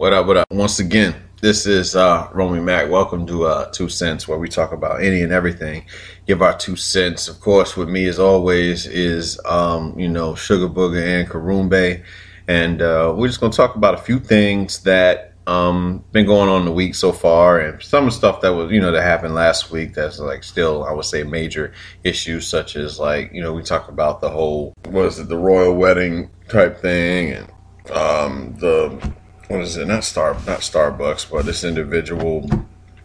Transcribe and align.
What 0.00 0.14
up, 0.14 0.26
what 0.26 0.38
up? 0.38 0.50
Once 0.50 0.78
again, 0.78 1.14
this 1.42 1.66
is 1.66 1.94
uh, 1.94 2.26
Romy 2.32 2.58
Mac. 2.58 2.88
Welcome 2.88 3.26
to 3.26 3.44
uh, 3.44 3.70
Two 3.70 3.90
Cents, 3.90 4.26
where 4.26 4.38
we 4.38 4.48
talk 4.48 4.72
about 4.72 5.02
any 5.02 5.20
and 5.20 5.30
everything. 5.30 5.84
Give 6.26 6.40
our 6.40 6.56
two 6.56 6.74
cents. 6.74 7.28
Of 7.28 7.38
course, 7.42 7.76
with 7.76 7.90
me, 7.90 8.06
as 8.06 8.18
always, 8.18 8.86
is, 8.86 9.38
um, 9.44 9.98
you 9.98 10.08
know, 10.08 10.34
Sugar 10.34 10.70
Booger 10.70 11.04
and 11.04 11.28
Karumbe. 11.28 12.02
And 12.48 12.80
uh, 12.80 13.12
we're 13.14 13.26
just 13.26 13.40
to 13.40 13.50
talk 13.50 13.76
about 13.76 13.92
a 13.92 13.98
few 13.98 14.18
things 14.18 14.84
that 14.84 15.34
um 15.46 16.02
been 16.12 16.24
going 16.24 16.48
on 16.48 16.64
the 16.64 16.72
week 16.72 16.94
so 16.94 17.12
far 17.12 17.60
and 17.60 17.82
some 17.82 18.04
of 18.04 18.10
the 18.10 18.16
stuff 18.16 18.40
that 18.42 18.54
was 18.54 18.70
you 18.70 18.78
know 18.78 18.92
that 18.92 19.02
happened 19.02 19.34
last 19.34 19.70
week 19.70 19.94
that's 19.94 20.18
like 20.18 20.44
still 20.44 20.84
i 20.84 20.92
would 20.92 21.06
say 21.06 21.22
major 21.22 21.72
issues 22.04 22.46
such 22.46 22.76
as 22.76 23.00
like 23.00 23.32
you 23.32 23.40
know 23.40 23.50
we 23.50 23.62
talk 23.62 23.88
about 23.88 24.20
the 24.20 24.28
whole 24.28 24.74
was 24.90 25.18
it 25.18 25.30
the 25.30 25.36
royal 25.38 25.74
wedding 25.74 26.28
type 26.50 26.78
thing 26.78 27.32
and 27.32 27.50
um 27.90 28.54
the 28.58 29.12
what 29.50 29.62
is 29.62 29.76
it? 29.76 29.88
Not 29.88 30.04
Star, 30.04 30.34
not 30.46 30.60
Starbucks, 30.60 31.28
but 31.28 31.44
this 31.44 31.64
individual, 31.64 32.48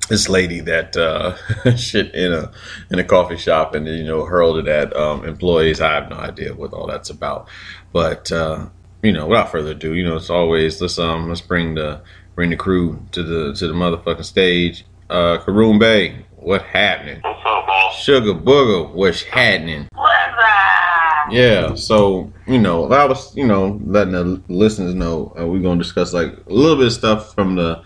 this 0.10 0.30
lady 0.30 0.60
that 0.60 0.96
uh, 0.96 1.36
shit 1.76 2.14
in 2.14 2.32
a 2.32 2.52
in 2.92 3.00
a 3.00 3.04
coffee 3.04 3.38
shop 3.38 3.74
and 3.74 3.88
you 3.88 4.04
know 4.04 4.26
hurled 4.26 4.60
it 4.60 4.68
at 4.68 4.96
um, 4.96 5.26
employees. 5.26 5.82
I 5.82 5.94
have 5.94 6.10
no 6.10 6.18
idea 6.18 6.54
what 6.54 6.72
all 6.72 6.86
that's 6.86 7.10
about, 7.10 7.48
but 7.92 8.32
uh, 8.32 8.68
you 9.02 9.12
know, 9.12 9.26
without 9.26 9.52
further 9.52 9.72
ado, 9.72 9.96
you 9.96 10.06
know, 10.06 10.18
it's 10.18 10.30
always 10.30 10.80
let's 10.80 11.00
um 11.00 11.30
let's 11.30 11.42
bring 11.42 11.74
the 11.74 12.02
bring 12.36 12.52
the 12.52 12.58
crew 12.58 13.04
to 13.14 13.24
the 13.24 13.54
to 13.56 13.68
the 13.68 13.74
motherfucking 13.74 14.24
stage. 14.24 14.86
Uh, 15.10 15.40
Karoon 15.40 15.80
Bay, 15.80 16.26
what 16.38 16.62
happening? 16.62 17.22
What's 17.22 17.40
up, 17.44 17.66
boss? 17.66 18.04
Sugar 18.04 18.34
Booger, 18.36 18.92
what's 18.92 19.24
happening? 19.24 19.88
Yeah, 21.32 21.76
so 21.76 22.32
you 22.48 22.60
know, 22.60 22.92
I 22.92 23.06
was 23.06 23.36
you 23.36 23.46
know 23.46 23.80
letting 23.86 24.14
the 24.14 24.42
listeners 24.48 24.94
know 24.94 25.34
uh, 25.40 25.46
we're 25.46 25.62
gonna 25.62 25.82
discuss 25.82 26.14
like 26.14 26.34
a 26.48 26.54
little 26.54 26.78
bit 26.78 26.88
of 26.88 26.94
stuff 26.94 27.34
from 27.34 27.56
the 27.56 27.84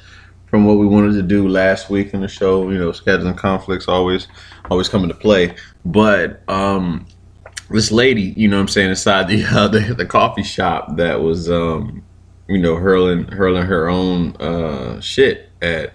from 0.48 0.66
what 0.66 0.78
we 0.78 0.88
wanted 0.88 1.14
to 1.14 1.22
do 1.22 1.48
last 1.48 1.90
week 1.90 2.14
in 2.14 2.22
the 2.22 2.28
show. 2.28 2.70
You 2.70 2.78
know, 2.78 2.92
scheduling 2.92 3.38
conflicts 3.38 3.88
always 3.88 4.28
always 4.70 4.90
come 4.90 5.04
into 5.04 5.16
play, 5.16 5.56
but 5.86 6.42
um, 6.50 7.06
this 7.70 7.92
lady, 7.92 8.34
you 8.36 8.48
know, 8.48 8.58
what 8.58 8.62
I'm 8.62 8.68
saying 8.68 8.90
inside 8.90 9.28
the 9.28 9.46
uh, 9.46 9.68
the, 9.68 9.94
the 9.94 10.06
coffee 10.06 10.44
shop 10.44 10.98
that 10.98 11.22
was 11.22 11.50
um, 11.50 12.04
you 12.48 12.58
know 12.58 12.76
hurling 12.76 13.26
hurling 13.26 13.66
her 13.66 13.90
own 13.90 14.36
uh 14.38 15.00
shit 15.00 15.50
at 15.62 15.94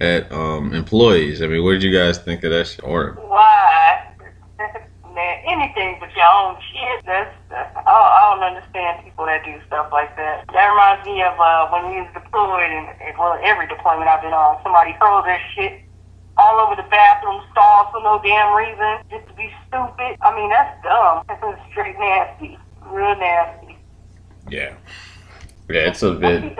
at 0.00 0.30
um 0.30 0.74
employees. 0.74 1.42
I 1.42 1.46
mean, 1.46 1.64
what 1.64 1.72
did 1.72 1.82
you 1.82 1.92
guys 1.92 2.18
think 2.18 2.44
of 2.44 2.50
that? 2.50 2.78
Or? 2.82 3.18
Anything 5.46 5.96
but 6.00 6.10
your 6.16 6.26
own 6.26 6.58
shit. 6.72 7.06
That's, 7.06 7.30
that's 7.48 7.70
I, 7.76 7.82
don't, 7.86 8.10
I 8.10 8.20
don't 8.34 8.42
understand 8.42 9.04
people 9.04 9.26
that 9.26 9.44
do 9.44 9.54
stuff 9.66 9.88
like 9.92 10.10
that. 10.16 10.44
That 10.52 10.66
reminds 10.66 11.06
me 11.06 11.22
of 11.22 11.38
uh, 11.38 11.70
when 11.70 11.94
we 11.94 12.02
was 12.02 12.10
deployed, 12.12 12.66
and, 12.66 12.90
and 13.00 13.16
well, 13.16 13.38
every 13.42 13.68
deployment 13.68 14.10
I've 14.10 14.22
been 14.22 14.34
on, 14.34 14.58
somebody 14.62 14.96
throws 14.98 15.24
their 15.24 15.40
shit 15.54 15.86
all 16.36 16.66
over 16.66 16.76
the 16.76 16.88
bathroom 16.90 17.40
stalls 17.52 17.88
for 17.92 18.02
no 18.02 18.20
damn 18.22 18.54
reason, 18.54 19.06
just 19.08 19.26
to 19.28 19.34
be 19.34 19.50
stupid. 19.68 20.18
I 20.20 20.34
mean, 20.34 20.50
that's 20.50 20.82
dumb. 20.82 21.24
That's 21.28 21.60
straight 21.70 21.98
nasty, 21.98 22.58
real 22.90 23.16
nasty. 23.16 23.78
yeah, 24.48 24.74
yeah, 25.68 25.88
it's 25.88 26.02
a 26.02 26.12
bit. 26.12 26.58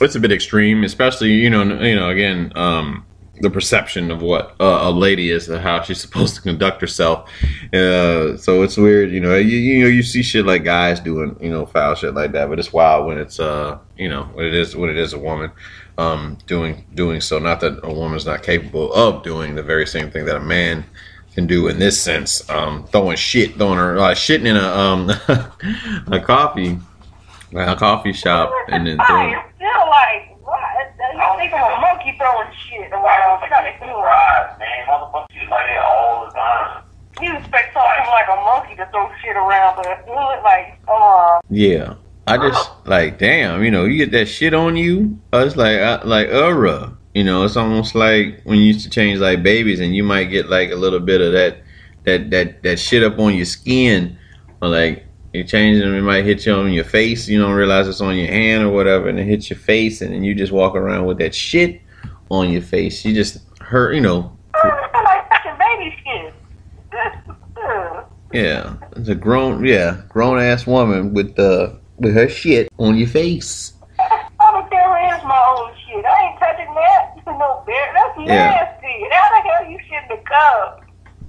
it's 0.00 0.14
a 0.14 0.20
bit 0.20 0.32
extreme, 0.32 0.84
especially 0.84 1.32
you 1.32 1.50
know 1.50 1.62
you 1.82 1.94
know 1.94 2.08
again 2.08 2.52
um, 2.56 3.04
the 3.40 3.50
perception 3.50 4.10
of 4.10 4.20
what 4.22 4.54
uh, 4.60 4.80
a 4.82 4.90
lady 4.90 5.30
is 5.30 5.48
and 5.48 5.60
how 5.60 5.82
she's 5.82 6.00
supposed 6.06 6.34
to 6.36 6.42
conduct 6.42 6.80
herself. 6.80 7.28
Uh, 7.72 8.36
so 8.36 8.62
it's 8.62 8.76
weird, 8.76 9.10
you 9.10 9.20
know. 9.20 9.36
You, 9.36 9.56
you 9.58 9.82
know 9.82 9.88
you 9.88 10.02
see 10.02 10.22
shit 10.22 10.44
like 10.46 10.64
guys 10.64 11.00
doing 11.00 11.36
you 11.40 11.50
know 11.50 11.66
foul 11.66 11.94
shit 11.94 12.14
like 12.14 12.32
that, 12.32 12.48
but 12.48 12.58
it's 12.58 12.72
wild 12.72 13.06
when 13.06 13.18
it's 13.18 13.40
uh 13.40 13.78
you 13.96 14.08
know 14.08 14.24
when 14.34 14.46
it 14.46 14.54
is 14.54 14.76
when 14.76 14.90
it 14.90 14.96
is 14.98 15.12
a 15.12 15.18
woman 15.18 15.50
um, 15.98 16.38
doing 16.46 16.84
doing 16.94 17.20
so. 17.20 17.38
Not 17.38 17.60
that 17.60 17.80
a 17.82 17.92
woman's 17.92 18.26
not 18.26 18.42
capable 18.42 18.92
of 18.92 19.22
doing 19.22 19.54
the 19.54 19.62
very 19.62 19.86
same 19.86 20.10
thing 20.10 20.24
that 20.26 20.36
a 20.36 20.40
man 20.40 20.84
can 21.34 21.46
do 21.46 21.68
in 21.68 21.78
this 21.78 22.00
sense. 22.00 22.48
Um, 22.50 22.84
throwing 22.88 23.16
shit, 23.16 23.54
throwing 23.56 23.78
her 23.78 23.96
like 23.98 24.16
shitting 24.16 24.46
in 24.46 24.56
a 24.56 24.68
um 24.68 25.10
a 26.12 26.20
coffee 26.20 26.78
a 27.54 27.76
coffee 27.76 28.12
shop 28.12 28.50
and 28.68 28.86
then 28.86 28.98
I 29.00 29.06
throwing. 29.06 29.34
feel 29.58 29.68
like, 29.88 30.38
what? 30.44 30.60
You 31.14 31.38
think 31.38 31.52
of 31.52 31.60
a 31.60 31.80
monkey 32.32 32.56
throwing 32.68 32.82
shit 32.82 32.92
around. 32.92 33.48
Trying 33.48 33.72
to 33.72 33.78
do 33.78 33.84
it. 33.86 34.58
man. 34.58 34.86
Motherfuckers 34.88 35.26
shit 35.32 35.48
like 35.50 35.66
that 35.66 35.84
all 35.84 36.26
the 36.26 36.32
time. 36.32 36.82
You 37.20 37.36
expect 37.36 37.74
something 37.74 38.06
like 38.06 38.26
a 38.28 38.36
monkey 38.36 38.76
to 38.76 38.86
throw 38.90 39.10
shit 39.22 39.36
around, 39.36 39.76
but 39.76 39.86
it 39.86 39.98
look 40.08 40.42
like, 40.42 40.78
uh, 40.88 41.40
Yeah, 41.50 41.94
I 42.26 42.36
just 42.38 42.70
like 42.86 43.18
damn, 43.18 43.62
you 43.62 43.70
know, 43.70 43.84
you 43.84 43.98
get 43.98 44.12
that 44.12 44.26
shit 44.26 44.54
on 44.54 44.76
you. 44.76 45.18
uh, 45.32 45.44
It's 45.46 45.56
like 45.56 45.78
uh, 45.78 46.00
like 46.04 46.28
uh, 46.30 46.88
you 47.14 47.24
know, 47.24 47.44
it's 47.44 47.56
almost 47.56 47.94
like 47.94 48.40
when 48.44 48.58
you 48.58 48.64
used 48.64 48.84
to 48.84 48.90
change 48.90 49.18
like 49.20 49.42
babies, 49.42 49.80
and 49.80 49.94
you 49.94 50.02
might 50.02 50.24
get 50.24 50.48
like 50.48 50.70
a 50.70 50.74
little 50.76 51.00
bit 51.00 51.20
of 51.20 51.32
that 51.32 51.58
that 52.04 52.30
that 52.30 52.62
that 52.62 52.78
shit 52.78 53.02
up 53.04 53.18
on 53.18 53.34
your 53.34 53.44
skin, 53.44 54.16
or 54.62 54.68
like 54.68 55.04
you 55.34 55.44
change 55.44 55.80
them, 55.80 55.94
it 55.94 56.00
might 56.02 56.24
hit 56.24 56.46
you 56.46 56.54
on 56.54 56.72
your 56.72 56.84
face. 56.84 57.28
You 57.28 57.40
don't 57.40 57.52
realize 57.52 57.88
it's 57.88 58.00
on 58.00 58.16
your 58.16 58.28
hand 58.28 58.64
or 58.64 58.70
whatever, 58.70 59.08
and 59.10 59.18
it 59.20 59.24
hits 59.26 59.50
your 59.50 59.58
face, 59.58 60.00
and 60.00 60.12
then 60.14 60.24
you 60.24 60.34
just 60.34 60.50
walk 60.52 60.74
around 60.74 61.04
with 61.04 61.18
that 61.18 61.34
shit 61.34 61.81
on 62.32 62.50
your 62.50 62.62
face. 62.62 63.04
You 63.04 63.14
just 63.14 63.38
hurt, 63.60 63.94
you 63.94 64.00
know. 64.00 64.36
I 64.54 65.02
like 65.02 65.58
baby 65.58 65.96
skin. 66.00 66.32
Yeah, 68.32 68.74
it's 68.96 69.08
a 69.08 69.14
grown, 69.14 69.64
yeah, 69.64 70.02
grown 70.08 70.38
ass 70.38 70.66
woman 70.66 71.12
with 71.12 71.38
uh 71.38 71.74
with 71.98 72.14
her 72.14 72.28
shit 72.28 72.68
on 72.78 72.96
your 72.96 73.08
face. 73.08 73.74
I 74.00 74.50
don't 74.50 74.70
care 74.70 74.82
who 74.82 75.16
is 75.16 75.22
my 75.24 75.54
own 75.56 75.72
shit. 75.86 76.04
I 76.04 76.30
ain't 76.30 76.38
touching 76.40 76.74
that. 76.74 77.08
No 77.42 77.62
bear. 77.66 77.92
That's 77.94 78.18
nasty. 78.18 79.04
And 79.04 79.12
how 79.12 79.28
the 79.30 79.48
hell 79.48 79.70
you 79.70 79.78
shit 79.88 80.02
in 80.10 80.16
the 80.16 80.22
cup? 80.24 80.84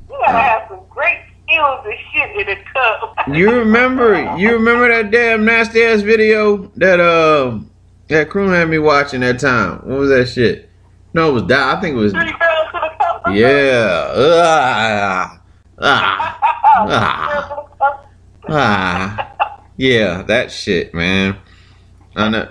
You 0.09 0.17
gotta 0.19 0.37
have 0.37 0.65
some 0.69 0.81
great 0.89 1.19
skills 1.43 1.79
to 1.83 1.91
shit 2.11 2.39
in 2.39 2.47
the 2.47 2.63
cup. 2.73 3.15
You 3.33 3.51
remember? 3.51 4.35
You 4.37 4.53
remember 4.53 4.87
that 4.89 5.11
damn 5.11 5.45
nasty 5.45 5.81
ass 5.83 6.01
video 6.01 6.71
that 6.75 6.99
uh 6.99 7.59
that 8.09 8.29
crew 8.29 8.49
had 8.49 8.69
me 8.69 8.79
watching 8.79 9.21
that 9.21 9.39
time? 9.39 9.77
What 9.79 9.99
was 9.99 10.09
that 10.09 10.27
shit? 10.27 10.69
No, 11.13 11.29
it 11.29 11.33
was 11.33 11.45
that. 11.45 11.77
I 11.77 11.81
think 11.81 11.95
it 11.95 11.99
was. 11.99 12.11
Three 12.11 12.21
girls 12.21 12.33
to 12.73 12.79
the 12.81 12.89
cup. 12.99 13.23
Yeah. 13.33 14.13
Ah. 14.15 15.41
Ah. 15.79 16.39
Ah. 16.89 17.67
Ah. 18.49 19.29
Yeah, 19.77 20.21
that 20.23 20.51
shit, 20.51 20.93
man. 20.93 21.37
I 22.15 22.29
know. 22.29 22.47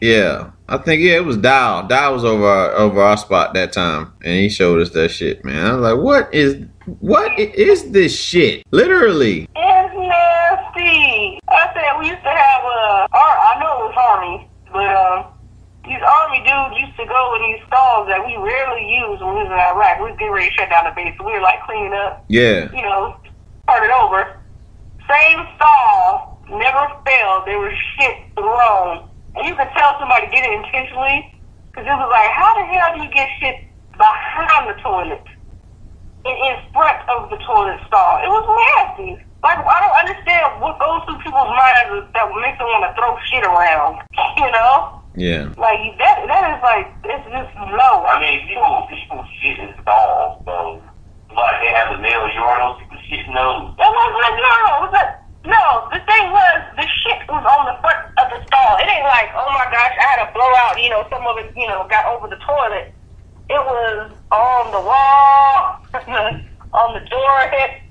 Yeah, 0.00 0.50
I 0.68 0.78
think 0.78 1.02
yeah, 1.02 1.16
it 1.16 1.24
was 1.24 1.36
Dial. 1.36 1.86
Dial 1.88 2.12
was 2.14 2.24
over 2.24 2.44
our, 2.46 2.70
over 2.72 3.00
our 3.02 3.16
spot 3.16 3.54
that 3.54 3.72
time, 3.72 4.12
and 4.22 4.38
he 4.38 4.48
showed 4.48 4.80
us 4.80 4.90
that 4.90 5.10
shit, 5.10 5.44
man. 5.44 5.66
I 5.66 5.72
was 5.74 5.82
like, 5.82 6.04
what 6.04 6.32
is 6.32 6.64
what 7.00 7.36
is 7.38 7.90
this 7.90 8.18
shit? 8.18 8.64
Literally. 8.70 9.48
It's 9.56 9.94
nasty. 9.94 11.38
I 11.48 11.70
said 11.74 11.98
we 11.98 12.08
used 12.10 12.22
to 12.22 12.30
have 12.30 12.62
a. 12.62 13.06
Ar- 13.12 13.38
I 13.38 13.56
know 13.60 13.72
it 13.72 13.84
was 13.86 13.94
army, 14.08 14.50
but 14.72 14.86
um, 14.96 15.24
these 15.86 16.02
army 16.02 16.40
dudes 16.44 16.74
used 16.80 16.96
to 16.98 17.06
go 17.06 17.20
in 17.38 17.42
these 17.52 17.62
stalls 17.66 18.08
that 18.08 18.20
we 18.26 18.36
rarely 18.36 18.84
use 18.88 19.20
when 19.22 19.34
we 19.38 19.42
was 19.46 19.52
in 19.52 19.58
Iraq. 19.58 19.98
We 20.02 20.10
was 20.12 20.18
getting 20.18 20.34
ready 20.34 20.50
to 20.50 20.54
shut 20.58 20.68
down 20.70 20.84
the 20.84 20.92
base, 20.92 21.14
so 21.16 21.24
we 21.24 21.32
were 21.32 21.40
like 21.44 21.62
cleaning 21.64 21.94
up, 21.94 22.24
Yeah. 22.28 22.68
you 22.74 22.82
know, 22.82 23.16
start 23.64 23.84
it 23.86 23.92
over. 23.94 24.26
Same 25.08 25.40
stall, 25.56 26.42
never 26.50 26.84
failed. 27.06 27.48
There 27.48 27.56
was 27.62 27.72
shit 27.96 28.16
thrown, 28.36 29.08
and 29.38 29.48
you 29.48 29.56
could 29.56 29.70
tell 29.72 29.96
somebody 29.98 30.28
did 30.28 30.44
it 30.44 30.52
intentionally, 30.52 31.24
because 31.72 31.88
it 31.88 31.96
was 31.96 32.10
like, 32.12 32.28
how 32.36 32.52
the 32.60 32.64
hell 32.68 32.92
do 32.92 33.04
you 33.06 33.10
get 33.14 33.28
shit 33.40 33.56
behind 33.96 34.68
the 34.68 34.76
toilet? 34.82 35.24
in, 36.26 36.34
in 36.34 36.56
front 36.74 36.98
of 37.08 37.30
the 37.30 37.38
toilet 37.46 37.78
stall. 37.86 38.18
It 38.20 38.28
was 38.28 38.44
nasty. 38.44 39.16
Like 39.40 39.56
I 39.64 39.78
don't 39.80 39.96
understand 40.02 40.60
what 40.60 40.76
goes 40.82 41.00
through 41.06 41.22
people's 41.24 41.48
minds 41.54 42.10
that 42.12 42.26
makes 42.42 42.58
them 42.58 42.66
want 42.68 42.84
to 42.84 42.92
throw 42.98 43.16
shit 43.30 43.46
around. 43.46 44.02
You 44.36 44.50
know, 44.52 45.00
Yeah. 45.18 45.50
like 45.58 45.82
that. 45.98 46.22
That 46.30 46.44
is 46.46 46.62
like 46.62 46.86
it's 47.02 47.26
just 47.26 47.50
low. 47.58 48.06
I 48.06 48.22
mean, 48.22 48.46
people, 48.46 48.86
people 48.86 49.26
shit 49.42 49.58
in 49.58 49.74
stalls, 49.82 50.38
so 50.46 50.78
like 51.34 51.58
they 51.58 51.74
have 51.74 51.90
the 51.90 51.98
male 51.98 52.30
urinals, 52.30 52.78
people 52.78 53.02
shit 53.10 53.26
in 53.26 53.34
those. 53.34 53.74
It 53.74 53.90
was 53.90 54.12
like 54.14 54.36
no, 54.38 54.52
no, 54.62 54.70
it 54.78 54.82
was 54.86 54.94
like 54.94 55.12
no. 55.42 55.64
The 55.90 56.00
thing 56.06 56.24
was 56.30 56.58
the 56.78 56.86
shit 57.02 57.18
was 57.26 57.42
on 57.42 57.66
the 57.66 57.76
front 57.82 57.98
of 58.22 58.26
the 58.30 58.38
stall. 58.46 58.78
It 58.78 58.86
ain't 58.86 59.10
like 59.10 59.34
oh 59.34 59.50
my 59.58 59.66
gosh, 59.74 59.94
I 59.98 60.06
had 60.06 60.20
a 60.22 60.30
blowout. 60.30 60.78
You 60.78 60.94
know, 60.94 61.02
some 61.10 61.26
of 61.26 61.34
it 61.42 61.50
you 61.58 61.66
know 61.66 61.82
got 61.90 62.06
over 62.06 62.30
the 62.30 62.38
toilet. 62.38 62.94
It 63.50 63.58
was 63.58 64.14
on 64.30 64.64
the 64.70 64.82
wall, 64.86 65.82
on 66.78 66.88
the 66.94 67.02
door. 67.10 67.38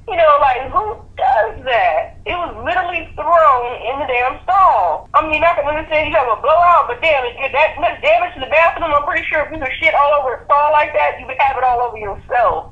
You 0.07 0.15
know, 0.15 0.31
like 0.39 0.71
who 0.71 0.95
does 1.19 1.63
that? 1.67 2.15
It 2.25 2.31
was 2.39 2.55
literally 2.63 3.11
thrown 3.15 3.65
in 3.83 3.99
the 3.99 4.07
damn 4.07 4.39
stall. 4.43 5.09
I 5.13 5.27
mean, 5.27 5.43
I 5.43 5.51
can 5.53 5.67
understand 5.67 6.07
you 6.09 6.15
have 6.15 6.31
a 6.31 6.39
blowout, 6.41 6.87
but 6.87 7.01
damn, 7.01 7.25
if 7.25 7.35
you 7.35 7.47
that 7.51 7.75
much 7.79 7.99
damage 8.01 8.33
to 8.35 8.39
the 8.39 8.47
bathroom, 8.47 8.91
I'm 8.95 9.03
pretty 9.03 9.27
sure 9.27 9.43
if 9.43 9.51
you 9.51 9.59
could 9.59 9.71
shit 9.79 9.93
all 9.93 10.13
over 10.23 10.35
a 10.39 10.45
stall 10.45 10.71
like 10.71 10.93
that, 10.93 11.19
you 11.19 11.27
would 11.27 11.35
have 11.39 11.57
it 11.57 11.63
all 11.63 11.81
over 11.81 11.97
yourself. 11.97 12.71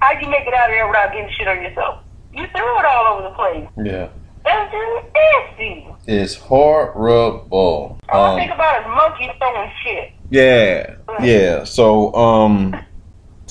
How'd 0.00 0.20
you 0.22 0.28
make 0.28 0.46
it 0.48 0.54
out 0.54 0.70
of 0.70 0.74
there 0.74 0.88
without 0.88 1.12
getting 1.12 1.30
shit 1.36 1.46
on 1.46 1.60
yourself? 1.62 2.02
You 2.32 2.46
threw 2.56 2.78
it 2.80 2.84
all 2.86 3.04
over 3.14 3.28
the 3.28 3.34
place. 3.36 3.68
Yeah. 3.84 4.08
That's 4.44 4.72
just 4.72 5.06
nasty. 5.14 5.86
It's 6.06 6.34
horrible. 6.34 7.98
All 8.08 8.24
I 8.24 8.30
Um, 8.32 8.38
think 8.38 8.50
about 8.52 8.80
is 8.80 8.86
monkeys 8.88 9.30
throwing 9.38 9.70
shit. 9.84 10.10
Yeah, 10.30 10.94
yeah. 11.20 11.64
So, 11.64 12.12
um, 12.14 12.74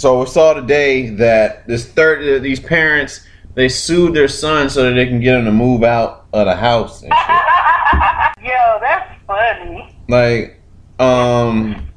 so 0.01 0.21
we 0.21 0.25
saw 0.25 0.55
today 0.55 1.09
that 1.09 1.67
this 1.67 1.85
third, 1.85 2.41
these 2.41 2.59
parents, 2.59 3.23
they 3.53 3.69
sued 3.69 4.15
their 4.15 4.27
son 4.27 4.67
so 4.67 4.81
that 4.85 4.93
they 4.93 5.05
can 5.05 5.19
get 5.19 5.37
him 5.37 5.45
to 5.45 5.51
move 5.51 5.83
out 5.83 6.25
of 6.33 6.47
the 6.47 6.55
house 6.55 7.03
and 7.03 7.13
shit. 7.13 8.43
Yo, 8.49 8.79
that's 8.81 9.23
funny. 9.27 9.95
Like, 10.09 10.59
um, 10.97 11.87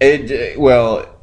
it. 0.00 0.58
Well, 0.58 1.14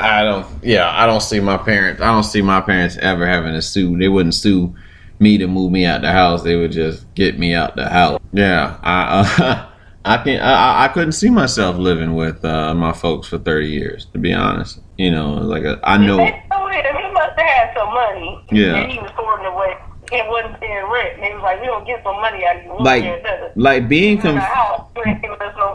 I 0.00 0.24
don't. 0.24 0.44
Yeah, 0.64 0.90
I 0.92 1.06
don't 1.06 1.22
see 1.22 1.38
my 1.38 1.56
parents. 1.56 2.02
I 2.02 2.06
don't 2.06 2.24
see 2.24 2.42
my 2.42 2.60
parents 2.60 2.96
ever 2.96 3.24
having 3.24 3.52
to 3.52 3.62
sue. 3.62 3.96
They 3.96 4.08
wouldn't 4.08 4.34
sue 4.34 4.74
me 5.20 5.38
to 5.38 5.46
move 5.46 5.70
me 5.70 5.84
out 5.84 6.00
the 6.00 6.10
house. 6.10 6.42
They 6.42 6.56
would 6.56 6.72
just 6.72 7.14
get 7.14 7.38
me 7.38 7.54
out 7.54 7.76
the 7.76 7.88
house. 7.88 8.20
Yeah, 8.32 8.76
I. 8.82 9.24
Uh, 9.38 9.70
I 10.06 10.22
can 10.22 10.40
I, 10.40 10.84
I 10.84 10.88
couldn't 10.88 11.12
see 11.12 11.30
myself 11.30 11.76
living 11.76 12.14
with 12.14 12.44
uh, 12.44 12.74
my 12.74 12.92
folks 12.92 13.28
for 13.28 13.38
thirty 13.38 13.68
years. 13.68 14.06
To 14.12 14.18
be 14.18 14.32
honest, 14.32 14.80
you 14.96 15.10
know, 15.10 15.34
like 15.34 15.64
a, 15.64 15.80
I 15.82 15.98
know. 15.98 16.16
They 16.16 16.42
told 16.52 16.72
him 16.72 16.96
he 16.96 17.12
must 17.12 17.38
have 17.38 17.48
had 17.48 17.76
some 17.76 17.88
money. 17.92 18.44
Yeah. 18.52 18.76
And 18.76 18.92
he 18.92 18.98
was 18.98 19.10
hoarding 19.14 19.46
away. 19.46 19.76
It 20.12 20.28
wasn't 20.28 20.60
paying 20.60 20.88
rent. 20.88 21.16
And 21.16 21.24
he 21.24 21.34
was 21.34 21.42
like, 21.42 21.60
we 21.60 21.66
don't 21.66 21.84
get 21.84 22.02
some 22.04 22.16
money 22.20 22.46
out 22.46 22.56
of 22.56 22.64
you. 22.64 22.76
Like-. 22.78 23.56
Like 23.56 23.88
being 23.88 24.24
in 24.24 24.36
house, 24.36 24.88
you 24.94 25.02
ain't 25.04 25.20
giving 25.20 25.40
us 25.40 25.54
no 25.58 25.66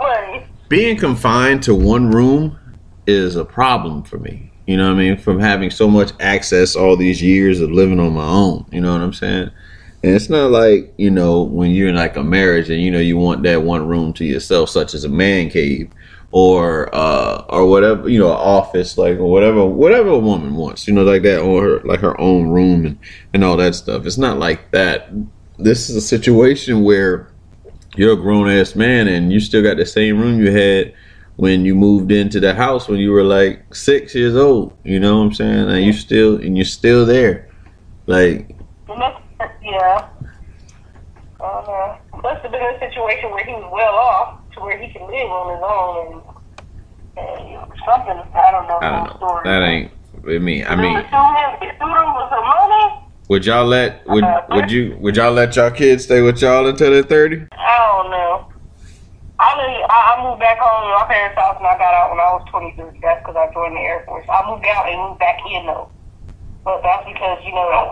being 0.72 0.95
confined 0.95 1.62
to 1.63 1.75
one 1.75 2.12
room 2.12 2.57
is 3.06 3.36
a 3.36 3.44
problem 3.44 4.04
for 4.04 4.18
me. 4.18 4.50
You 4.68 4.77
know 4.77 4.86
what 4.86 5.01
I 5.01 5.04
mean? 5.04 5.18
From 5.18 5.38
having 5.38 5.69
so 5.69 5.89
much 5.89 6.13
access 6.22 6.77
all 6.77 6.95
these 6.95 7.22
years 7.22 7.60
of 7.60 7.72
living 7.72 8.00
on 8.00 8.13
my 8.13 8.25
own. 8.25 8.66
You 8.72 8.80
know 8.80 8.94
what 8.94 9.01
I'm 9.01 9.12
saying? 9.12 9.51
And 10.03 10.15
it's 10.15 10.30
not 10.30 10.50
like, 10.50 10.94
you 10.98 11.12
know, 11.12 11.44
when 11.44 11.71
you're 11.71 11.89
in 11.89 11.95
like 11.95 12.15
a 12.15 12.24
marriage 12.24 12.69
and 12.69 12.81
you 12.81 12.89
know 12.89 13.00
you 13.00 13.18
want 13.18 13.44
that 13.44 13.62
one 13.63 13.88
room 13.88 14.13
to 14.13 14.25
yourself, 14.25 14.69
such 14.69 14.94
as 14.95 15.03
a 15.03 15.09
man 15.09 15.50
cave 15.50 15.92
or 16.31 16.94
uh 16.95 17.45
or 17.50 17.68
whatever, 17.68 18.09
you 18.09 18.18
know, 18.18 18.30
office, 18.30 18.98
like 18.98 19.18
or 19.18 19.30
whatever 19.30 19.63
whatever 19.65 20.09
a 20.09 20.19
woman 20.19 20.56
wants, 20.56 20.88
you 20.88 20.94
know, 20.94 21.03
like 21.03 21.21
that, 21.21 21.42
or 21.42 21.62
her 21.63 21.80
like 21.81 22.00
her 22.00 22.19
own 22.19 22.50
room 22.50 22.86
and, 22.86 23.00
and 23.33 23.44
all 23.44 23.57
that 23.57 23.75
stuff. 23.75 24.06
It's 24.06 24.18
not 24.18 24.39
like 24.39 24.71
that. 24.71 25.09
This 25.59 25.89
is 25.89 25.95
a 25.95 26.01
situation 26.01 26.83
where 26.83 27.31
you're 27.95 28.13
a 28.13 28.18
grown 28.18 28.50
ass 28.50 28.75
man 28.75 29.07
and 29.07 29.31
you 29.31 29.39
still 29.39 29.62
got 29.62 29.77
the 29.77 29.86
same 29.86 30.19
room 30.19 30.42
you 30.42 30.51
had 30.51 30.94
when 31.36 31.63
you 31.63 31.75
moved 31.75 32.12
into 32.12 32.39
the 32.39 32.56
house 32.56 32.88
when 32.88 33.00
you 33.00 33.12
were 33.12 33.24
like 33.24 33.75
six 33.75 34.15
years 34.15 34.36
old. 34.36 34.75
You 34.83 35.00
know 35.00 35.19
what 35.19 35.25
I'm 35.25 35.33
saying? 35.33 35.69
And 35.69 35.86
you 35.86 35.94
still 35.94 36.38
and 36.38 36.57
you're 36.57 36.65
still 36.65 37.06
there. 37.06 37.50
Like 38.07 38.56
yeah. 39.63 40.08
Uh, 41.42 41.98
must 42.22 42.42
have 42.44 42.52
been 42.52 42.62
a 42.62 42.80
situation 42.80 43.31
where 43.31 43.46
he 43.46 43.52
was 43.54 43.69
well 43.74 43.96
off 43.96 44.46
to 44.54 44.62
where 44.62 44.78
he 44.78 44.92
can 44.94 45.02
live 45.10 45.30
on 45.30 45.48
his 45.56 45.63
own 45.66 46.22
and, 47.18 47.58
and 47.58 47.72
something. 47.81 48.22
I 48.36 48.52
don't 48.52 48.68
know. 48.68 48.78
I 48.81 48.92
don't 48.92 49.06
know. 49.06 49.16
story. 49.18 49.42
That 49.46 49.63
ain't 49.63 49.92
I 50.13 50.38
mean 50.38 50.66
I 50.68 50.75
mean 50.75 51.02
sue 51.10 51.18
him. 51.18 51.52
They 51.60 51.74
sued 51.81 51.90
him 51.90 52.13
with 52.13 52.30
some 52.30 52.46
money. 52.46 52.86
would 53.30 53.46
y'all 53.46 53.66
let 53.66 54.06
would 54.06 54.25
would 54.50 54.69
you 54.69 54.98
would 55.00 55.16
y'all 55.16 55.34
let 55.34 55.56
y'all 55.56 55.72
kids 55.72 56.04
stay 56.04 56.22
with 56.22 56.42
y'all 56.42 56.68
until 56.68 56.92
they're 56.92 57.02
thirty? 57.02 57.48
I 57.58 57.78
don't 57.90 58.12
know. 58.12 58.46
I 59.42 59.58
I, 59.90 60.22
moved 60.22 60.40
back 60.40 60.62
home 60.62 60.86
to 60.86 60.94
my 61.02 61.10
parents' 61.10 61.34
house 61.34 61.58
and 61.58 61.66
I 61.66 61.74
got 61.81 61.98
out 61.98 62.13
when 62.13 62.22
I 62.22 62.30
was 62.38 62.46
23. 62.54 63.02
That's 63.02 63.25
because 63.25 63.34
I 63.34 63.50
joined 63.58 63.74
the 63.74 63.81
Air 63.81 64.06
Force. 64.06 64.25
I 64.30 64.46
moved 64.46 64.69
out 64.69 64.86
and 64.86 65.02
moved 65.02 65.18
back 65.18 65.42
in 65.50 65.66
though. 65.66 65.90
But 66.62 66.86
that's 66.86 67.10
because, 67.10 67.42
you 67.42 67.50
know, 67.50 67.66
Oh, 67.74 67.90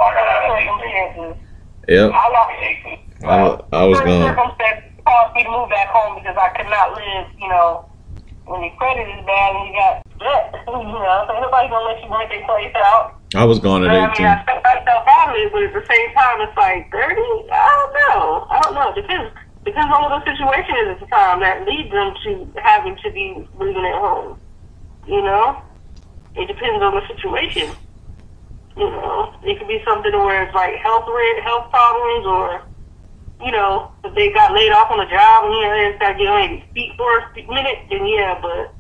I 1.90 2.10
got 2.10 2.36
out 2.36 2.52
at 2.52 2.64
18. 2.64 3.00
Yep. 3.20 3.68
I 3.72 3.78
I, 3.78 3.86
was 3.86 4.00
gone. 4.00 4.24
circumstances 4.24 4.90
caused 5.04 5.36
me 5.36 5.44
to 5.44 5.52
move 5.52 5.70
back 5.70 5.90
home 5.90 6.22
because 6.22 6.38
I 6.38 6.50
could 6.56 6.70
not 6.70 6.94
live, 6.94 7.26
you 7.38 7.50
know, 7.50 7.90
when 8.46 8.64
your 8.64 8.74
credit 8.78 9.10
is 9.10 9.26
bad 9.26 9.56
and 9.56 9.68
you 9.68 9.74
got 9.74 9.94
debt. 10.20 10.56
You 10.70 10.86
know, 10.86 11.26
so 11.28 11.34
nobody's 11.42 11.72
gonna 11.72 11.86
let 11.86 12.04
you 12.04 12.10
rent 12.12 12.30
their 12.30 12.46
place 12.46 12.76
out. 12.76 13.18
I 13.36 13.44
was 13.44 13.60
gone 13.60 13.82
But, 13.82 13.92
I 13.92 14.06
at 14.06 14.18
mean, 14.18 14.28
I 14.28 14.42
spent 14.44 14.64
myself 14.64 15.06
out 15.08 15.30
of 15.30 15.36
it, 15.36 15.52
but 15.52 15.64
at 15.64 15.74
the 15.74 15.86
same 15.86 16.14
time, 16.14 16.42
it's 16.42 16.58
like 16.58 16.92
30? 16.92 17.22
I 17.50 17.70
don't 17.78 17.94
know. 17.94 18.48
I 18.50 18.62
don't 18.62 18.74
know. 18.76 18.90
It 18.94 19.02
depends. 19.02 19.34
Depends 19.66 19.94
on 19.94 20.02
what 20.02 20.24
the 20.24 20.32
situation 20.32 20.76
is 20.86 20.88
at 20.94 21.00
the 21.00 21.06
time 21.08 21.40
that 21.42 21.66
leads 21.66 21.90
them 21.92 22.14
to 22.26 22.62
having 22.62 22.98
to 23.04 23.12
be 23.12 23.48
living 23.58 23.86
at 23.86 23.98
home. 23.98 24.40
You 25.08 25.22
know? 25.22 25.62
It 26.36 26.48
depends 26.48 26.82
on 26.82 26.96
the 26.96 27.06
situation. 27.08 27.76
You 28.80 28.90
know? 28.90 29.36
It 29.44 29.60
could 29.60 29.68
be 29.68 29.82
something 29.86 30.12
where 30.14 30.44
it's 30.44 30.56
like 30.56 30.76
health 30.76 31.06
health 31.44 31.70
problems 31.70 32.26
or, 32.26 32.64
you 33.46 33.52
know, 33.52 33.92
if 34.04 34.16
they 34.16 34.32
got 34.32 34.54
laid 34.54 34.72
off 34.72 34.92
on 34.92 35.00
a 35.00 35.10
job 35.10 35.46
and, 35.46 35.54
you 35.54 35.62
know, 35.62 35.76
they 35.76 35.90
just 35.90 36.00
got 36.00 36.14
to 36.14 36.20
get 36.20 36.74
feet 36.74 36.92
for 36.98 37.20
a 37.20 37.54
minute, 37.54 37.80
then 37.90 38.08
yeah, 38.08 38.40
but 38.42 38.74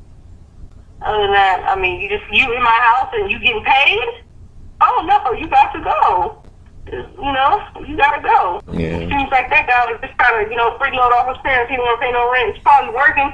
other 1.06 1.24
than 1.24 1.34
that, 1.34 1.64
I 1.68 1.80
mean, 1.80 2.02
you 2.02 2.10
just, 2.10 2.24
you 2.32 2.52
in 2.56 2.64
my 2.64 2.80
house 2.80 3.12
and 3.14 3.30
you 3.30 3.40
getting 3.40 3.64
paid? 3.64 4.24
oh 4.82 5.06
no, 5.06 5.32
you 5.34 5.48
got 5.48 5.74
to 5.74 5.82
go. 5.82 6.44
You 6.92 7.06
know, 7.22 7.62
you 7.86 7.96
gotta 7.98 8.22
go. 8.22 8.62
Yeah. 8.74 8.98
Seems 8.98 9.30
like 9.30 9.50
that 9.52 9.68
guy 9.68 9.92
was 9.92 10.02
just 10.02 10.18
trying 10.18 10.44
to, 10.44 10.50
you 10.50 10.58
know, 10.58 10.74
freeload 10.82 11.14
off 11.14 11.30
his 11.30 11.38
parents. 11.44 11.70
He 11.70 11.76
didn't 11.76 11.86
want 11.86 12.02
to 12.02 12.06
pay 12.06 12.12
no 12.12 12.32
rent. 12.32 12.56
He's 12.56 12.64
probably 12.64 12.96
working. 12.96 13.30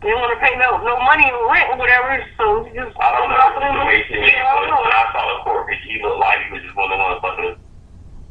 He 0.00 0.06
didn't 0.06 0.22
want 0.22 0.30
to 0.30 0.40
pay 0.40 0.54
no 0.54 0.78
no 0.86 0.94
money 1.02 1.26
or 1.26 1.50
rent 1.50 1.68
or 1.74 1.76
whatever. 1.78 2.22
So 2.38 2.62
he 2.64 2.70
just 2.76 2.94
I 3.02 3.08
don't 3.18 3.28
know 3.30 3.38
off 3.42 3.54
the 3.58 3.62
of 3.66 3.82
them. 3.82 4.06
Yeah, 4.14 4.46
I 4.46 4.54
don't 4.54 4.70
When. 4.70 4.82
I 4.86 5.02
saw 5.10 5.22
the 5.26 5.36
court 5.42 5.66
picture, 5.66 5.90
he 5.90 5.98
looked 6.02 6.22
like 6.22 6.38
he 6.46 6.48
was 6.54 6.62
just 6.62 6.76
one 6.78 6.86
of 6.86 6.94
the 6.94 7.02
motherfuckers 7.02 7.54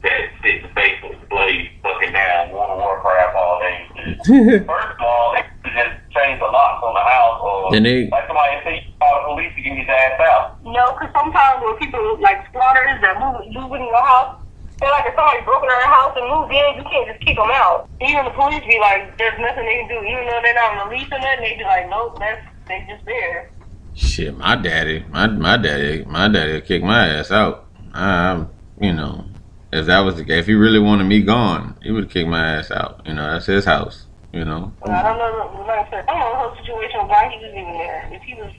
that 0.04 0.20
sit 0.40 0.56
in 0.56 0.62
the 0.64 0.72
with 1.04 1.20
the 1.20 1.28
blade 1.28 1.68
fucking 1.84 2.14
down, 2.16 2.52
World 2.56 2.72
of 2.72 2.80
Warcraft 2.80 3.36
all 3.36 3.60
day. 3.60 3.78
First 4.64 4.96
of 4.96 5.02
all, 5.04 5.36
they 5.36 5.44
just 5.76 5.96
change 6.16 6.40
the 6.40 6.48
locks 6.48 6.80
on 6.88 6.94
the 6.96 7.04
house 7.04 7.40
or 7.44 7.72
Then 7.76 7.84
they- 7.84 8.08
like 8.08 8.28
somebody 8.32 8.64
say, 8.64 8.74
you 8.88 8.94
call 9.04 9.12
the 9.20 9.36
police 9.36 9.52
to 9.58 9.62
get 9.62 9.76
his 9.76 9.90
ass 9.92 10.16
out. 10.24 10.64
No, 10.64 10.96
because 10.96 11.12
sometimes 11.12 11.60
when 11.68 11.76
people 11.84 12.00
like 12.24 12.48
squatters 12.48 12.96
that 13.04 13.20
move 13.20 13.44
move 13.52 13.76
in 13.76 13.84
your 13.84 14.00
house, 14.08 14.40
they're 14.80 14.92
like 14.92 15.06
if 15.08 15.16
somebody 15.16 15.42
broke 15.42 15.64
into 15.64 15.74
their 15.74 15.90
house 15.90 16.14
and 16.16 16.30
moved 16.30 16.54
in, 16.54 16.78
you 16.78 16.86
can't 16.86 17.08
just 17.10 17.22
kick 17.26 17.38
them 17.38 17.50
out. 17.50 17.90
Even 18.02 18.26
the 18.26 18.32
police 18.32 18.62
be 18.66 18.78
like, 18.80 19.18
there's 19.18 19.40
nothing 19.40 19.66
they 19.66 19.78
can 19.82 19.90
do. 19.90 20.00
Even 20.06 20.26
though 20.28 20.40
they're 20.44 20.54
not 20.54 20.86
releasing 20.86 21.18
it, 21.18 21.38
they 21.42 21.58
be 21.58 21.64
like, 21.64 21.90
nope, 21.90 22.18
that's 22.20 22.42
they 22.68 22.86
just 22.90 23.06
there. 23.06 23.50
Shit, 23.96 24.38
my 24.38 24.56
daddy, 24.56 25.04
my 25.10 25.28
my 25.28 25.58
daddy, 25.58 26.06
my 26.06 26.28
daddy 26.28 26.54
would 26.54 26.66
kick 26.66 26.84
my 26.84 27.08
ass 27.08 27.32
out. 27.32 27.66
Um, 27.94 28.50
you 28.80 28.94
know, 28.94 29.26
if 29.74 29.88
that 29.88 30.00
was 30.02 30.16
the 30.16 30.24
case, 30.24 30.42
if 30.42 30.46
he 30.46 30.54
really 30.54 30.80
wanted 30.80 31.06
me 31.06 31.22
gone, 31.22 31.76
he 31.82 31.92
would 31.92 32.12
kick 32.12 32.28
my 32.28 32.58
ass 32.58 32.70
out. 32.70 33.02
You 33.06 33.16
know, 33.16 33.32
that's 33.32 33.48
his 33.48 33.66
house. 33.66 34.06
You 34.34 34.46
know. 34.46 34.72
I 34.84 35.02
don't 35.02 35.18
know, 35.18 35.66
like 35.66 35.88
I 35.88 35.90
said, 35.90 36.06
I 36.08 36.14
don't 36.14 36.20
know 36.20 36.30
the 36.30 36.38
whole 36.38 36.56
situation 36.58 37.00
why 37.08 37.30
he 37.30 37.44
was 37.44 37.54
even 37.58 37.74
there. 37.74 38.10
If 38.12 38.22
he 38.22 38.34
was 38.36 38.54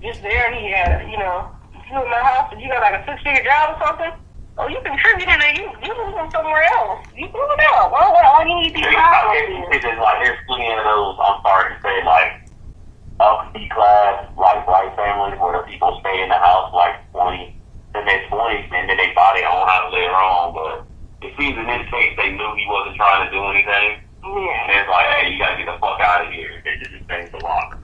just 0.00 0.22
there 0.22 0.46
and 0.46 0.56
he 0.56 0.70
had, 0.72 1.10
you 1.10 1.18
know, 1.18 1.50
if 1.74 1.84
you 1.90 2.00
in 2.00 2.10
my 2.10 2.22
house 2.22 2.48
and 2.52 2.62
you 2.62 2.68
got 2.68 2.80
like 2.80 3.02
a 3.02 3.04
six 3.04 3.22
figure 3.22 3.44
job 3.44 3.76
or 3.76 3.86
something, 3.86 4.12
oh, 4.58 4.68
you 4.68 4.78
contributed 4.84 5.38
and 5.40 5.54
you 5.58 5.66
you 5.82 5.92
moving 5.94 6.30
somewhere 6.30 6.64
else. 6.78 7.06
You 7.14 7.26
moving 7.26 7.62
out. 7.74 7.90
Why 7.90 8.02
why 8.10 8.22
why 8.26 8.44
do 8.44 8.50
you 8.50 8.58
need 8.66 8.74
these 8.74 8.86
It's 8.86 8.94
jobs? 8.94 9.74
it's 9.74 9.84
just 9.84 9.98
like 10.02 10.18
there's 10.22 10.38
plenty 10.46 10.68
of 10.74 10.82
those. 10.84 11.14
I'm 11.22 11.38
sorry 11.42 11.74
to 11.74 11.76
say, 11.82 11.96
like 12.04 12.30
upper 13.20 13.46
C 13.54 13.68
class, 13.70 14.26
like 14.36 14.62
white 14.66 14.92
families 14.94 15.38
where 15.40 15.58
the 15.58 15.64
people 15.66 15.98
stay 16.00 16.22
in 16.22 16.28
the 16.28 16.38
house 16.38 16.70
like 16.74 16.94
20, 17.10 17.50
in 17.98 18.02
their 18.06 18.22
20s, 18.30 18.66
and 18.70 18.86
then 18.88 18.96
they 18.96 19.10
buy 19.14 19.34
their 19.34 19.48
own 19.50 19.66
house 19.66 19.90
later 19.92 20.14
on. 20.14 20.54
But 20.54 20.86
it 21.26 21.34
seems 21.38 21.58
in 21.58 21.66
this 21.66 21.86
case 21.90 22.14
they 22.18 22.30
knew 22.30 22.50
he 22.54 22.66
wasn't 22.70 22.94
trying 22.96 23.26
to 23.26 23.30
do 23.34 23.42
anything, 23.50 23.98
Yeah. 24.22 24.70
and 24.70 24.74
it's 24.78 24.90
like, 24.90 25.06
hey, 25.18 25.30
you 25.34 25.38
gotta 25.38 25.58
get 25.58 25.66
the 25.66 25.78
fuck 25.82 25.98
out 25.98 26.26
of 26.26 26.32
here. 26.32 26.62
They 26.62 26.78
just 26.78 26.94
changed 27.10 27.32
the 27.34 27.42
lock. 27.42 27.74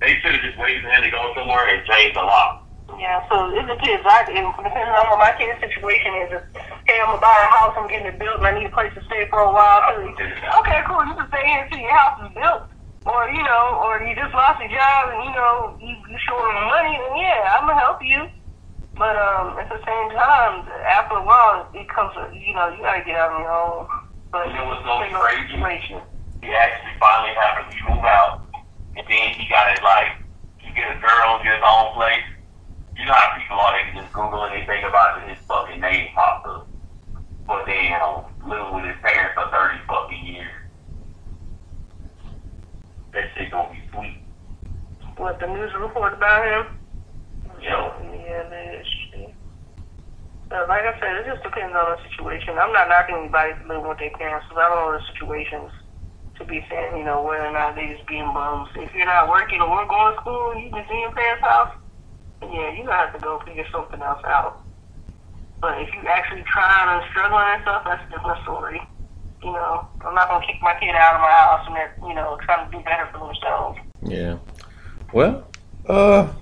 They 0.00 0.14
should 0.22 0.30
have 0.38 0.42
just 0.46 0.58
waited 0.58 0.82
for 0.86 0.90
him 0.94 1.02
to 1.02 1.10
go 1.10 1.34
somewhere 1.34 1.66
and 1.74 1.82
change 1.86 2.14
the 2.14 2.22
lock. 2.22 2.67
Yeah, 2.98 3.22
so 3.30 3.54
it 3.54 3.62
depends. 3.62 4.02
I, 4.02 4.26
it 4.26 4.42
depends 4.42 4.90
on 4.98 5.06
what 5.14 5.22
my 5.22 5.30
kid's 5.38 5.62
situation 5.62 6.10
is. 6.26 6.28
If, 6.34 6.42
hey, 6.90 6.98
I'm 6.98 7.14
gonna 7.14 7.22
buy 7.22 7.30
a 7.30 7.48
house, 7.54 7.74
I'm 7.78 7.86
getting 7.86 8.10
it 8.10 8.18
built, 8.18 8.42
and 8.42 8.46
I 8.50 8.58
need 8.58 8.66
a 8.66 8.74
place 8.74 8.90
to 8.98 9.02
stay 9.06 9.22
for 9.30 9.38
a 9.38 9.52
while. 9.54 9.80
So, 9.86 10.02
okay, 10.02 10.82
cool. 10.90 11.06
You 11.06 11.14
can 11.14 11.30
stay 11.30 11.46
here 11.46 11.62
until 11.62 11.78
your 11.78 11.94
house 11.94 12.18
is 12.26 12.34
built, 12.34 12.66
or 13.06 13.30
you 13.30 13.40
know, 13.46 13.78
or 13.86 14.02
you 14.02 14.18
just 14.18 14.34
lost 14.34 14.58
your 14.58 14.74
job 14.74 15.14
and 15.14 15.22
you 15.22 15.32
know 15.32 15.78
you 15.78 15.94
you 15.94 16.18
short 16.26 16.42
on 16.42 16.66
money. 16.74 16.98
Then 16.98 17.14
yeah, 17.22 17.54
I'm 17.54 17.70
gonna 17.70 17.78
help 17.78 18.02
you. 18.02 18.26
But 18.98 19.14
um, 19.14 19.54
at 19.62 19.70
the 19.70 19.78
same 19.86 20.08
time, 20.10 20.66
after 20.90 21.22
a 21.22 21.24
while, 21.24 21.70
it 21.78 21.86
comes. 21.86 22.10
You 22.34 22.50
know, 22.58 22.66
you 22.74 22.82
gotta 22.82 23.06
get 23.06 23.14
out 23.14 23.30
on 23.30 23.40
your 23.46 23.54
own. 23.54 23.86
But 24.34 24.50
You 24.50 24.58
know 24.58 24.74
what's 24.74 24.82
so 24.82 24.90
depending 24.98 25.14
on 25.14 25.22
the 25.22 25.30
crazy? 25.30 25.54
situation. 25.54 25.96
he 26.42 26.50
actually 26.50 26.94
finally 26.98 27.34
happened 27.38 27.70
to 27.70 27.78
move 27.94 28.02
out, 28.02 28.42
and 28.98 29.06
then 29.06 29.38
he 29.38 29.46
got 29.46 29.70
it 29.70 29.78
like 29.86 30.10
he 30.58 30.74
get 30.74 30.90
a 30.90 30.98
girl, 30.98 31.38
get 31.46 31.54
his 31.54 31.62
own 31.62 31.94
place. 31.94 32.26
You 32.98 33.06
know 33.06 33.14
how 33.14 33.38
people 33.38 33.56
are, 33.56 33.72
they 33.78 33.90
can 33.90 34.02
just 34.02 34.12
Google 34.12 34.44
anything 34.46 34.82
about 34.82 35.22
it, 35.22 35.30
his 35.30 35.38
fucking 35.46 35.80
name 35.80 36.08
pops 36.14 36.48
up. 36.48 36.68
But 37.46 37.64
then, 37.64 37.84
you 37.84 37.90
know, 37.90 38.26
living 38.44 38.74
with 38.74 38.84
his 38.84 38.98
parents 39.00 39.38
for 39.38 39.46
30 39.54 39.78
fucking 39.86 40.26
years. 40.26 40.50
That 43.12 43.30
shit 43.34 43.50
gonna 43.50 43.70
be 43.70 43.80
sweet. 43.94 44.18
What 45.16 45.38
the 45.38 45.46
news 45.46 45.70
report 45.78 46.14
about 46.14 46.44
him? 46.44 46.66
Yo. 47.62 47.94
Yeah, 48.02 48.48
that 48.50 48.74
is 48.74 48.86
shit. 48.86 49.34
Uh, 50.50 50.66
like 50.68 50.82
I 50.82 50.98
said, 50.98 51.22
it 51.22 51.26
just 51.26 51.42
depends 51.42 51.76
on 51.76 51.94
the 51.94 51.98
situation. 52.10 52.58
I'm 52.58 52.72
not 52.72 52.88
knocking 52.88 53.16
anybody 53.16 53.54
for 53.62 53.68
living 53.68 53.88
with 53.88 53.98
their 53.98 54.10
parents 54.10 54.46
because 54.48 54.62
I 54.62 54.68
don't 54.68 54.78
know 54.78 54.98
the 54.98 55.04
situations 55.12 55.70
to 56.38 56.44
be 56.44 56.64
saying, 56.70 56.98
you 56.98 57.04
know, 57.04 57.22
whether 57.22 57.46
or 57.46 57.52
not 57.52 57.74
they 57.76 57.94
just 57.94 58.06
being 58.06 58.26
bums. 58.34 58.68
If 58.74 58.94
you're 58.94 59.06
not 59.06 59.28
working 59.28 59.60
or 59.60 59.86
going 59.86 60.14
to 60.14 60.20
school 60.20 60.54
you 60.58 60.70
just 60.70 60.90
in 60.90 61.00
your 61.00 61.12
parents' 61.12 61.44
house, 61.44 61.74
yeah, 62.42 62.72
you're 62.72 62.86
going 62.86 62.86
to 62.86 62.92
have 62.92 63.14
to 63.14 63.20
go 63.20 63.40
figure 63.40 63.66
something 63.72 64.00
else 64.00 64.22
out. 64.24 64.62
But 65.60 65.80
if 65.82 65.92
you 65.94 66.00
actually 66.08 66.44
trying 66.46 67.00
and 67.00 67.10
struggling 67.10 67.44
and 67.48 67.62
stuff, 67.62 67.82
that's 67.84 68.02
a 68.08 68.16
different 68.16 68.42
story. 68.42 68.80
You 69.42 69.52
know, 69.52 69.86
I'm 70.04 70.14
not 70.14 70.26
to 70.40 70.46
kick 70.46 70.56
my 70.62 70.74
kid 70.78 70.94
out 70.94 71.14
of 71.16 71.20
my 71.20 71.30
house 71.30 71.66
and 71.66 71.76
they're, 71.76 71.94
you 72.02 72.14
know, 72.14 72.38
trying 72.44 72.70
to 72.70 72.76
do 72.76 72.82
better 72.84 73.08
for 73.12 73.18
themselves. 73.26 73.78
Yeah. 74.02 74.38
Well, 75.12 75.48
uh, 75.88 76.32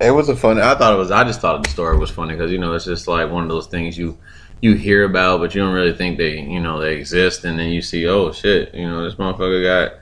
it 0.00 0.10
was 0.10 0.28
a 0.28 0.36
funny. 0.36 0.62
I 0.62 0.74
thought 0.76 0.94
it 0.94 0.96
was. 0.96 1.10
I 1.10 1.24
just 1.24 1.40
thought 1.40 1.62
the 1.62 1.70
story 1.70 1.98
was 1.98 2.10
funny 2.10 2.34
because 2.34 2.50
you 2.50 2.58
know 2.58 2.72
it's 2.72 2.86
just 2.86 3.06
like 3.06 3.30
one 3.30 3.42
of 3.42 3.48
those 3.48 3.66
things 3.66 3.98
you 3.98 4.18
you 4.62 4.74
hear 4.74 5.04
about, 5.04 5.40
but 5.40 5.54
you 5.54 5.60
don't 5.60 5.74
really 5.74 5.92
think 5.92 6.16
they 6.16 6.40
you 6.40 6.60
know 6.60 6.80
they 6.80 6.96
exist, 6.96 7.44
and 7.44 7.58
then 7.58 7.68
you 7.68 7.82
see, 7.82 8.06
oh 8.06 8.32
shit, 8.32 8.74
you 8.74 8.88
know 8.88 9.04
this 9.04 9.16
motherfucker 9.16 9.62
got 9.62 9.98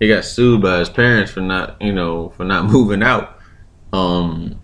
he 0.00 0.08
got 0.08 0.24
sued 0.24 0.62
by 0.62 0.78
his 0.78 0.88
parents 0.88 1.30
for 1.30 1.40
not 1.40 1.80
you 1.80 1.92
know 1.92 2.30
for 2.30 2.44
not 2.44 2.64
moving 2.70 3.02
out. 3.02 3.35
Um. 3.92 4.60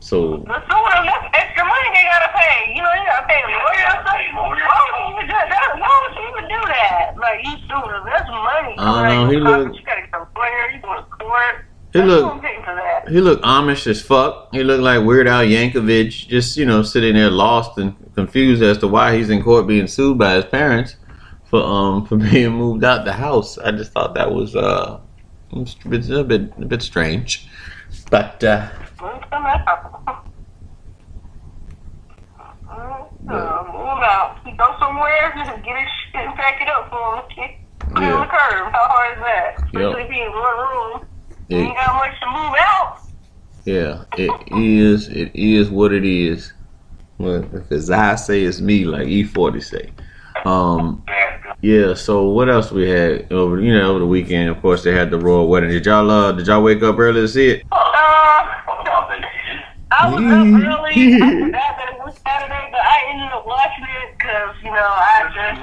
So. 0.00 0.38
But 0.38 0.64
so 0.68 0.74
what? 0.82 0.92
That's 1.04 1.26
extra 1.34 1.64
money 1.64 1.88
they 1.94 2.02
gotta 2.10 2.30
pay. 2.34 2.74
You 2.74 2.82
know, 2.82 2.92
you 2.92 3.06
gotta 3.06 3.26
pay 3.26 3.38
a 3.38 3.48
lawyer 3.48 3.86
or 3.86 3.98
something. 4.02 4.34
Why 4.34 4.48
would 4.50 4.58
you 4.58 5.14
even 5.14 5.26
do 5.26 5.38
that? 5.46 5.78
Why 5.78 5.92
would 6.02 6.14
you 6.18 6.24
even 6.28 6.44
do 6.50 6.60
that? 6.66 7.14
Like 7.18 7.38
you 7.46 7.56
them. 7.68 8.02
That's 8.04 8.28
money. 8.28 8.74
I 8.78 9.08
don't 9.08 9.24
know, 9.24 9.30
he 9.30 9.36
looked- 9.36 9.76
You 9.76 9.82
gotta 9.84 10.00
get 10.02 10.14
a 10.14 10.26
lawyer. 10.36 10.70
You 10.74 10.80
go 10.82 10.94
to 10.96 11.02
court. 11.02 11.64
He 11.92 12.00
looked- 12.02 12.24
what 12.24 12.34
I'm 12.34 12.40
paying 12.40 12.62
for 12.64 12.74
that. 12.74 13.08
He 13.08 13.20
looked 13.20 13.44
Amish 13.44 13.86
as 13.86 14.00
fuck. 14.02 14.48
He 14.52 14.62
looked 14.64 14.82
like 14.82 15.04
Weird 15.04 15.28
Al 15.28 15.42
Yankovic, 15.44 16.26
just 16.28 16.56
you 16.56 16.64
know, 16.64 16.82
sitting 16.82 17.14
there 17.14 17.30
lost 17.30 17.78
and 17.78 17.94
confused 18.14 18.62
as 18.62 18.78
to 18.78 18.88
why 18.88 19.16
he's 19.16 19.30
in 19.30 19.42
court 19.42 19.66
being 19.66 19.86
sued 19.86 20.18
by 20.18 20.34
his 20.34 20.44
parents 20.46 20.96
for 21.44 21.62
um 21.62 22.06
for 22.08 22.16
being 22.16 22.50
moved 22.52 22.82
out 22.84 23.04
the 23.04 23.12
house. 23.12 23.56
I 23.58 23.70
just 23.72 23.92
thought 23.92 24.14
that 24.14 24.32
was 24.32 24.56
uh 24.56 24.98
it's 25.54 25.76
a 25.84 25.88
bit 25.88 26.10
a 26.10 26.24
bit, 26.24 26.52
a 26.60 26.64
bit 26.64 26.82
strange, 26.82 27.46
but 28.10 28.42
uh, 28.44 28.68
Well, 29.00 29.16
it's 29.16 29.30
been 29.30 29.42
that 29.42 29.60
happen. 29.66 29.90
Uh, 33.28 33.64
move 33.72 34.02
out. 34.02 34.36
He 34.44 34.52
go 34.56 34.74
somewhere, 34.80 35.32
just 35.36 35.50
get 35.64 35.76
his 35.76 35.88
shit 36.12 36.26
and 36.26 36.34
pack 36.36 36.60
it 36.60 36.68
up 36.68 36.90
for 36.90 37.16
him. 37.16 37.52
Put 37.94 38.02
it 38.02 38.06
on 38.06 38.20
the 38.20 38.26
yeah, 38.26 38.26
curb. 38.26 38.72
How 38.72 38.86
hard 38.88 39.16
is 39.16 39.22
that? 39.22 39.50
Yep. 39.72 39.82
Especially 39.82 40.02
if 40.02 40.10
he 40.10 40.20
in 40.22 40.32
one 40.32 40.58
room. 40.58 41.00
You 41.48 41.56
ain't 41.58 41.76
got 41.76 41.94
much 41.96 42.20
to 42.20 42.26
move 42.26 42.54
out. 42.58 42.96
yeah, 43.64 44.04
it 44.16 44.32
is 44.58 45.08
it 45.08 45.30
is 45.34 45.70
what 45.70 45.92
it 45.92 46.04
is. 46.04 46.52
Well, 47.18 47.44
if 47.52 47.70
it's 47.70 47.90
I 47.90 48.14
say 48.16 48.44
it's 48.44 48.60
me, 48.60 48.84
like 48.84 49.06
E 49.06 49.24
forty 49.24 49.60
say. 49.60 49.92
Um, 50.44 51.04
Yeah. 51.62 51.94
So 51.94 52.28
what 52.28 52.50
else 52.50 52.70
we 52.72 52.88
had 52.88 53.32
over 53.32 53.60
you 53.60 53.72
know 53.72 53.90
over 53.90 54.00
the 54.00 54.06
weekend? 54.06 54.50
Of 54.50 54.60
course, 54.60 54.82
they 54.82 54.92
had 54.92 55.10
the 55.10 55.18
royal 55.18 55.48
wedding. 55.48 55.70
Did 55.70 55.86
y'all 55.86 56.10
uh 56.10 56.32
did 56.32 56.46
y'all 56.48 56.62
wake 56.62 56.82
up 56.82 56.98
early 56.98 57.22
to 57.22 57.28
see 57.28 57.48
it? 57.50 57.66
Uh, 57.72 57.78
I 59.92 60.08
was 60.10 60.24
up 60.24 60.48
early. 60.66 61.22
I 61.22 61.30
forgot 61.38 61.72
that 61.78 61.88
it 61.94 62.00
was 62.02 62.18
Saturday, 62.26 62.68
but 62.72 62.80
I 62.82 62.96
ended 63.12 63.30
up 63.30 63.46
watching 63.46 63.84
it 63.84 64.18
because, 64.18 64.56
you 64.64 64.72
know, 64.72 64.90
I 64.90 65.30
just. 65.30 65.60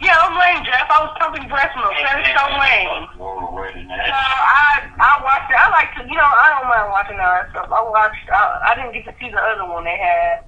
Yeah, 0.00 0.18
I'm 0.18 0.34
lame, 0.34 0.64
Jeff. 0.66 0.90
I 0.90 0.98
was 1.06 1.14
pumping 1.20 1.46
breast 1.46 1.76
milk. 1.78 1.94
That's 2.02 2.26
so 2.34 2.42
lame. 2.58 3.06
So 3.14 4.18
I 4.18 4.82
I 4.98 5.12
watched 5.22 5.46
it. 5.46 5.58
I 5.58 5.70
like 5.70 5.94
to, 5.94 6.02
you 6.10 6.18
know, 6.18 6.26
I 6.26 6.58
don't 6.58 6.66
mind 6.66 6.90
watching 6.90 7.20
all 7.22 7.30
that 7.38 7.50
stuff. 7.54 7.70
I 7.70 7.82
watched. 7.86 8.26
I, 8.32 8.40
I 8.66 8.74
didn't 8.74 8.98
get 8.98 9.06
to 9.06 9.14
see 9.20 9.30
the 9.30 9.38
other 9.38 9.62
one 9.70 9.84
they 9.84 9.94
had. 9.94 10.42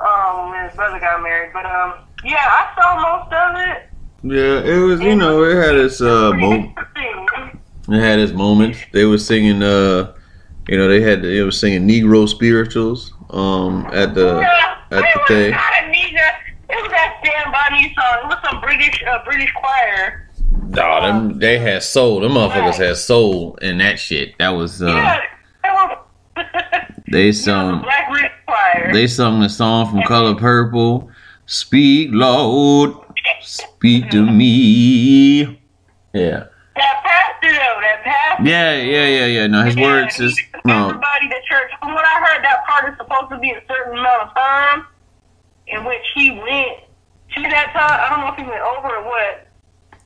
Um, 0.00 0.50
when 0.50 0.64
his 0.68 0.74
brother 0.76 1.00
got 1.00 1.22
married, 1.22 1.50
but 1.52 1.66
um, 1.66 1.94
yeah, 2.24 2.36
I 2.40 2.72
saw 2.80 3.20
most 3.20 3.32
of 3.32 3.54
it. 3.68 3.84
Yeah, 4.22 4.60
it 4.74 4.78
was 4.80 5.00
you 5.00 5.14
know 5.16 5.42
it 5.44 5.54
had 5.56 5.74
its 5.76 6.00
uh 6.00 6.32
mo- 6.34 6.72
it 7.88 8.00
had 8.00 8.18
its 8.18 8.32
moments. 8.32 8.78
They 8.92 9.04
were 9.04 9.18
singing 9.18 9.62
uh 9.62 10.12
you 10.68 10.76
know 10.76 10.88
they 10.88 11.00
had 11.00 11.22
they 11.22 11.40
were 11.42 11.50
singing 11.52 11.86
Negro 11.88 12.28
spirituals 12.28 13.12
um 13.30 13.86
at 13.92 14.14
the 14.14 14.38
Yeah, 14.40 14.78
at 14.90 14.90
the 14.90 14.98
it 14.98 15.16
was 15.16 15.28
thing. 15.28 15.50
not 15.52 15.72
a 15.78 15.82
nigga. 15.92 16.28
It 16.70 16.82
was 16.82 16.90
that 16.90 17.20
Stand 17.24 17.52
By 17.52 17.76
Me 17.76 17.94
song. 17.94 18.24
It 18.24 18.26
was 18.28 18.38
some 18.50 18.60
British 18.60 19.02
uh, 19.08 19.24
British 19.24 19.52
choir. 19.52 20.28
Nah, 20.68 21.00
them 21.00 21.38
they 21.38 21.58
had 21.58 21.82
soul. 21.82 22.20
Them 22.20 22.32
motherfuckers 22.32 22.76
had 22.76 22.96
soul 22.96 23.56
in 23.62 23.78
that 23.78 23.98
shit. 23.98 24.36
That 24.38 24.50
was 24.50 24.82
uh 24.82 24.86
yeah, 24.86 25.20
was. 25.64 25.98
they 27.10 27.32
sung 27.32 27.78
the 27.78 27.82
Black 27.84 28.10
British 28.10 28.32
choir. 28.46 28.90
they 28.92 29.06
sung 29.06 29.40
the 29.40 29.48
song 29.48 29.90
from 29.90 30.02
Color 30.02 30.34
Purple. 30.34 31.10
Speak 31.46 32.10
Lord, 32.12 32.92
speak 33.40 34.10
to 34.10 34.24
me. 34.30 35.60
Yeah. 36.12 36.44
that 36.76 37.02
pastor 37.04 37.52
though, 37.52 37.80
that 37.80 38.02
pastor. 38.04 38.44
Yeah, 38.44 38.74
yeah, 38.76 39.06
yeah, 39.06 39.26
yeah. 39.26 39.46
No, 39.46 39.64
his 39.64 39.76
Yeah, 39.76 39.82
words 39.82 40.20
is 40.20 40.38
no. 40.64 40.88
Everybody 40.88 41.28
to 41.28 41.40
church. 41.48 41.70
From 41.80 41.94
what 41.94 42.04
I 42.04 42.20
heard, 42.20 42.44
that 42.44 42.64
part 42.66 42.92
is 42.92 42.96
supposed 42.98 43.30
to 43.30 43.38
be 43.38 43.50
a 43.52 43.62
certain 43.68 43.98
amount 43.98 44.28
of 44.28 44.34
time 44.34 44.86
in 45.68 45.84
which 45.84 46.02
he 46.14 46.30
went 46.32 46.78
to 47.34 47.42
that 47.42 47.72
time. 47.72 48.00
I 48.00 48.08
don't 48.10 48.20
know 48.20 48.32
if 48.32 48.36
he 48.36 48.42
went 48.42 48.60
over 48.62 48.96
or 48.96 49.04
what. 49.04 49.46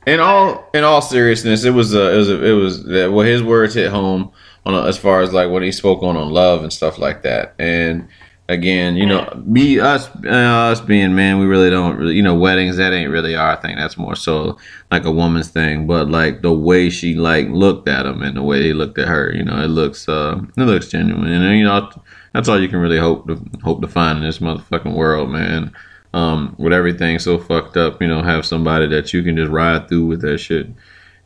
In 0.07 0.19
all, 0.19 0.69
in 0.75 0.83
all 0.83 1.01
seriousness, 1.01 1.63
it 1.65 1.71
was 1.71 1.95
a, 1.95 2.15
it 2.15 2.17
was 2.17 2.29
a, 2.29 2.45
it 2.45 2.53
was 2.53 2.85
that 2.85 3.13
well, 3.13 3.25
his 3.27 3.43
words 3.43 3.75
hit 3.75 3.91
home 3.91 4.33
on 4.65 4.75
a, 4.75 4.85
as 4.85 4.99
far 4.99 5.21
as 5.21 5.33
like 5.33 5.51
what 5.51 5.63
he 5.63 5.73
spoke 5.73 6.03
on 6.03 6.17
on 6.17 6.31
love 6.31 6.63
and 6.63 6.73
stuff 6.73 6.99
like 6.99 7.23
that. 7.23 7.55
And 7.59 8.09
again, 8.49 8.97
you 8.97 9.07
know, 9.07 9.29
me 9.45 9.81
us 9.81 10.09
uh, 10.25 10.29
us 10.29 10.81
being 10.81 11.15
men, 11.15 11.39
we 11.39 11.47
really 11.47 11.71
don't 11.71 11.97
really, 11.97 12.15
you 12.15 12.23
know, 12.23 12.35
weddings 12.35 12.77
that 12.77 12.93
ain't 12.93 13.11
really 13.11 13.35
our 13.35 13.57
thing. 13.57 13.77
That's 13.77 13.97
more 13.97 14.17
so 14.17 14.59
like 14.91 15.05
a 15.05 15.11
woman's 15.11 15.49
thing. 15.49 15.87
But 15.87 16.09
like 16.09 16.43
the 16.43 16.53
way 16.53 16.91
she 16.91 17.15
like 17.15 17.49
looked 17.49 17.89
at 17.89 18.07
him 18.07 18.23
and 18.23 18.37
the 18.37 18.43
way 18.43 18.63
he 18.63 18.73
looked 18.73 18.99
at 18.99 19.09
her, 19.09 19.33
you 19.35 19.45
know, 19.45 19.63
it 19.63 19.69
looks 19.69 20.09
uh, 20.09 20.41
it 20.57 20.63
looks 20.63 20.89
genuine. 20.89 21.27
And 21.27 21.59
you 21.59 21.65
know, 21.65 21.91
that's 22.33 22.49
all 22.49 22.61
you 22.61 22.69
can 22.69 22.79
really 22.79 22.99
hope 22.99 23.27
to 23.29 23.43
hope 23.63 23.81
to 23.83 23.89
find 23.89 24.19
in 24.19 24.25
this 24.25 24.39
motherfucking 24.39 24.95
world, 24.95 25.31
man 25.31 25.73
um, 26.15 26.55
with 26.59 26.73
everything 26.73 27.19
so 27.19 27.39
fucked 27.39 27.77
up, 27.77 28.01
you 28.01 28.09
know, 28.09 28.23
have 28.23 28.45
somebody 28.45 28.87
that 28.89 29.13
you 29.13 29.23
can 29.23 29.37
just 29.37 29.51
ride 29.51 29.89
through 29.89 30.07
with 30.07 30.21
that 30.23 30.39
shit 30.39 30.69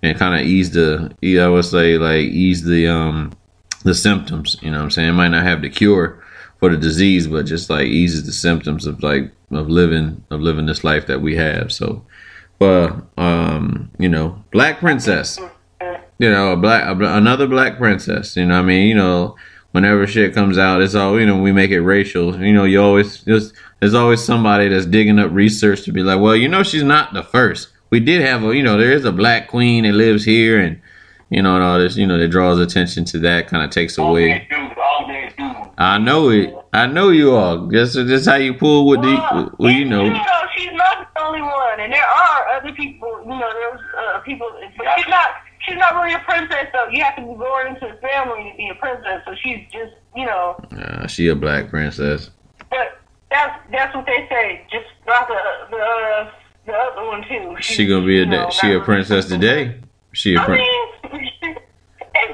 and 0.06 0.18
kind 0.18 0.40
of 0.40 0.46
ease 0.46 0.70
the, 0.70 1.14
I 1.22 1.48
would 1.48 1.64
say 1.64 1.98
like 1.98 2.24
ease 2.24 2.64
the, 2.64 2.88
um, 2.88 3.32
the 3.84 3.94
symptoms, 3.94 4.56
you 4.62 4.70
know 4.70 4.78
what 4.78 4.84
I'm 4.84 4.90
saying? 4.90 5.08
It 5.10 5.12
might 5.12 5.28
not 5.28 5.44
have 5.44 5.62
the 5.62 5.70
cure 5.70 6.24
for 6.58 6.70
the 6.70 6.76
disease, 6.76 7.26
but 7.26 7.46
just 7.46 7.70
like 7.70 7.86
eases 7.86 8.24
the 8.24 8.32
symptoms 8.32 8.86
of 8.86 9.02
like, 9.02 9.30
of 9.50 9.68
living, 9.68 10.24
of 10.30 10.40
living 10.40 10.66
this 10.66 10.82
life 10.82 11.06
that 11.06 11.20
we 11.20 11.36
have. 11.36 11.72
So, 11.72 12.04
but, 12.58 12.96
um, 13.16 13.90
you 13.98 14.08
know, 14.08 14.42
Black 14.50 14.78
Princess, 14.80 15.38
you 16.18 16.30
know, 16.30 16.52
a 16.52 16.56
black, 16.56 16.84
a, 16.84 17.16
another 17.16 17.46
Black 17.46 17.76
Princess, 17.76 18.36
you 18.36 18.46
know 18.46 18.58
I 18.58 18.62
mean? 18.62 18.88
You 18.88 18.94
know, 18.94 19.36
whenever 19.72 20.06
shit 20.06 20.34
comes 20.34 20.56
out, 20.56 20.80
it's 20.80 20.94
all, 20.94 21.20
you 21.20 21.26
know, 21.26 21.36
we 21.36 21.52
make 21.52 21.70
it 21.70 21.82
racial, 21.82 22.42
you 22.42 22.54
know, 22.54 22.64
you 22.64 22.80
always 22.80 23.22
just, 23.24 23.52
there's 23.80 23.94
always 23.94 24.24
somebody 24.24 24.68
that's 24.68 24.86
digging 24.86 25.18
up 25.18 25.30
research 25.32 25.82
to 25.82 25.92
be 25.92 26.02
like, 26.02 26.18
well, 26.18 26.34
you 26.34 26.48
know, 26.48 26.62
she's 26.62 26.82
not 26.82 27.12
the 27.12 27.22
first. 27.22 27.68
We 27.90 28.00
did 28.00 28.22
have 28.22 28.44
a, 28.44 28.54
you 28.54 28.62
know, 28.62 28.76
there 28.76 28.92
is 28.92 29.04
a 29.04 29.12
black 29.12 29.48
queen 29.48 29.84
that 29.84 29.92
lives 29.92 30.24
here, 30.24 30.58
and 30.58 30.80
you 31.30 31.42
know, 31.42 31.54
and 31.54 31.64
all 31.64 31.78
this, 31.78 31.96
you 31.96 32.06
know, 32.06 32.18
that 32.18 32.28
draws 32.28 32.58
attention 32.58 33.04
to 33.06 33.18
that, 33.20 33.48
kind 33.48 33.64
of 33.64 33.70
takes 33.70 33.98
away. 33.98 34.46
I 35.78 35.98
know 35.98 36.30
it. 36.30 36.54
I 36.72 36.86
know 36.86 37.10
you 37.10 37.34
all. 37.34 37.66
That's 37.66 37.94
just 37.94 38.28
how 38.28 38.36
you 38.36 38.54
pull 38.54 38.86
with 38.86 39.02
the, 39.02 39.52
well, 39.58 39.70
you 39.70 39.84
know, 39.84 40.04
she's 40.56 40.72
not 40.72 41.12
the 41.14 41.22
only 41.22 41.42
one, 41.42 41.80
and 41.80 41.92
there 41.92 42.04
are 42.04 42.48
other 42.56 42.72
people. 42.72 43.20
You 43.22 43.30
know, 43.30 43.50
there's 43.52 43.80
uh, 43.98 44.20
people, 44.20 44.50
but 44.76 44.86
she's 44.96 45.08
not. 45.08 45.28
She's 45.60 45.76
not 45.76 45.94
really 45.96 46.14
a 46.14 46.20
princess, 46.20 46.66
though. 46.72 46.86
You 46.92 47.02
have 47.02 47.16
to 47.16 47.22
be 47.22 47.34
born 47.34 47.66
into 47.66 47.88
the 47.88 48.08
family 48.08 48.52
to 48.52 48.56
be 48.56 48.68
a 48.68 48.74
princess. 48.76 49.22
So 49.26 49.34
she's 49.42 49.66
just, 49.72 49.94
you 50.14 50.24
know. 50.24 50.56
uh, 50.78 51.08
she 51.08 51.26
a 51.26 51.34
black 51.34 51.70
princess. 51.70 52.30
But 52.70 53.00
that's 53.30 53.58
that's 53.72 53.94
what 53.94 54.06
they 54.06 54.28
say. 54.30 54.64
Just 54.70 54.86
about 55.02 55.26
the 55.26 55.40
the 55.70 55.76
uh, 55.76 56.30
the 56.66 56.72
other 56.72 57.04
one 57.06 57.22
too. 57.28 57.56
She 57.60 57.86
gonna 57.86 58.06
be 58.06 58.22
a 58.22 58.26
know, 58.26 58.50
she 58.50 58.72
a 58.72 58.80
princess 58.80 59.26
today. 59.26 59.80
She 60.12 60.34
a 60.34 60.40
I 60.40 60.44
prin- 60.44 60.58
mean, 60.58 61.56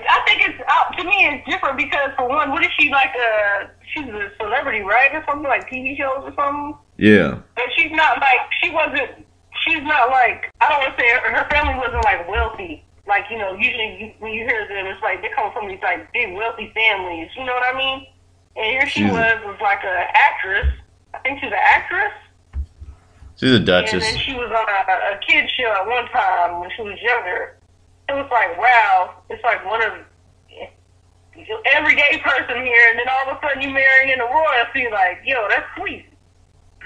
I 0.08 0.22
think 0.26 0.42
it's 0.48 0.60
uh, 0.66 0.96
to 0.96 1.04
me 1.04 1.26
it's 1.28 1.48
different 1.50 1.76
because 1.76 2.10
for 2.16 2.28
one, 2.28 2.50
what 2.50 2.64
is 2.64 2.70
she 2.78 2.90
like? 2.90 3.10
A 3.14 3.70
she's 3.92 4.06
a 4.08 4.30
celebrity, 4.40 4.80
right, 4.80 5.14
or 5.14 5.24
something 5.28 5.48
like 5.48 5.68
TV 5.68 5.96
shows 5.96 6.22
or 6.24 6.32
something. 6.34 6.76
yeah. 6.98 7.38
But 7.56 7.64
she's 7.76 7.90
not 7.92 8.20
like 8.20 8.40
she 8.62 8.70
wasn't. 8.70 9.26
She's 9.64 9.82
not 9.82 10.10
like 10.10 10.50
I 10.60 10.68
don't 10.68 10.80
want 10.80 10.96
to 10.96 11.02
say 11.02 11.08
her, 11.10 11.30
her 11.36 11.48
family 11.50 11.74
wasn't 11.78 12.04
like 12.04 12.28
wealthy. 12.28 12.84
Like 13.06 13.24
you 13.30 13.38
know, 13.38 13.54
usually 13.54 13.98
you, 14.00 14.12
when 14.20 14.32
you 14.32 14.44
hear 14.44 14.66
them, 14.68 14.86
it's 14.86 15.02
like 15.02 15.20
they 15.22 15.28
come 15.34 15.52
from 15.52 15.68
these 15.68 15.80
like 15.82 16.12
big 16.12 16.34
wealthy 16.34 16.70
families. 16.74 17.28
You 17.36 17.44
know 17.44 17.52
what 17.54 17.74
I 17.74 17.76
mean? 17.76 18.06
And 18.56 18.66
here 18.66 18.86
she 18.86 19.00
She's- 19.00 19.12
was, 19.12 19.38
was 19.44 19.58
like 19.60 19.82
a 19.84 20.06
actress. 20.16 20.68
I 21.14 21.18
think 21.18 21.40
she's 21.40 21.50
an 21.52 21.58
actress. 21.58 22.12
She's 23.36 23.50
a 23.52 23.56
And 23.56 23.66
duchess. 23.66 24.04
then 24.04 24.18
she 24.18 24.34
was 24.34 24.50
on 24.50 24.66
a, 24.68 25.14
a 25.16 25.18
kid 25.26 25.48
show 25.56 25.70
at 25.72 25.86
one 25.86 26.06
time 26.08 26.60
when 26.60 26.70
she 26.76 26.82
was 26.82 26.98
younger. 27.00 27.56
It 28.08 28.12
was 28.14 28.28
like, 28.30 28.58
wow, 28.58 29.14
it's 29.30 29.42
like 29.42 29.64
one 29.64 29.82
of 29.82 29.92
everyday 31.66 32.18
person 32.22 32.64
here, 32.64 32.90
and 32.90 32.98
then 32.98 33.06
all 33.08 33.30
of 33.30 33.36
a 33.36 33.40
sudden 33.40 33.62
you 33.62 33.70
marrying 33.70 34.10
in 34.12 34.20
a 34.20 34.24
royalty, 34.24 34.86
like, 34.92 35.20
yo, 35.24 35.46
that's 35.48 35.66
sweet. 35.76 36.06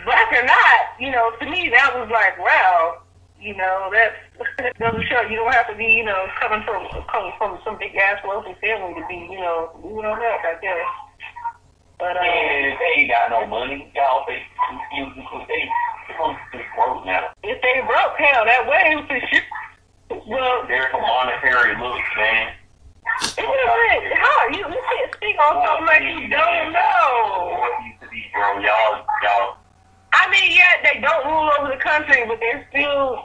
Black 0.05 0.33
or 0.33 0.45
not, 0.45 0.81
you 1.00 1.11
know, 1.11 1.33
to 1.41 1.47
me 1.50 1.69
that 1.71 1.91
was 1.99 2.09
like, 2.12 2.38
wow, 2.38 3.00
you 3.41 3.57
know, 3.57 3.91
that's 3.93 4.15
that 4.59 4.79
doesn't 4.79 5.03
show 5.09 5.21
you 5.23 5.37
don't 5.37 5.53
have 5.53 5.67
to 5.69 5.75
be, 5.75 5.87
you 5.87 6.05
know, 6.05 6.26
coming 6.38 6.62
from 6.65 6.87
coming 7.11 7.33
from 7.38 7.59
some 7.65 7.79
big 7.79 7.97
ass 7.97 8.21
wealthy 8.25 8.55
family 8.61 8.95
to 9.00 9.07
be, 9.09 9.26
you 9.31 9.41
know, 9.41 9.71
moving 9.83 10.05
on 10.05 10.19
up, 10.19 10.41
I 10.45 10.57
guess. 10.61 10.87
But 11.99 12.17
uh, 12.17 12.21
And 12.21 12.76
they 12.79 13.00
ain't 13.00 13.11
got 13.11 13.31
no 13.31 13.47
money. 13.47 13.91
Y'all, 13.95 14.25
they, 14.29 14.43
you, 14.97 15.07
they, 15.49 15.65
they 16.53 16.65
broke 16.76 17.07
now. 17.07 17.31
if 17.43 17.61
they 17.62 17.81
broke, 17.87 18.17
hell, 18.19 18.45
that 18.45 18.67
wedding 18.69 19.07
for 19.07 19.19
shit. 19.29 19.43
Well, 20.29 20.65
There's 20.69 20.93
a 20.93 20.99
monetary 21.00 21.73
look, 21.81 22.00
man. 22.17 22.53
It 23.38 23.49
is 23.49 24.12
hard. 24.19 24.55
You, 24.55 24.61
you 24.69 24.83
can't 24.93 25.15
speak 25.15 25.37
on 25.41 25.65
something 25.65 25.87
like 25.87 26.03
you 26.03 26.29
don't 26.29 26.73
know. 26.73 27.57
What 27.57 27.73
used 27.87 28.00
to 28.03 28.09
be, 28.11 28.25
bro? 28.35 28.61
Y'all, 28.61 29.07
y'all. 29.23 29.57
I 30.12 30.29
mean, 30.31 30.53
yeah, 30.53 30.83
they 30.83 31.00
don't 31.00 31.25
rule 31.25 31.50
over 31.59 31.71
the 31.73 31.81
country, 31.81 32.25
but 32.29 32.38
they're 32.41 32.67
still 32.71 33.25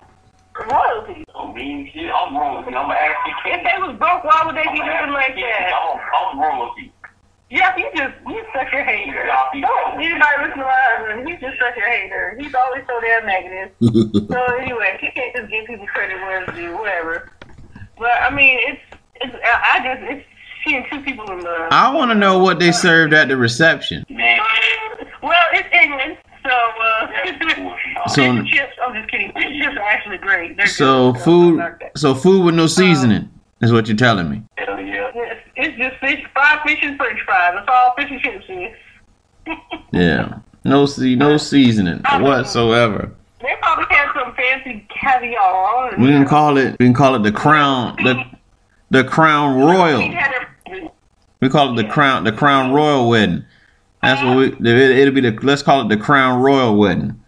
royalty. 0.69 1.25
I 1.35 1.53
mean, 1.53 1.89
shit, 1.93 2.07
I'm 2.11 2.35
royalty. 2.37 2.73
I'm 2.73 2.91
actually 2.91 3.51
If 3.51 3.61
they 3.63 3.77
was 3.81 3.97
broke, 3.97 4.23
why 4.23 4.43
would 4.45 4.55
they 4.55 4.67
be 4.71 4.79
living 4.79 5.11
like 5.11 5.35
that? 5.35 5.71
I'm, 5.73 5.99
I'm 5.99 6.39
royalty. 6.39 6.93
Yeah, 7.51 7.75
you 7.75 7.89
just 7.93 8.13
you 8.27 8.41
such 8.55 8.71
a 8.73 8.81
hater. 8.83 9.27
Don't 9.27 9.99
anybody 10.01 10.37
listen 10.39 10.57
to 10.59 10.63
my 10.63 10.73
husband? 10.73 11.27
He's 11.29 11.39
just 11.41 11.59
such 11.59 11.77
a 11.77 11.81
hater. 11.85 12.37
He's 12.39 12.55
always 12.55 12.83
so 12.87 12.99
damn 13.01 13.25
negative. 13.25 13.71
So 14.31 14.55
anyway, 14.55 14.97
he 15.01 15.11
can't 15.11 15.35
just 15.35 15.51
give 15.51 15.65
people 15.65 15.85
credit 15.87 16.15
where 16.21 16.43
it's 16.43 16.53
due, 16.55 16.73
whatever. 16.77 17.29
But 17.99 18.13
I 18.21 18.33
mean, 18.33 18.57
it's 18.61 18.81
it's 19.19 19.35
I 19.43 19.79
I 19.79 19.83
just 19.95 20.11
it's 20.11 20.25
seeing 20.65 20.85
two 20.89 21.01
people 21.01 21.29
in 21.31 21.41
love. 21.43 21.67
I 21.71 21.93
want 21.93 22.09
to 22.11 22.15
know 22.15 22.39
what 22.39 22.59
they 22.59 22.71
served 22.71 23.13
at 23.13 23.27
the 23.27 23.35
reception. 23.35 24.05
Well, 25.21 25.33
it's 25.53 25.67
England, 25.73 26.17
so 26.43 26.49
uh, 26.81 27.07
so, 28.07 28.07
So- 28.07 28.15
fish 28.15 28.17
and 28.39 28.47
chips. 28.47 28.73
I'm 28.81 28.93
just 28.95 29.11
kidding. 29.11 29.31
Fish 29.33 29.43
and 29.45 29.61
chips 29.61 29.75
are 29.77 29.81
actually 29.83 30.17
great. 30.19 30.55
They're 30.55 30.67
So 30.67 31.11
good. 31.11 31.21
food, 31.23 31.59
I 31.59 31.71
so 31.97 32.15
food 32.15 32.45
with 32.45 32.55
no 32.55 32.67
seasoning 32.67 33.29
is 33.61 33.71
what 33.73 33.87
you're 33.87 33.97
telling 33.97 34.29
me. 34.29 34.41
hell 34.57 34.79
yeah. 34.79 35.11
It's, 35.61 35.77
just 35.77 35.97
fish, 35.99 36.25
fried 36.33 36.61
fish 36.65 36.79
and 36.81 36.97
French 36.97 37.19
fries. 37.21 37.53
That's 37.55 37.67
all 37.69 37.93
fish 37.95 38.09
and 38.09 38.21
chips 38.21 38.45
is. 38.49 39.57
Yeah, 39.91 40.39
no 40.63 40.85
see, 40.85 41.15
no 41.15 41.35
seasoning 41.37 41.99
whatsoever. 42.19 43.11
They 43.41 43.55
probably 43.59 43.85
had 43.89 44.07
some 44.13 44.33
fancy 44.35 44.87
caviar. 44.89 45.97
We 45.97 46.07
can 46.07 46.25
call 46.25 46.57
it, 46.57 46.77
we 46.79 46.85
can 46.85 46.93
call 46.93 47.15
it 47.15 47.23
the 47.23 47.31
crown, 47.31 47.97
the 47.97 48.23
the 48.89 49.03
crown 49.03 49.59
royal. 49.59 49.99
We. 50.69 50.89
We 51.41 51.49
call 51.49 51.77
it 51.77 51.81
the 51.81 51.89
crown, 51.89 52.23
the 52.23 52.31
crown 52.31 52.71
royal 52.71 53.09
wedding. 53.09 53.43
That's 54.01 54.23
what 54.23 54.37
we. 54.37 54.45
It, 54.47 54.97
it'll 54.97 55.13
be 55.13 55.21
the. 55.21 55.31
Let's 55.41 55.63
call 55.63 55.81
it 55.81 55.89
the 55.89 55.97
crown 55.97 56.41
royal 56.41 56.77
wedding, 56.77 57.20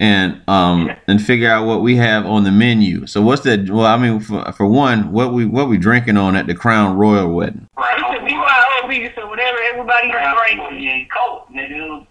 and 0.00 0.40
um 0.48 0.90
and 1.06 1.22
figure 1.22 1.50
out 1.50 1.66
what 1.66 1.82
we 1.82 1.94
have 1.96 2.26
on 2.26 2.42
the 2.44 2.50
menu. 2.50 3.06
So 3.06 3.20
what's 3.22 3.42
that? 3.42 3.68
Well, 3.70 3.84
I 3.86 3.96
mean, 3.98 4.18
for, 4.18 4.50
for 4.52 4.66
one, 4.66 5.12
what 5.12 5.32
we 5.32 5.44
what 5.44 5.68
we 5.68 5.76
drinking 5.78 6.16
on 6.16 6.34
at 6.34 6.46
the 6.46 6.54
crown 6.54 6.96
royal 6.96 7.28
wedding? 7.32 7.68
It's 7.78 8.00
a 8.02 8.24
BYOB, 8.24 9.14
so 9.14 9.28
whatever 9.28 9.58
everybody 9.58 10.08
is 10.08 10.14
drinking. 10.56 10.88
ain't 10.88 11.08
nigga. 11.54 12.06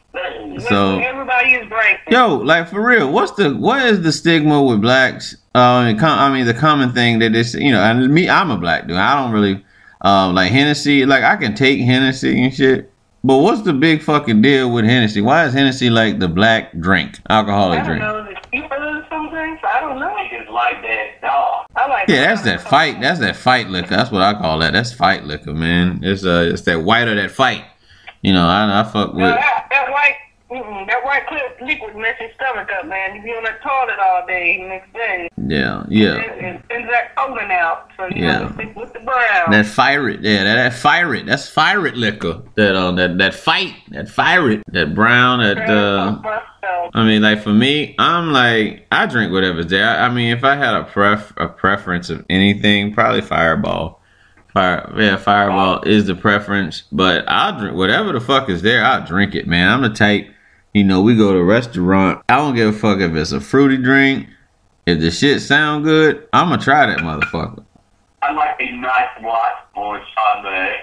So- 0.68 1.00
everybody 1.00 1.50
is 1.56 1.68
drinking. 1.68 2.12
Yo, 2.12 2.36
like 2.38 2.70
for 2.70 2.86
real, 2.86 3.12
what's 3.12 3.32
the 3.34 3.56
what 3.56 3.82
is 3.84 4.02
the 4.02 4.12
stigma 4.12 4.62
with 4.62 4.82
blacks? 4.82 5.36
Uh, 5.56 5.86
and 5.90 6.00
com- 6.00 6.20
I 6.20 6.32
mean, 6.32 6.46
the 6.46 6.54
common 6.54 6.94
thing 6.94 7.20
that 7.20 7.36
is, 7.36 7.56
you 7.56 7.72
know, 7.72 7.82
and 7.82 8.14
me, 8.14 8.30
I'm 8.30 8.52
a 8.52 8.58
black 8.58 8.88
dude. 8.88 8.98
I 8.98 9.20
don't 9.22 9.32
really 9.32 9.66
um 10.02 10.36
like 10.36 10.52
Hennessy. 10.52 11.06
Like 11.08 11.24
I 11.24 11.36
can 11.38 11.56
take 11.56 11.80
Hennessy 11.82 12.44
and 12.44 12.54
shit. 12.54 12.89
But 13.24 13.38
what's 13.40 13.62
the 13.64 13.74
big 13.74 14.02
fucking 14.02 14.42
deal 14.42 14.72
with 14.72 14.86
Hennessy? 14.86 15.20
Why 15.22 15.46
is 15.46 15.54
Hennessy 15.54 15.90
like 15.90 16.20
the 16.20 16.28
black 16.30 16.72
drink, 16.80 17.20
alcoholic 17.30 17.80
I 17.80 17.84
don't 17.84 17.88
drink? 17.88 18.02
know. 18.02 18.26
Is 18.32 18.38
cheaper 18.52 18.80
than 18.80 19.04
some 19.10 19.30
drinks? 19.30 19.62
I 19.68 19.82
don't 19.82 20.00
know. 20.00 20.08
Niggas 20.08 20.50
like 20.50 20.82
that 20.84 21.22
dog. 21.22 21.66
I 21.76 21.88
like. 21.88 22.08
Yeah, 22.08 22.28
that's 22.28 22.44
that 22.44 22.62
fight. 22.62 23.02
That's 23.02 23.20
that 23.20 23.36
fight 23.36 23.68
liquor. 23.68 23.90
That's 23.90 24.10
what 24.12 24.22
I 24.22 24.34
call 24.36 24.60
that. 24.60 24.72
That's 24.74 24.94
fight 24.94 25.26
liquor, 25.26 25.54
man. 25.54 26.00
It's 26.02 26.26
uh, 26.26 26.50
it's 26.52 26.62
that 26.64 26.84
white 26.84 27.08
or 27.10 27.16
that 27.16 27.32
fight. 27.32 27.66
You 28.22 28.34
know, 28.34 28.46
I, 28.46 28.80
I 28.82 28.84
fuck 28.84 29.14
No, 29.14 29.26
with. 29.26 29.36
that, 29.36 29.68
that 29.70 29.92
white, 29.92 30.16
mm-mm, 30.52 30.88
that 30.88 31.04
white 31.04 31.28
clear 31.28 31.42
liquid 31.62 31.96
mess 31.96 32.16
your 32.20 32.30
stomach 32.36 32.70
up, 32.80 32.86
man. 32.88 33.16
You 33.16 33.22
be 33.24 33.30
on 33.30 33.44
that 33.44 33.62
toilet 33.62 34.00
all 34.00 34.26
day, 34.28 34.58
next 34.68 34.94
day. 34.94 35.30
Yeah, 35.48 35.84
yeah. 35.90 36.16
And, 36.16 36.64
sends 36.70 36.90
that 36.90 37.16
colon 37.16 37.52
out. 37.52 37.90
So 37.98 38.06
you 38.08 38.26
Yeah. 38.26 38.54
stick 38.54 38.76
with 38.76 38.94
the 38.94 39.00
brown. 39.00 39.52
That 39.52 39.66
fire 39.66 40.10
it, 40.10 40.22
yeah, 40.22 40.44
that, 40.44 40.56
that 40.56 40.74
fire 40.74 41.14
it. 41.16 41.26
That's 41.26 41.50
fire 41.50 41.86
it 41.88 41.96
liquor. 41.96 42.42
That 42.56 42.76
uh, 42.76 42.92
that 42.94 43.18
that 43.18 43.34
fight, 43.34 43.74
that 43.90 44.10
fire 44.10 44.52
it, 44.52 44.64
that 44.72 44.94
brown, 44.96 45.40
that 45.40 45.70
uh. 45.70 46.20
I 46.94 47.04
mean, 47.04 47.22
like 47.22 47.42
for 47.44 47.54
me, 47.54 47.96
I'm 48.00 48.32
like 48.32 48.88
I 48.92 49.06
drink 49.06 49.32
whatever's 49.32 49.68
there. 49.68 49.88
I, 49.88 50.08
I 50.08 50.10
mean, 50.14 50.36
if 50.36 50.44
I 50.44 50.56
had 50.56 50.74
a 50.74 50.84
pref 50.84 51.34
a 51.38 51.48
preference 51.48 52.10
of 52.10 52.26
anything, 52.30 52.94
probably 52.94 53.22
Fireball. 53.22 54.00
Fire, 54.54 54.92
yeah, 54.98 55.16
Fireball 55.16 55.84
is 55.84 56.08
the 56.08 56.16
preference, 56.16 56.84
but 56.92 57.24
I'll 57.28 57.60
drink 57.60 57.76
whatever 57.78 58.12
the 58.14 58.20
fuck 58.20 58.50
is 58.50 58.64
there. 58.64 58.84
I'll 58.84 59.06
drink 59.06 59.36
it, 59.36 59.48
man. 59.48 59.70
I'm 59.70 59.84
the 59.84 59.90
type, 59.90 60.28
you 60.80 60.86
know, 60.86 61.02
we 61.02 61.14
go 61.14 61.34
to 61.34 61.40
a 61.40 61.44
restaurant. 61.44 62.24
I 62.30 62.38
don't 62.38 62.56
give 62.56 62.74
a 62.74 62.78
fuck 62.78 63.00
if 63.02 63.14
it's 63.14 63.34
a 63.34 63.42
fruity 63.42 63.76
drink. 63.76 64.30
If 64.86 65.02
the 65.02 65.12
shit 65.12 65.42
sound 65.42 65.84
good, 65.84 66.26
I'm 66.32 66.48
gonna 66.48 66.62
try 66.62 66.86
that 66.86 67.00
motherfucker. 67.00 67.66
I 68.22 68.32
like 68.32 68.56
a 68.62 68.72
nice 68.72 69.10
watch 69.22 69.56
on 69.76 70.02
Chardonnay. 70.16 70.76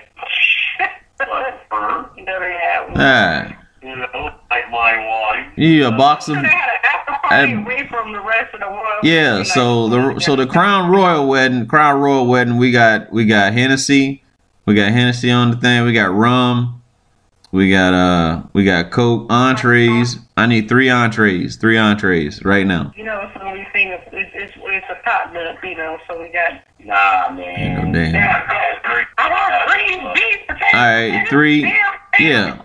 But 1.18 1.60
firm, 1.70 2.10
you 2.14 2.24
know 2.26 2.38
they 2.38 2.84
one. 2.88 2.94
Ah, 3.00 3.56
you 3.82 3.96
know, 3.96 4.30
like 4.50 4.70
my 4.70 4.98
wine. 4.98 5.50
you 5.56 5.86
a 5.86 5.90
box 5.90 6.28
of 6.28 6.34
So 6.36 6.42
they 6.42 6.48
had 6.48 6.68
an 6.68 6.76
after 6.84 7.12
party 7.26 7.52
I- 7.54 7.62
away 7.62 7.88
from 7.88 8.12
the 8.12 8.20
rest 8.20 8.52
of 8.52 8.60
the 8.60 8.68
world. 8.68 9.02
Yeah, 9.02 9.42
so 9.44 9.88
the 9.88 10.20
so 10.20 10.36
the 10.36 10.46
Crown 10.46 10.90
Royal 10.90 11.26
wedding, 11.26 11.66
Crown 11.66 11.98
Royal 12.02 12.26
wedding, 12.26 12.58
we 12.58 12.70
got 12.70 13.10
we 13.10 13.24
got 13.24 13.54
Hennessy, 13.54 14.22
we 14.66 14.74
got 14.74 14.92
Hennessy 14.92 15.30
on 15.30 15.52
the 15.52 15.56
thing, 15.56 15.84
we 15.86 15.94
got 15.94 16.12
rum, 16.14 16.82
we 17.56 17.70
got 17.70 17.94
uh 17.94 18.42
we 18.52 18.64
got 18.64 18.90
Coke 18.90 19.26
entrees. 19.30 20.18
I 20.36 20.46
need 20.46 20.68
three 20.68 20.90
entrees, 20.90 21.56
three 21.56 21.78
entrees 21.78 22.44
right 22.44 22.66
now. 22.66 22.92
You 22.94 23.04
know, 23.04 23.18
it's 23.22 23.42
only 23.42 23.66
thing. 23.72 23.88
It's, 23.88 24.04
it's, 24.12 24.30
it's, 24.34 24.52
it's 24.56 24.86
a 24.90 25.02
potluck, 25.02 25.56
you 25.64 25.74
know. 25.76 25.96
So 26.06 26.20
we 26.20 26.28
got. 26.28 26.52
Nah, 26.84 27.34
man. 27.34 27.88
Oh, 27.88 27.92
damn. 27.92 28.14
Yeah. 28.14 29.02
I 29.18 29.30
want 29.30 29.70
green 29.70 30.14
beef, 30.14 30.46
potatoes. 30.46 30.70
All 30.74 30.80
right, 30.80 31.28
three, 31.28 31.62
yeah, 31.62 31.98
Yeah. 32.20 32.62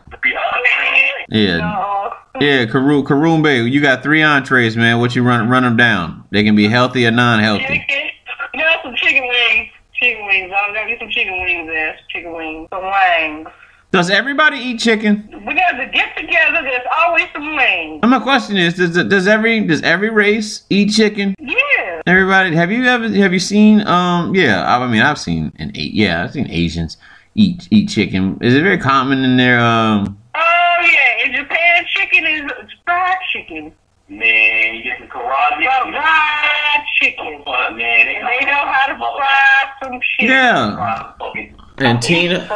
yeah, 1.30 1.58
No. 1.58 2.14
yeah. 2.42 2.66
Karoon 2.66 3.04
Karoon 3.04 3.42
Bay, 3.42 3.62
you 3.64 3.82
got 3.82 4.04
three 4.04 4.22
entrees, 4.22 4.76
man. 4.76 5.00
What 5.00 5.16
you 5.16 5.24
run 5.24 5.50
run 5.50 5.64
them 5.64 5.78
down? 5.78 6.26
They 6.32 6.44
can 6.44 6.56
be 6.56 6.68
healthy 6.68 7.08
or 7.08 7.12
non-healthy. 7.12 7.64
Chicken. 7.88 8.10
You 8.54 8.60
know, 8.60 8.76
some 8.84 8.96
chicken 8.96 9.24
wings. 9.28 9.70
Chicken 9.94 10.26
wings. 10.28 10.52
I'm 10.56 10.74
gonna 10.74 10.88
get 10.90 11.00
some 11.00 11.10
chicken 11.10 11.42
wings 11.42 11.68
there. 11.68 11.98
Chicken 12.10 12.34
wings. 12.34 12.68
Some 12.72 12.84
wangs. 12.84 13.48
Does 13.92 14.10
everybody 14.10 14.58
eat 14.58 14.80
chicken? 14.80 15.28
We 15.46 15.54
got 15.54 15.72
to 15.72 15.86
get 15.88 16.16
together. 16.16 16.62
There's 16.64 16.88
always 16.98 17.26
some 17.34 17.56
wings. 17.56 18.00
And 18.02 18.10
my 18.10 18.20
question 18.20 18.56
is, 18.56 18.76
does 18.76 18.92
does 18.92 19.28
every 19.28 19.60
does 19.68 19.82
every 19.82 20.10
race 20.10 20.64
eat 20.70 20.92
chicken? 20.92 21.36
Yeah. 21.40 22.02
Everybody, 22.08 22.56
have 22.56 22.72
you 22.72 22.86
ever 22.86 23.10
have 23.10 23.34
you 23.34 23.40
seen? 23.40 23.86
Um, 23.86 24.34
yeah, 24.34 24.64
I, 24.64 24.82
I 24.82 24.88
mean, 24.88 25.02
I've 25.02 25.20
seen 25.20 25.52
an 25.60 25.72
eight. 25.76 25.94
yeah, 25.94 26.24
I've 26.24 26.32
seen 26.32 26.50
Asians 26.50 26.96
eat 27.36 27.68
eat 27.70 27.90
chicken. 27.90 28.38
Is 28.42 28.54
it 28.54 28.62
very 28.64 28.78
common 28.78 29.26
in 29.26 29.36
their 29.36 29.60
um? 29.60 30.18
Oh 30.36 30.78
yeah. 30.82 31.26
In 31.26 31.36
Japan, 31.36 31.86
chicken 31.88 32.26
is 32.26 32.50
it's 32.62 32.74
fried 32.86 33.18
chicken. 33.34 33.74
Man, 34.08 34.76
you 34.76 34.84
get 34.84 35.00
some 35.00 35.08
karaage. 35.08 35.60
Well, 35.66 35.92
fried 35.92 36.86
chicken. 37.00 37.42
But, 37.46 37.76
man, 37.78 38.06
they, 38.08 38.14
they 38.16 38.46
know 38.46 38.66
how 38.66 38.88
to 38.88 38.96
fry 38.98 39.64
some 39.82 40.00
shit. 40.02 40.30
Yeah, 40.30 41.14
Fucking 41.18 41.56
and 41.82 42.02
Tina 42.02 42.48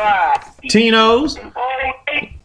Tinos. 0.65 1.38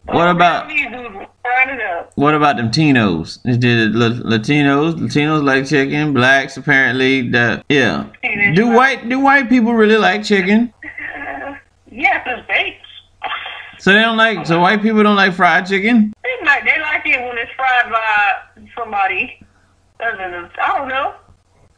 What 0.05 0.27
about- 0.29 0.67
These 0.67 0.87
dudes 0.89 1.15
frying 1.41 1.69
it 1.69 1.81
up. 1.81 2.11
What 2.15 2.33
about 2.33 2.57
them 2.57 2.69
Tinos? 2.71 3.39
Is 3.45 3.57
it 3.57 3.93
Latinos? 3.93 4.95
Latinos 4.95 5.43
like 5.43 5.65
chicken. 5.67 6.13
Blacks 6.13 6.57
apparently. 6.57 7.29
That 7.29 7.63
yeah. 7.69 8.05
Do 8.53 8.67
white 8.69 9.07
do 9.07 9.19
white 9.19 9.47
people 9.49 9.73
really 9.73 9.97
like 9.97 10.23
chicken? 10.23 10.73
Yes, 11.91 12.23
it's 12.25 12.47
baked. 12.47 12.85
So 13.79 13.91
they 13.93 13.99
don't 13.99 14.17
like. 14.17 14.45
So 14.45 14.59
white 14.59 14.81
people 14.81 15.03
don't 15.03 15.15
like 15.15 15.33
fried 15.33 15.65
chicken. 15.67 16.13
They 16.23 16.45
like 16.45 16.63
they 16.63 16.79
like 16.81 17.05
it 17.05 17.19
when 17.21 17.37
it's 17.37 17.51
fried 17.55 17.91
by 17.91 18.67
somebody. 18.77 19.45
I 19.99 20.77
don't 20.77 20.87
know. 20.87 21.13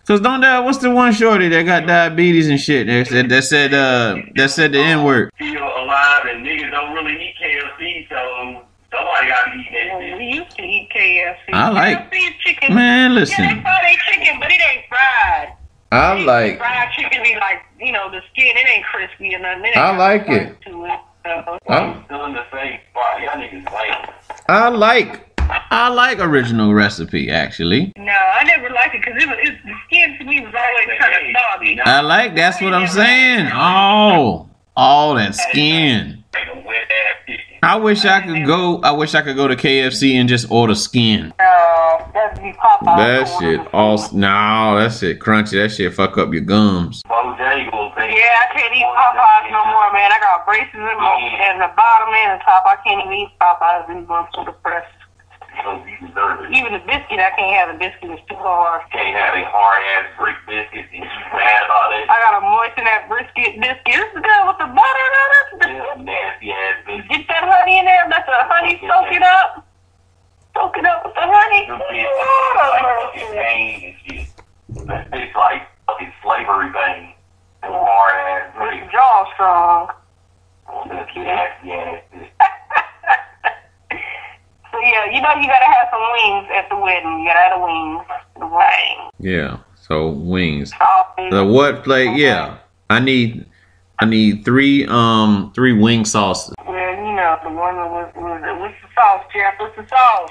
Cause 0.05 0.19
don't 0.19 0.41
that 0.41 0.65
what's 0.65 0.79
the 0.79 0.89
one 0.91 1.13
shorty 1.13 1.47
that 1.47 1.63
got 1.63 1.87
diabetes 1.87 2.49
and 2.49 2.59
shit 2.59 2.87
that 2.87 3.07
said 3.07 3.29
that 3.29 3.43
said 3.45 3.73
uh 3.73 4.17
that 4.35 4.49
said 4.51 4.73
the 4.73 4.79
N 4.79 5.03
word. 5.05 5.31
still 5.35 5.63
alive 5.63 6.25
and 6.27 6.45
niggas 6.45 6.71
don't 6.71 6.93
really 6.93 7.13
eat 7.13 7.35
KFC, 7.41 8.09
so 8.09 8.65
somebody 8.91 9.27
gotta 9.29 9.55
eat 9.55 9.67
that 9.71 9.93
Well, 9.93 10.01
shit. 10.01 10.17
we 10.17 10.25
used 10.25 10.55
to 10.57 10.61
eat 10.63 10.89
KFC. 10.93 11.53
I 11.53 11.69
like- 11.69 12.11
KFC 12.11 12.35
chicken. 12.41 12.75
Man, 12.75 13.11
Yeah, 13.11 13.15
they 13.15 13.21
listen. 13.21 13.61
fry 13.61 13.79
their 13.81 13.95
chicken, 14.13 14.39
but 14.41 14.51
it 14.51 14.61
ain't 14.61 14.85
fried. 14.89 15.53
I 15.93 16.19
like 16.23 16.57
fried 16.57 16.89
chicken. 16.97 17.23
Be 17.23 17.35
like 17.35 17.61
you 17.79 17.93
know 17.93 18.11
the 18.11 18.19
skin. 18.33 18.57
It 18.57 18.69
ain't 18.75 18.85
crispy 18.85 19.33
or 19.35 19.39
nothing. 19.39 19.63
It 19.63 19.67
ain't 19.67 19.77
I 19.77 19.95
like 19.97 20.27
it. 20.27 20.27
bite 20.27 20.61
To 20.63 20.85
it. 20.85 20.99
So, 21.25 21.57
Huh? 21.69 21.93
Still 22.05 22.25
in 22.25 22.33
the 22.33 22.43
same 22.51 22.77
spot. 22.91 23.21
Y'all 23.21 23.41
niggas 23.41 23.71
lame. 23.73 24.09
I 24.49 24.67
like 24.67 25.32
I 25.69 25.89
like 25.89 26.19
original 26.19 26.73
recipe 26.73 27.29
actually. 27.31 27.93
no, 27.97 28.11
I 28.11 28.43
never 28.45 28.69
liked 28.69 28.95
it 28.95 29.01
because 29.03 29.21
it 29.21 29.27
was 29.27 29.37
it, 29.41 29.55
the 29.65 29.73
skin 29.87 30.17
to 30.19 30.23
me 30.25 30.41
was 30.41 30.53
always 30.53 30.99
kind 30.99 31.13
of 31.13 31.35
soggy. 31.51 31.79
I 31.81 32.01
like 32.01 32.35
that's 32.35 32.61
what 32.61 32.73
I'm 32.73 32.87
saying. 32.87 33.49
Oh, 33.53 34.49
all 34.75 35.15
that 35.15 35.35
skin. 35.35 36.23
Like 36.33 36.47
a 36.47 36.67
wet 36.67 36.75
ass 36.77 37.27
chicken. 37.27 37.59
I 37.61 37.75
wish 37.77 38.05
I 38.05 38.21
could 38.21 38.45
go. 38.45 38.79
I 38.81 38.91
wish 38.91 39.15
I 39.15 39.21
could 39.21 39.35
go 39.35 39.47
to 39.47 39.55
KFC 39.55 40.15
and 40.15 40.27
just 40.27 40.49
order 40.51 40.75
skin. 40.75 41.33
No, 41.39 42.11
that'd 42.13 42.41
be 42.43 42.51
Popeye. 42.53 42.97
That 42.97 43.25
shit 43.39 43.73
all 43.73 43.97
no, 44.13 44.79
that 44.79 44.93
shit 44.93 45.19
crunchy. 45.19 45.61
That 45.61 45.69
shit 45.69 45.93
fuck 45.93 46.17
up 46.17 46.33
your 46.33 46.41
gums. 46.41 47.01
Yeah, 47.05 48.45
I 48.45 48.53
can't 48.53 48.75
eat 48.75 48.83
Popeyes 48.83 49.51
no 49.51 49.63
more, 49.65 49.93
man. 49.93 50.11
I 50.11 50.19
got 50.19 50.45
braces 50.45 50.75
in 50.75 50.97
my 50.97 51.15
in 51.51 51.59
the 51.59 51.71
bottom 51.75 52.13
and 52.13 52.39
the 52.39 52.43
top. 52.43 52.65
I 52.65 52.75
can't 52.83 53.01
even 53.01 53.13
eat 53.13 53.29
Popeyes 53.41 53.89
anymore. 53.89 54.19
I'm 54.19 54.27
so 54.35 54.45
depressed. 54.45 55.02
Because 55.63 55.87
you 55.87 55.95
deserve 56.11 56.43
it. 56.43 56.51
Even 56.51 56.75
the 56.75 56.83
biscuit, 56.83 57.23
I 57.23 57.31
can't 57.39 57.55
have 57.55 57.71
the 57.71 57.79
biscuit. 57.79 58.11
It's 58.11 58.19
too 58.27 58.35
hard. 58.35 58.83
Can't 58.91 59.15
have 59.15 59.31
a 59.31 59.47
hard 59.47 59.79
ass 59.95 60.11
brick 60.19 60.35
biscuit 60.43 60.91
and 60.91 61.07
you 61.07 61.23
mad 61.31 61.63
about 61.63 61.95
it. 61.95 62.03
I 62.11 62.19
gotta 62.19 62.43
moisten 62.43 62.83
that 62.83 63.07
brisket 63.07 63.55
biscuit. 63.63 63.95
This 63.95 64.11
is 64.11 64.19
good 64.19 64.43
with 64.43 64.59
the 64.59 64.67
butter 64.67 65.05
and 65.07 65.15
all 65.15 65.31
Yeah, 65.71 66.03
nasty 66.03 66.51
ass 66.51 66.83
biscuit. 66.83 67.07
Get 67.07 67.23
that 67.31 67.47
honey 67.47 67.79
in 67.79 67.87
there. 67.87 68.03
Let 68.11 68.27
the 68.27 68.43
honey 68.51 68.75
soak 68.83 69.07
it 69.15 69.23
up. 69.23 69.63
Soak 70.51 70.75
it 70.75 70.83
up 70.83 71.07
with 71.07 71.15
the 71.15 71.23
honey. 71.31 71.63
Lord 71.71 71.95
have 72.59 72.75
like 72.75 72.83
fucking 72.83 73.23
mercy. 73.23 73.39
pain 73.39 73.71
and 73.87 73.95
shit. 74.03 74.27
It's 75.15 75.35
like 75.39 75.63
fucking 75.87 76.11
slavery 76.19 76.75
thing. 76.75 77.15
Them 77.63 77.71
hard 77.71 78.15
ass 78.19 78.51
the 78.51 78.83
jaw 78.91 79.31
strong. 79.31 79.81
Oh, 80.67 80.83
nasty 80.91 81.23
ass 81.23 81.55
biscuit. 82.11 82.35
Yeah, 84.83 85.05
you 85.05 85.21
know 85.21 85.33
you 85.39 85.47
gotta 85.47 85.65
have 85.65 85.87
some 85.91 86.01
wings 86.11 86.49
at 86.55 86.69
the 86.69 86.75
wedding. 86.77 87.19
You 87.21 87.27
gotta 87.29 87.39
have 87.39 87.59
the 87.59 87.65
wings. 87.65 88.03
The 88.39 88.47
wings. 88.47 89.11
Yeah. 89.19 89.57
So 89.75 90.09
wings. 90.09 90.71
Sausage. 90.71 91.31
The 91.31 91.45
what 91.45 91.83
plate? 91.83 92.17
Yeah. 92.17 92.57
I 92.89 92.99
need. 92.99 93.45
I 93.99 94.05
need 94.05 94.43
three 94.43 94.85
um 94.87 95.51
three 95.55 95.73
wing 95.73 96.03
sauces. 96.03 96.53
Well, 96.67 96.75
you 96.75 97.13
know, 97.15 97.37
the 97.43 97.49
one 97.49 97.75
that 97.75 97.89
was, 97.89 98.11
was 98.15 98.41
what's 98.59 98.75
the 98.81 98.89
sauce, 98.95 99.23
Jeff? 99.33 99.53
What's 99.59 99.75
the 99.77 99.87
sauce? 99.87 100.29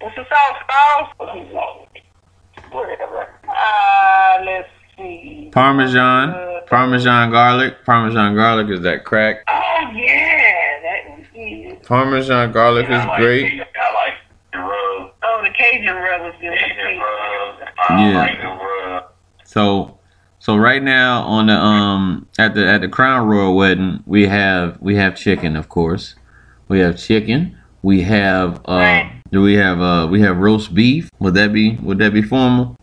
What's 0.00 0.16
the 0.16 0.26
sauce, 0.28 0.56
sauce? 1.52 1.86
Whatever. 2.72 3.28
Uh, 3.48 4.42
let's 4.44 4.68
see. 4.96 5.50
Parmesan, 5.52 6.30
Uh, 6.30 6.60
Parmesan 6.66 7.30
garlic. 7.30 7.84
Parmesan 7.84 8.34
garlic 8.34 8.68
is 8.68 8.80
that 8.82 9.04
crack. 9.04 9.44
Oh, 9.48 9.90
yeah. 9.94 10.80
That 10.82 11.00
is. 11.34 11.79
Parmesan 11.90 12.52
garlic 12.52 12.84
is 12.84 13.04
like, 13.04 13.18
great. 13.20 13.52
I 13.60 13.94
like 13.94 14.14
the 14.52 14.58
rub. 14.58 15.12
Oh, 15.24 15.40
the 15.42 15.50
Cajun 15.50 15.92
rub 15.96 16.32
is 16.32 16.40
good. 16.40 16.52
Asian 16.52 16.98
rub. 17.00 17.68
I 17.88 18.10
Yeah. 18.10 18.16
like 18.18 18.40
the 18.40 18.46
rub. 18.46 19.04
So 19.44 19.98
so 20.38 20.56
right 20.56 20.84
now 20.84 21.22
on 21.22 21.46
the 21.48 21.54
um 21.54 22.28
at 22.38 22.54
the 22.54 22.64
at 22.64 22.80
the 22.82 22.88
Crown 22.88 23.26
Royal 23.26 23.56
wedding 23.56 24.04
we 24.06 24.28
have 24.28 24.78
we 24.80 24.94
have 24.94 25.16
chicken 25.16 25.56
of 25.56 25.68
course. 25.68 26.14
We 26.68 26.78
have 26.78 26.96
chicken. 26.96 27.58
We 27.82 28.02
have 28.02 28.58
uh 28.68 28.72
Right. 28.74 29.12
do 29.32 29.42
we 29.42 29.54
have 29.54 29.80
uh 29.80 30.06
we 30.08 30.20
have 30.20 30.36
roast 30.38 30.72
beef? 30.72 31.10
Would 31.18 31.34
that 31.34 31.52
be 31.52 31.74
would 31.82 31.98
that 31.98 32.12
be 32.12 32.22
formal? 32.22 32.76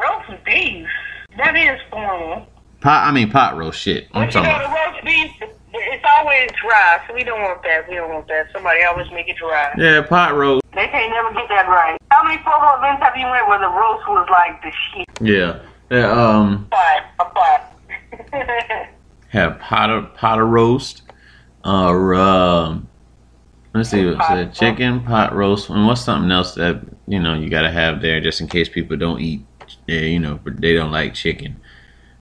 Roast 0.00 0.44
beef. 0.44 0.88
That 1.36 1.54
is 1.54 1.80
formal. 1.92 2.48
Pot 2.80 3.06
I 3.06 3.12
mean 3.12 3.30
pot 3.30 3.56
roast 3.56 3.78
shit. 3.80 4.08
I'm 4.14 4.28
talking 4.30 4.50
about. 4.50 4.74
roast 4.92 5.04
beef, 5.04 5.30
it's 5.42 5.55
always 6.16 6.48
dry, 6.62 7.00
so 7.06 7.14
we 7.14 7.24
don't 7.24 7.40
want 7.40 7.62
that. 7.62 7.88
We 7.88 7.96
don't 7.96 8.12
want 8.12 8.28
that. 8.28 8.46
Somebody 8.52 8.82
always 8.84 9.10
make 9.12 9.28
it 9.28 9.36
dry. 9.36 9.72
Yeah, 9.76 10.02
pot 10.02 10.34
roast. 10.34 10.62
They 10.74 10.88
can't 10.88 11.10
never 11.12 11.32
get 11.32 11.48
that 11.48 11.68
right. 11.68 11.96
How 12.10 12.22
many 12.24 12.42
formal 12.42 12.76
events 12.78 13.02
have 13.02 13.16
you 13.16 13.26
went 13.26 13.48
where 13.48 13.58
the 13.58 13.68
roast 13.68 14.06
was 14.08 14.28
like 14.30 14.62
the 14.62 14.70
shit? 14.70 15.08
Yeah. 15.20 15.60
Yeah, 15.90 16.10
um 16.10 16.68
Five. 16.70 17.02
A 17.20 17.26
five. 17.34 18.88
have 19.28 19.58
pot 19.60 19.90
of 19.90 20.14
pot 20.14 20.40
of 20.40 20.48
roast. 20.48 21.02
Uh 21.64 21.90
um 21.90 22.88
let's 23.74 23.90
see 23.90 24.06
what 24.06 24.14
it 24.14 24.22
said. 24.26 24.54
Chicken, 24.54 25.00
pot 25.00 25.34
roast, 25.34 25.70
and 25.70 25.86
what's 25.86 26.02
something 26.02 26.30
else 26.30 26.54
that 26.54 26.80
you 27.06 27.20
know 27.20 27.34
you 27.34 27.48
gotta 27.48 27.70
have 27.70 28.00
there 28.02 28.20
just 28.20 28.40
in 28.40 28.48
case 28.48 28.68
people 28.68 28.96
don't 28.96 29.20
eat 29.20 29.44
you 29.86 30.18
know, 30.18 30.38
but 30.42 30.60
they 30.60 30.74
don't 30.74 30.90
like 30.90 31.14
chicken. 31.14 31.60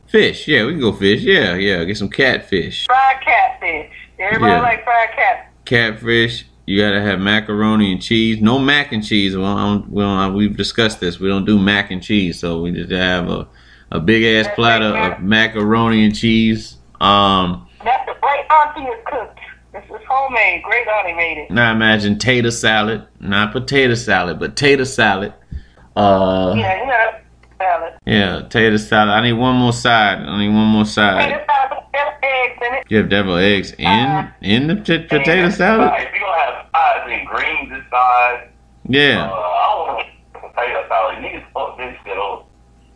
Fish, 0.07 0.47
yeah, 0.47 0.65
we 0.65 0.71
can 0.73 0.79
go 0.81 0.93
fish. 0.93 1.21
Yeah, 1.21 1.55
yeah. 1.55 1.83
Get 1.83 1.97
some 1.97 2.09
catfish. 2.09 2.85
fried 2.85 3.21
catfish. 3.21 3.91
Everybody 4.19 4.51
Yeah. 4.53 4.61
like 4.61 4.83
fried 4.83 5.09
cat. 5.15 5.51
Catfish. 5.65 6.45
You 6.67 6.81
gotta 6.81 7.01
have 7.01 7.19
macaroni 7.19 7.91
and 7.91 8.01
cheese. 8.01 8.41
No 8.41 8.57
mac 8.57 8.91
and 8.91 9.05
cheese. 9.05 9.35
Well, 9.35 9.45
I 9.45 9.65
don't, 9.65 9.89
we 9.91 10.01
don't, 10.01 10.33
we've 10.33 10.55
discussed 10.57 10.99
this. 10.99 11.19
We 11.19 11.27
don't 11.27 11.45
do 11.45 11.59
mac 11.59 11.91
and 11.91 12.01
cheese, 12.01 12.39
so 12.39 12.61
we 12.61 12.71
just 12.71 12.91
have 12.91 13.29
a, 13.29 13.47
a 13.91 13.99
big 13.99 14.23
ass 14.23 14.51
platter 14.55 14.85
of 14.85 15.21
macaroni 15.21 16.05
and 16.05 16.15
cheese. 16.15 16.77
Um, 17.01 17.67
That's 17.83 18.05
the 18.07 18.15
great 18.19 18.45
auntie 18.49 18.81
is 18.89 18.99
cooked. 19.05 19.39
This 19.73 19.83
is 19.85 20.01
homemade. 20.07 20.63
Great 20.63 20.87
auntie 20.87 21.13
made 21.13 21.37
it. 21.39 21.51
now 21.51 21.71
imagine 21.71 22.17
tater 22.17 22.49
salad, 22.51 23.05
not 23.19 23.51
potato 23.51 23.93
salad, 23.93 24.39
but 24.39 24.55
tater 24.55 24.85
salad. 24.85 25.33
Uh, 25.95 26.53
Yeah, 26.57 26.79
you 26.81 26.87
know, 26.87 27.11
salad. 27.57 27.93
yeah, 28.05 28.41
tater 28.49 28.77
salad. 28.77 29.09
I 29.13 29.21
need 29.21 29.33
one 29.33 29.55
more 29.55 29.73
side. 29.73 30.19
I 30.19 30.37
need 30.39 30.49
one 30.49 30.67
more 30.67 30.85
side. 30.85 31.31
this 31.31 31.45
salad 31.45 31.83
has 31.93 32.13
eggs 32.23 32.57
in 32.67 32.73
it. 32.75 32.83
You 32.89 32.97
have 32.97 33.09
devil 33.09 33.35
eggs 33.37 33.71
in 33.77 34.31
in 34.41 34.67
the 34.67 34.75
potato 34.75 35.47
Uh, 35.47 35.51
salad. 35.51 35.91
if 36.01 36.13
you 36.13 36.19
gonna 36.19 36.41
have 36.41 36.65
sides 36.75 37.11
and 37.11 37.27
greens 37.27 37.71
inside, 37.71 38.43
uh, 38.43 38.47
Yeah. 38.87 39.23
I 39.25 39.27
don't 39.27 39.95
want 39.95 40.07
potato 40.33 40.87
salad. 40.87 41.15
Niggas 41.17 41.43
fuck 41.53 41.77
this 41.77 41.95
shit 42.05 42.17
up. 42.17 42.47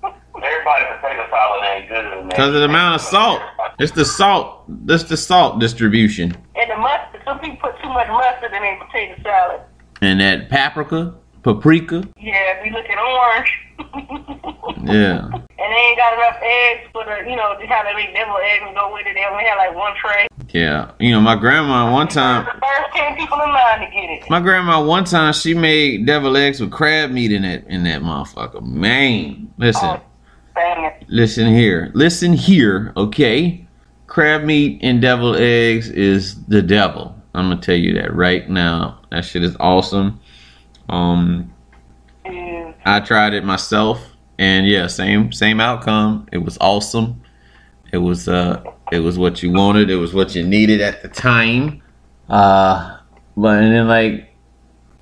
Everybody 0.42 0.86
potato 1.02 1.26
salad 1.30 1.64
ain't 1.74 1.90
good. 1.90 2.30
Because 2.30 2.48
of 2.50 2.54
the 2.62 2.66
amount 2.66 2.96
of 2.96 3.02
salt. 3.02 3.42
It's 3.80 3.92
the 3.94 4.06
salt. 4.06 4.64
It's 4.88 5.04
the 5.06 5.18
salt 5.18 5.60
distribution. 5.60 6.36
And 6.56 6.70
the 6.72 6.78
mustard. 6.78 7.22
Some 7.26 7.40
people 7.40 7.58
put 7.72 7.82
too 7.82 7.90
much 7.90 8.08
mustard 8.08 8.54
in 8.54 8.62
their 8.62 8.78
potato 8.78 9.22
salad. 9.24 9.62
And 10.02 10.20
that 10.22 10.50
paprika, 10.50 11.14
paprika. 11.54 12.04
Yeah, 12.18 12.64
be 12.64 12.70
looking 12.72 12.98
orange. 12.98 13.52
Yeah. 14.82 15.26
And 15.26 15.34
they 15.34 15.82
ain't 15.90 15.98
got 15.98 16.14
enough 16.14 16.38
eggs 16.42 16.88
for 16.94 17.04
the, 17.04 17.30
you 17.30 17.36
know, 17.36 17.56
they 17.60 17.66
how 17.66 17.84
they 17.84 17.94
make 17.94 18.14
devil 18.14 18.38
eggs 18.42 18.64
and 18.66 18.74
go 18.76 18.94
with 18.94 19.06
it. 19.06 19.14
They 19.14 19.26
only 19.30 19.44
have 19.44 19.58
like 19.58 19.76
one 19.76 19.94
tray. 19.98 20.28
Yeah. 20.50 20.92
You 21.00 21.12
know, 21.12 21.20
my 21.22 21.36
grandma 21.36 21.92
one 21.92 22.08
time 22.08 22.46
The 22.46 22.52
first 22.52 22.96
ten 22.96 23.16
people 23.18 23.40
in 23.42 23.50
line 23.50 23.80
to 23.82 23.86
get 23.88 24.10
it. 24.10 24.30
my 24.30 24.40
grandma 24.40 24.84
one 24.84 25.04
time 25.04 25.34
she 25.34 25.54
made 25.54 26.06
devil 26.06 26.38
eggs 26.38 26.62
with 26.62 26.72
crab 26.72 27.12
meat 27.12 27.32
in 27.34 27.44
it 27.44 27.66
in 27.68 27.84
that 27.84 28.02
motherfucker. 28.02 28.64
Man. 28.66 29.52
Listen. 29.58 30.00
Oh. 30.56 30.92
Listen 31.08 31.54
here. 31.54 31.92
Listen 31.94 32.34
here, 32.34 32.94
okay? 32.96 33.68
Crab 34.08 34.44
meat 34.44 34.80
and 34.82 35.02
devil 35.02 35.36
eggs 35.36 35.90
is 35.90 36.42
the 36.46 36.62
devil. 36.62 37.16
I'm 37.36 37.50
gonna 37.50 37.62
tell 37.62 37.76
you 37.76 37.94
that 37.96 38.14
right 38.14 38.50
now. 38.50 39.00
That 39.12 39.26
shit 39.26 39.44
is 39.44 39.56
awesome. 39.60 40.19
Um 40.90 41.54
I 42.86 43.00
tried 43.00 43.34
it 43.34 43.44
myself, 43.44 44.16
and 44.38 44.68
yeah, 44.68 44.88
same 44.88 45.32
same 45.32 45.60
outcome. 45.60 46.28
It 46.32 46.40
was 46.40 46.58
awesome. 46.60 47.22
It 47.92 47.98
was 47.98 48.28
uh, 48.28 48.64
it 48.92 49.00
was 49.00 49.18
what 49.18 49.44
you 49.44 49.52
wanted. 49.52 49.90
It 49.90 49.96
was 49.96 50.14
what 50.14 50.36
you 50.36 50.44
needed 50.44 50.82
at 50.82 51.02
the 51.02 51.08
time. 51.08 51.82
Uh, 52.30 52.98
but 53.36 53.64
and 53.64 53.74
then 53.74 53.88
like, 53.88 54.36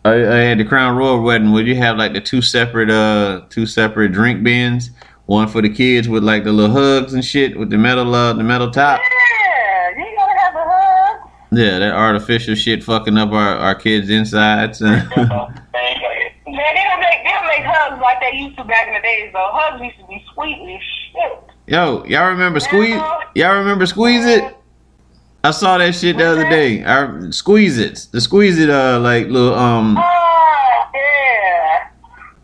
I, 0.05 0.13
I 0.13 0.37
had 0.37 0.59
the 0.59 0.65
Crown 0.65 0.97
Royal 0.97 1.21
wedding. 1.21 1.51
Would 1.51 1.67
you 1.67 1.75
have 1.75 1.97
like 1.97 2.13
the 2.13 2.21
two 2.21 2.41
separate 2.41 2.89
uh, 2.89 3.41
two 3.49 3.65
separate 3.65 4.11
drink 4.11 4.43
bins? 4.43 4.91
One 5.25 5.47
for 5.47 5.61
the 5.61 5.69
kids 5.69 6.07
with 6.07 6.23
like 6.23 6.45
the 6.45 6.53
little 6.53 6.75
hugs 6.75 7.13
and 7.13 7.23
shit 7.23 7.57
with 7.57 7.69
the 7.69 7.77
metal 7.77 8.15
uh, 8.15 8.33
the 8.33 8.43
metal 8.43 8.71
top. 8.71 9.01
Yeah, 11.51 11.79
that 11.79 11.93
artificial 11.93 12.55
shit 12.55 12.83
fucking 12.83 13.17
up 13.17 13.31
our 13.31 13.57
our 13.57 13.75
kids' 13.75 14.09
insides. 14.09 14.81
Man, 14.81 15.09
they 15.13 16.83
don't 16.83 16.99
make 16.99 17.23
they 17.23 17.31
don't 17.31 17.47
make 17.47 17.63
hugs 17.63 18.01
like 18.01 18.19
they 18.19 18.37
used 18.37 18.57
to 18.57 18.63
back 18.63 18.87
in 18.87 18.93
the 18.93 19.01
days 19.01 19.31
though. 19.33 19.49
Hugs 19.53 19.81
used 19.81 19.97
to 19.99 20.07
be 20.07 20.23
sweet 20.33 20.57
as 20.75 20.81
shit. 20.81 21.43
Yo, 21.67 22.03
y'all 22.05 22.27
remember 22.29 22.59
squeeze? 22.59 23.01
Y'all 23.35 23.57
remember 23.57 23.85
Squeezit? 23.85 24.55
I 25.43 25.51
saw 25.51 25.77
that 25.77 25.95
shit 25.95 26.17
the 26.17 26.25
other 26.25 26.49
day. 26.49 26.83
I 26.83 27.05
Squeezit, 27.31 28.11
the 28.11 28.17
Squeezit, 28.19 28.69
uh, 28.69 28.99
like 28.99 29.27
little 29.27 29.53
um. 29.53 29.97
Oh 29.97 30.83
yeah. 30.93 31.89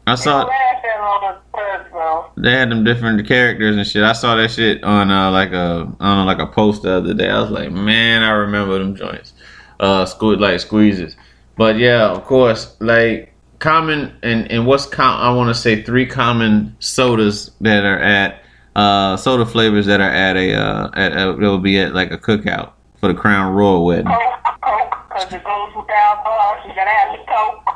I 0.07 0.15
saw 0.15 0.41
don't 0.41 0.49
last 0.49 0.83
that 0.83 0.99
long 0.99 1.23
as 1.23 1.37
hugs 1.53 1.89
though. 1.91 2.31
They 2.43 2.51
had 2.51 2.69
them 2.69 2.83
different 2.83 3.25
characters 3.25 3.77
and 3.77 3.87
shit. 3.87 4.03
I 4.03 4.11
saw 4.11 4.35
that 4.35 4.51
shit 4.51 4.83
on 4.83 5.09
uh 5.09 5.31
like 5.31 5.53
a 5.53 5.89
I 5.99 6.05
don't 6.15 6.17
know 6.17 6.25
like 6.25 6.39
a 6.39 6.47
post 6.47 6.83
the 6.83 6.91
other 6.97 7.13
day. 7.13 7.29
I 7.29 7.39
was 7.41 7.49
like, 7.49 7.71
man, 7.71 8.21
I 8.21 8.31
remember 8.31 8.77
them 8.77 8.95
joints. 8.95 9.31
Uh, 9.79 10.05
squeeze 10.05 10.39
like 10.39 10.59
squeezes. 10.59 11.15
But 11.57 11.77
yeah, 11.77 12.09
of 12.09 12.25
course, 12.25 12.75
like 12.79 13.33
common 13.59 14.13
and 14.23 14.51
and 14.51 14.67
what's 14.67 14.85
com- 14.85 15.21
I 15.21 15.33
want 15.33 15.55
to 15.55 15.59
say 15.59 15.81
three 15.83 16.05
common 16.05 16.75
sodas 16.79 17.51
that 17.61 17.85
are 17.85 17.99
at 17.99 18.43
uh, 18.75 19.15
soda 19.17 19.45
flavors 19.45 19.85
that 19.85 20.01
are 20.01 20.09
at 20.09 20.35
a 20.35 20.53
uh, 20.53 20.89
at 20.95 21.13
a, 21.13 21.15
that 21.33 21.37
will 21.39 21.59
be 21.59 21.79
at 21.79 21.93
like 21.93 22.11
a 22.11 22.17
cookout 22.17 22.73
for 22.99 23.07
the 23.07 23.13
Crown 23.13 23.53
Royal 23.53 23.85
wedding. 23.85 24.05
Coke, 24.05 24.19
Coke, 24.61 24.95
because 25.09 25.33
it 25.33 25.43
goes 25.43 25.75
without 25.75 26.23
bars. 26.23 26.61
You 26.67 26.75
gotta 26.75 26.89
have 26.89 27.17
the 27.17 27.23
Coke. 27.25 27.75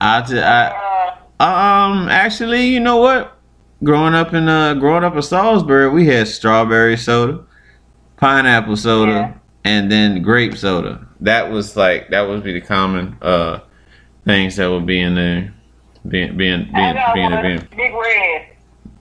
I, 0.00 0.22
t- 0.22 0.38
I 0.40 0.68
Uh, 0.68 1.16
um 1.40 2.08
actually, 2.08 2.66
you 2.66 2.80
know 2.80 2.96
what? 2.96 3.34
Growing 3.84 4.14
up 4.14 4.34
in 4.34 4.48
uh 4.48 4.74
growing 4.74 5.04
up 5.04 5.14
in 5.14 5.22
Salisbury, 5.22 5.88
we 5.88 6.06
had 6.06 6.26
strawberry 6.28 6.96
soda, 6.96 7.44
pineapple 8.16 8.76
soda, 8.76 9.12
Yeah. 9.12 9.32
and 9.64 9.90
then 9.90 10.22
grape 10.22 10.56
soda. 10.56 11.06
That 11.20 11.50
was 11.50 11.76
like 11.76 12.10
that 12.10 12.22
would 12.28 12.42
be 12.42 12.52
the 12.52 12.60
common 12.60 13.16
uh 13.22 13.60
things 14.24 14.56
that 14.56 14.68
would 14.70 14.86
be 14.86 15.00
in 15.00 15.14
there. 15.14 15.54
Being 16.06 16.36
being 16.36 16.70
being 16.74 16.96
being, 17.14 17.42
being, 17.42 17.68
Big 17.76 17.92
Red. 17.94 18.46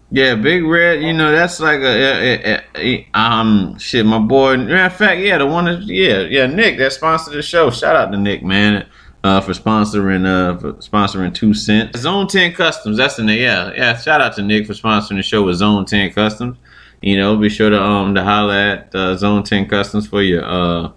Yeah, 0.09 0.35
Big 0.35 0.63
Red, 0.63 1.01
you 1.01 1.11
know, 1.13 1.31
that's 1.31 1.59
like 1.59 1.79
a, 1.79 1.85
a, 1.85 2.53
a- 2.55 2.63
a- 2.75 3.07
um 3.19 3.77
shit, 3.77 4.05
my 4.05 4.19
boy. 4.19 4.57
Matter 4.57 4.85
of 4.85 4.93
fact, 4.95 5.21
yeah, 5.21 5.37
the 5.37 5.45
one 5.45 5.65
that 5.65 5.81
yeah, 5.83 6.19
yeah, 6.21 6.45
Nick 6.45 6.77
that 6.77 6.93
sponsored 6.93 7.33
the 7.33 7.41
show. 7.41 7.69
Shout 7.71 7.95
out 7.95 8.11
to 8.11 8.17
Nick, 8.17 8.43
man, 8.43 8.87
uh, 9.27 9.41
for 9.41 9.51
sponsoring 9.51 10.25
uh 10.25 10.57
for 10.57 10.73
sponsoring 10.73 11.33
two 11.33 11.53
cents. 11.53 11.99
Zone 11.99 12.27
Ten 12.27 12.53
Customs, 12.53 12.97
that's 12.97 13.17
the 13.17 13.23
name. 13.23 13.41
Yeah, 13.41 13.73
yeah. 13.73 13.97
Shout 13.97 14.21
out 14.21 14.35
to 14.35 14.41
Nick 14.41 14.65
for 14.65 14.73
sponsoring 14.73 15.17
the 15.17 15.23
show 15.23 15.43
with 15.43 15.57
Zone 15.57 15.85
Ten 15.85 16.11
Customs. 16.11 16.57
You 17.01 17.17
know, 17.17 17.35
be 17.35 17.49
sure 17.49 17.69
to 17.69 17.81
um 17.81 18.15
to 18.15 18.23
holler 18.23 18.53
at 18.53 18.95
uh, 18.95 19.17
Zone 19.17 19.43
Ten 19.43 19.67
Customs 19.67 20.07
for 20.07 20.21
your 20.23 20.45
uh 20.45 20.91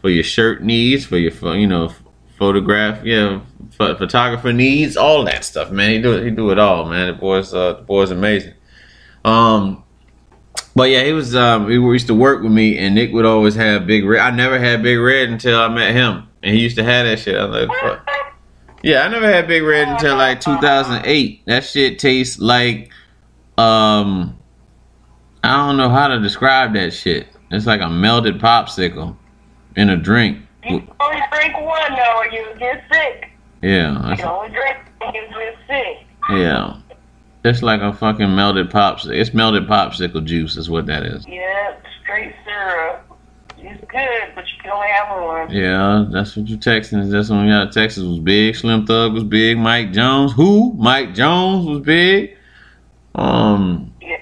for 0.00 0.08
your 0.08 0.24
shirt 0.24 0.62
needs, 0.62 1.04
for 1.04 1.18
your 1.18 1.32
you 1.56 1.66
know 1.66 1.92
photograph, 2.38 3.04
yeah, 3.04 3.40
ph- 3.78 3.98
photographer 3.98 4.52
needs, 4.52 4.96
all 4.96 5.24
that 5.24 5.44
stuff, 5.44 5.70
man. 5.70 5.90
He 5.90 6.02
do 6.02 6.12
it, 6.12 6.24
he 6.24 6.30
do 6.30 6.50
it 6.50 6.58
all, 6.58 6.86
man. 6.86 7.08
The 7.08 7.12
boy's 7.12 7.52
uh 7.52 7.74
the 7.74 7.82
boy's 7.82 8.10
amazing. 8.10 8.54
Um, 9.24 9.84
but 10.74 10.90
yeah, 10.90 11.04
he 11.04 11.12
was 11.12 11.36
um 11.36 11.68
he 11.68 11.74
used 11.74 12.06
to 12.06 12.14
work 12.14 12.42
with 12.42 12.52
me, 12.52 12.78
and 12.78 12.94
Nick 12.94 13.12
would 13.12 13.26
always 13.26 13.54
have 13.54 13.86
Big 13.86 14.04
Red. 14.04 14.20
I 14.20 14.30
never 14.30 14.58
had 14.58 14.82
Big 14.82 14.98
Red 14.98 15.28
until 15.28 15.60
I 15.60 15.68
met 15.68 15.94
him, 15.94 16.28
and 16.44 16.54
he 16.54 16.60
used 16.62 16.76
to 16.76 16.84
have 16.84 17.06
that 17.06 17.18
shit. 17.18 17.36
I 17.36 17.44
was 17.46 17.66
like, 17.68 17.78
fuck. 17.80 18.08
Yeah, 18.82 19.00
I 19.02 19.08
never 19.08 19.26
had 19.26 19.48
Big 19.48 19.62
Red 19.62 19.88
until 19.88 20.16
like 20.16 20.40
2008. 20.40 21.46
That 21.46 21.64
shit 21.64 21.98
tastes 21.98 22.38
like 22.38 22.90
um 23.56 24.38
I 25.42 25.56
don't 25.66 25.76
know 25.76 25.88
how 25.88 26.08
to 26.08 26.20
describe 26.20 26.74
that 26.74 26.92
shit. 26.92 27.28
It's 27.50 27.66
like 27.66 27.80
a 27.80 27.88
melted 27.88 28.38
popsicle 28.40 29.16
in 29.76 29.90
a 29.90 29.96
drink. 29.96 30.38
You 30.64 30.82
only 31.00 31.20
drink 31.32 31.54
one 31.60 31.94
though, 31.94 32.16
or 32.18 32.26
you 32.30 32.46
get 32.58 32.82
sick. 32.92 33.30
Yeah, 33.62 34.14
You 34.16 34.24
only 34.24 34.48
drink 34.50 34.76
you 35.14 35.22
get 35.30 35.56
sick. 35.68 36.06
yeah. 36.30 36.80
It's 37.44 37.62
like 37.62 37.82
a 37.82 37.92
fucking 37.92 38.34
melted 38.34 38.70
popsicle. 38.70 39.14
It's 39.14 39.34
melted 39.34 39.64
popsicle 39.68 40.24
juice, 40.24 40.56
is 40.56 40.70
what 40.70 40.86
that 40.86 41.02
is. 41.04 41.26
Yeah, 41.26 41.76
straight 42.02 42.34
syrup. 42.44 43.13
It's 43.66 43.80
good, 43.90 44.34
but 44.34 44.44
you 44.44 44.62
can 44.62 44.72
only 44.72 44.88
have 44.88 45.22
one. 45.22 45.50
Yeah, 45.50 46.06
that's 46.12 46.36
what 46.36 46.46
you 46.48 46.56
Texans. 46.58 47.10
That's 47.10 47.30
when 47.30 47.46
y'all 47.46 47.68
Texas 47.70 48.02
was 48.02 48.18
big. 48.18 48.54
Slim 48.56 48.86
Thug 48.86 49.14
was 49.14 49.24
big. 49.24 49.56
Mike 49.56 49.92
Jones, 49.92 50.32
who? 50.32 50.74
Mike 50.74 51.14
Jones 51.14 51.66
was 51.66 51.80
big. 51.80 52.36
Um, 53.14 53.92
Yeah. 54.02 54.16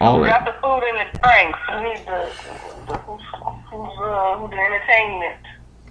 all 0.00 0.20
We 0.20 0.26
got 0.28 0.44
the 0.44 0.52
food 0.60 0.82
and 0.86 0.98
the 1.14 1.18
drinks. 1.18 1.58
We 1.68 1.82
need 1.84 2.06
the, 2.06 2.92
the 2.92 2.98
who's, 2.98 3.22
who's 3.70 3.88
uh 4.02 4.38
who's 4.38 4.50
the 4.50 4.56
entertainment. 4.56 5.36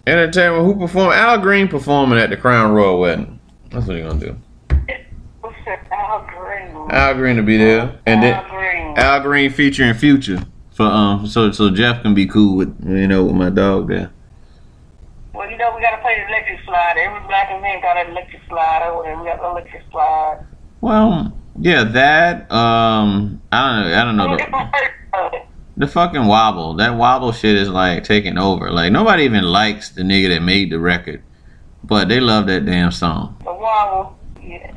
Entertainment. 0.06 0.66
Who 0.66 0.80
performed? 0.80 1.14
Al 1.14 1.40
Green 1.40 1.68
performing 1.68 2.20
at 2.20 2.30
the 2.30 2.38
Crown 2.38 2.74
Royal 2.74 3.00
wedding. 3.00 3.40
That's 3.72 3.88
what 3.88 3.98
he 3.98 4.04
gonna 4.04 4.20
do. 4.20 4.38
That? 4.70 5.92
Al 5.92 6.28
Green. 6.28 6.92
Al 6.92 7.14
Green 7.16 7.36
to 7.38 7.44
be 7.44 7.58
there, 7.58 8.00
and 8.06 8.22
then 8.22 8.44
Green. 8.50 8.98
Al 8.98 9.22
Green 9.22 9.50
featuring 9.50 9.94
Future 9.94 10.40
for 10.78 10.86
um 10.86 11.26
so 11.26 11.52
so 11.52 11.72
Jeff 11.72 12.04
can 12.04 12.14
be 12.14 12.28
cool 12.28 12.56
with 12.56 12.70
you 12.86 13.08
know 13.08 13.26
with 13.26 13.36
my 13.36 13.50
dog 13.50 13.88
there. 13.90 14.12
Well, 15.34 15.50
you 15.50 15.58
know 15.58 15.74
we 15.76 15.82
gotta 15.82 16.02
play 16.04 16.16
the 16.20 16.28
electric 16.28 16.64
slide. 16.66 16.96
Every 16.98 17.28
black 17.28 17.50
event 17.50 17.82
got 17.82 17.98
an 17.98 18.12
electric 18.12 18.44
slide 18.48 18.88
over 18.88 19.04
there. 19.04 19.18
We 19.18 19.26
got 19.26 19.40
the 19.40 19.50
electric 19.50 19.84
slide. 19.92 20.46
Well, 20.80 21.36
yeah, 21.60 21.84
that 21.84 22.52
um 22.52 23.42
I 23.52 23.82
don't 23.82 23.90
know 23.90 23.98
I 23.98 24.06
don't 24.06 24.18
know. 24.18 24.38
The, 24.38 25.40
the 25.86 25.88
fucking 25.88 26.28
wobble. 26.28 26.76
That 26.76 26.96
wobble 26.96 27.32
shit 27.32 27.56
is 27.56 27.70
like 27.70 28.04
taking 28.04 28.38
over. 28.38 28.72
Like 28.72 28.92
nobody 28.92 29.24
even 29.24 29.46
likes 29.46 29.90
the 29.90 30.04
nigga 30.04 30.30
that 30.30 30.42
made 30.42 30.72
the 30.72 30.78
record, 30.78 31.24
but 31.84 32.08
they 32.08 32.20
love 32.20 32.46
that 32.48 32.68
damn 32.68 32.92
song. 32.92 33.36
The 33.44 33.52
wobble. 33.52 34.17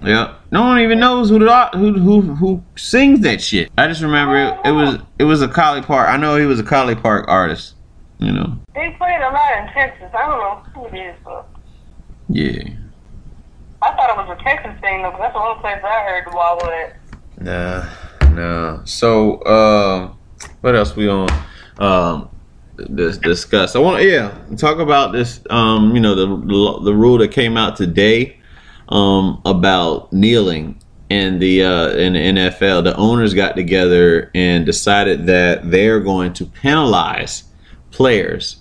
Yeah. 0.02 0.34
No 0.50 0.62
one 0.62 0.80
even 0.80 0.98
knows 0.98 1.30
who 1.30 1.38
the 1.38 1.70
who 1.74 1.92
who 1.92 2.20
who 2.34 2.64
sings 2.76 3.20
that 3.20 3.40
shit. 3.40 3.70
I 3.78 3.86
just 3.86 4.02
remember 4.02 4.36
it, 4.36 4.58
it 4.64 4.72
was 4.72 4.98
it 5.18 5.24
was 5.24 5.42
a 5.42 5.48
Collie 5.48 5.82
Park. 5.82 6.08
I 6.08 6.16
know 6.16 6.36
he 6.36 6.46
was 6.46 6.58
a 6.58 6.64
Collie 6.64 6.94
Park 6.94 7.26
artist. 7.28 7.74
You 8.18 8.32
know. 8.32 8.58
They 8.74 8.94
played 8.98 9.20
a 9.20 9.30
lot 9.30 9.58
in 9.58 9.72
Texas. 9.72 10.10
I 10.12 10.26
don't 10.26 10.38
know 10.40 10.62
who 10.74 10.86
it 10.94 11.00
is, 11.00 11.16
but 11.24 11.48
Yeah. 12.28 12.74
I 13.82 13.92
thought 13.94 14.10
it 14.10 14.16
was 14.28 14.38
a 14.38 14.42
Texas 14.44 14.78
thing 14.80 15.02
though, 15.02 15.16
that's 15.18 15.32
the 15.32 15.38
only 15.40 15.60
place 15.60 15.78
I 15.82 16.02
heard 16.04 16.26
the 16.30 16.36
wobble 16.36 16.66
at. 16.66 16.96
Nah, 17.40 18.30
nah. 18.30 18.84
So, 18.84 19.42
um, 19.46 20.18
what 20.60 20.74
else 20.76 20.94
we 20.94 21.08
on? 21.08 21.28
Um, 21.78 22.28
dis- 22.94 23.16
discuss. 23.16 23.74
I 23.74 23.78
want, 23.78 24.02
yeah, 24.04 24.36
talk 24.58 24.78
about 24.80 25.12
this. 25.12 25.40
Um, 25.48 25.94
you 25.94 26.00
know, 26.00 26.14
the 26.14 26.26
the 26.84 26.94
rule 26.94 27.16
that 27.18 27.28
came 27.28 27.56
out 27.56 27.76
today, 27.76 28.38
um, 28.90 29.40
about 29.44 30.12
kneeling 30.12 30.80
in 31.08 31.38
the 31.40 31.62
uh 31.64 31.88
in 31.90 32.12
the 32.14 32.18
NFL. 32.18 32.84
The 32.84 32.96
owners 32.96 33.34
got 33.34 33.56
together 33.56 34.30
and 34.34 34.64
decided 34.64 35.26
that 35.26 35.70
they're 35.70 36.00
going 36.00 36.32
to 36.34 36.46
penalize 36.46 37.44
players, 37.90 38.56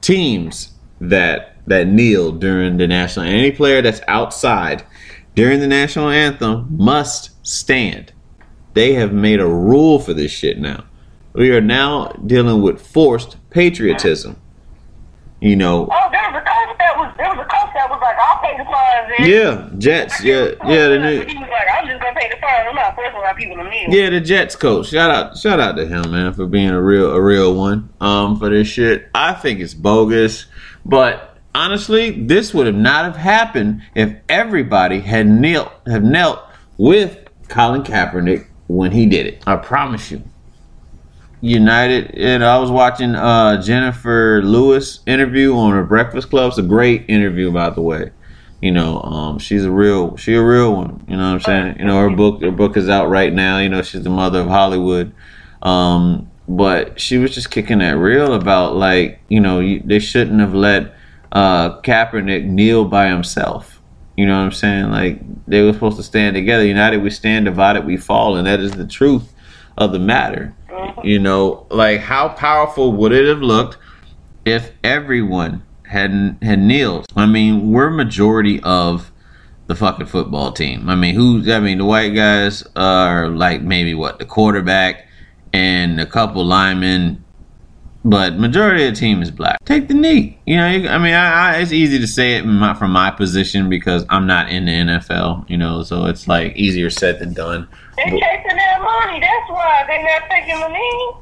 teams 0.00 0.72
that 1.00 1.56
that 1.66 1.86
kneel 1.88 2.32
during 2.32 2.76
the 2.76 2.86
national. 2.86 3.26
Any 3.26 3.50
player 3.50 3.80
that's 3.82 4.00
outside 4.06 4.84
during 5.34 5.60
the 5.60 5.66
national 5.66 6.10
anthem 6.10 6.66
must 6.70 7.30
stand. 7.46 8.12
They 8.74 8.94
have 8.94 9.12
made 9.12 9.40
a 9.40 9.46
rule 9.46 9.98
for 9.98 10.12
this 10.14 10.30
shit 10.32 10.58
now. 10.58 10.84
We 11.32 11.50
are 11.50 11.60
now 11.60 12.08
dealing 12.26 12.62
with 12.62 12.84
forced 12.86 13.36
patriotism. 13.50 14.36
You 15.40 15.56
know, 15.56 15.88
Oh, 15.90 16.10
was 17.04 17.16
a 17.16 17.16
coach 17.16 17.16
that 17.16 17.16
was 17.16 17.16
there 17.16 17.28
was 17.28 17.38
a 17.38 17.48
coach 17.48 17.70
that 17.74 17.90
was 17.90 18.00
like, 18.00 18.16
I'll 18.18 18.40
pay 18.42 18.56
the 18.56 18.64
fines. 18.64 19.06
then." 19.18 19.28
yeah, 19.28 19.78
Jets, 19.78 20.22
yeah, 20.22 20.54
yeah, 20.66 20.88
the 20.88 20.98
new, 20.98 21.20
He 21.24 21.38
was 21.38 21.48
like, 21.50 21.68
I'm 21.72 21.86
just 21.86 22.00
gonna 22.00 22.14
pay 22.18 22.28
the 22.28 22.36
fine. 22.40 22.66
I'm 22.68 22.74
not 22.74 22.94
forcing 22.94 23.20
my 23.20 23.32
people 23.34 23.56
to 23.56 23.68
kneel. 23.68 23.90
Yeah, 23.90 24.10
the 24.10 24.20
Jets 24.20 24.56
coach. 24.56 24.88
Shout 24.88 25.10
out, 25.10 25.36
shout 25.36 25.60
out 25.60 25.76
to 25.76 25.86
him, 25.86 26.10
man, 26.10 26.32
for 26.32 26.46
being 26.46 26.70
a 26.70 26.82
real, 26.82 27.12
a 27.12 27.20
real 27.20 27.54
one. 27.54 27.88
Um, 28.00 28.38
for 28.38 28.50
this 28.50 28.68
shit, 28.68 29.08
I 29.14 29.32
think 29.32 29.60
it's 29.60 29.74
bogus. 29.74 30.46
But 30.84 31.38
honestly, 31.54 32.10
this 32.10 32.52
would 32.54 32.66
have 32.66 32.74
not 32.74 33.04
have 33.04 33.16
happened 33.16 33.82
if 33.94 34.14
everybody 34.28 35.00
had 35.00 35.26
knelt, 35.26 35.72
have 35.86 36.02
knelt 36.02 36.42
with 36.76 37.28
Colin 37.48 37.82
Kaepernick 37.82 38.46
when 38.68 38.92
he 38.92 39.06
did 39.06 39.26
it. 39.26 39.42
I 39.46 39.56
promise 39.56 40.10
you. 40.10 40.22
United, 41.44 42.14
and 42.16 42.42
I 42.42 42.58
was 42.58 42.70
watching 42.70 43.14
uh, 43.14 43.60
Jennifer 43.60 44.40
Lewis 44.42 45.00
interview 45.06 45.54
on 45.54 45.72
her 45.72 45.84
Breakfast 45.84 46.30
Club. 46.30 46.48
It's 46.48 46.58
a 46.58 46.62
great 46.62 47.04
interview, 47.06 47.52
by 47.52 47.68
the 47.68 47.82
way. 47.82 48.12
You 48.62 48.72
know, 48.72 49.02
um, 49.02 49.38
she's 49.38 49.66
a 49.66 49.70
real, 49.70 50.16
she 50.16 50.34
a 50.36 50.42
real 50.42 50.74
one. 50.74 51.04
You 51.06 51.18
know 51.18 51.22
what 51.22 51.34
I'm 51.34 51.40
saying? 51.40 51.78
You 51.78 51.84
know, 51.84 52.00
her 52.00 52.08
book, 52.08 52.40
her 52.40 52.50
book 52.50 52.78
is 52.78 52.88
out 52.88 53.10
right 53.10 53.30
now. 53.30 53.58
You 53.58 53.68
know, 53.68 53.82
she's 53.82 54.04
the 54.04 54.10
mother 54.10 54.40
of 54.40 54.46
Hollywood. 54.46 55.12
Um, 55.60 56.30
but 56.48 56.98
she 56.98 57.18
was 57.18 57.34
just 57.34 57.50
kicking 57.50 57.80
that 57.80 57.98
real 57.98 58.32
about 58.32 58.74
like, 58.76 59.20
you 59.28 59.40
know, 59.40 59.60
you, 59.60 59.82
they 59.84 59.98
shouldn't 59.98 60.40
have 60.40 60.54
let 60.54 60.94
uh, 61.30 61.78
Kaepernick 61.82 62.46
kneel 62.46 62.86
by 62.86 63.08
himself. 63.08 63.82
You 64.16 64.24
know 64.24 64.38
what 64.38 64.44
I'm 64.44 64.52
saying? 64.52 64.90
Like 64.90 65.20
they 65.46 65.60
were 65.60 65.74
supposed 65.74 65.98
to 65.98 66.02
stand 66.02 66.36
together. 66.36 66.64
United 66.64 67.02
we 67.02 67.10
stand, 67.10 67.44
divided 67.44 67.84
we 67.84 67.98
fall, 67.98 68.36
and 68.36 68.46
that 68.46 68.60
is 68.60 68.72
the 68.72 68.86
truth 68.86 69.33
of 69.76 69.92
the 69.92 69.98
matter. 69.98 70.54
You 71.02 71.18
know, 71.18 71.66
like 71.70 72.00
how 72.00 72.28
powerful 72.30 72.92
would 72.92 73.12
it 73.12 73.26
have 73.26 73.42
looked 73.42 73.76
if 74.44 74.72
everyone 74.82 75.62
had 75.84 76.36
had 76.42 76.58
kneeled? 76.58 77.06
I 77.16 77.26
mean, 77.26 77.70
we're 77.70 77.90
majority 77.90 78.60
of 78.62 79.10
the 79.66 79.74
fucking 79.74 80.06
football 80.06 80.52
team. 80.52 80.88
I 80.88 80.94
mean, 80.94 81.14
who? 81.14 81.50
I 81.52 81.60
mean, 81.60 81.78
the 81.78 81.84
white 81.84 82.10
guys 82.14 82.64
are 82.76 83.28
like 83.28 83.62
maybe 83.62 83.94
what 83.94 84.18
the 84.18 84.24
quarterback 84.24 85.06
and 85.52 86.00
a 86.00 86.06
couple 86.06 86.44
linemen, 86.44 87.23
but 88.04 88.38
majority 88.38 88.86
of 88.86 88.94
the 88.94 89.00
team 89.00 89.22
is 89.22 89.30
black. 89.30 89.64
Take 89.64 89.88
the 89.88 89.94
knee. 89.94 90.38
You 90.46 90.56
know, 90.56 90.64
I 90.64 90.98
mean, 90.98 91.14
I, 91.14 91.54
I, 91.54 91.56
it's 91.56 91.72
easy 91.72 91.98
to 91.98 92.06
say 92.06 92.36
it 92.36 92.44
my, 92.44 92.74
from 92.74 92.90
my 92.90 93.10
position 93.10 93.70
because 93.70 94.04
I'm 94.10 94.26
not 94.26 94.50
in 94.50 94.66
the 94.66 94.72
NFL. 94.72 95.48
You 95.48 95.56
know, 95.56 95.82
so 95.82 96.04
it's 96.04 96.28
like 96.28 96.54
easier 96.54 96.90
said 96.90 97.18
than 97.18 97.32
done. 97.32 97.66
They're 97.96 98.06
chasing 98.06 98.56
that 98.56 98.80
money. 98.82 99.20
That's 99.20 99.50
why 99.50 99.84
they're 99.86 100.02
not 100.02 100.30
taking 100.30 100.60
the 100.60 100.68
knee. 100.68 101.12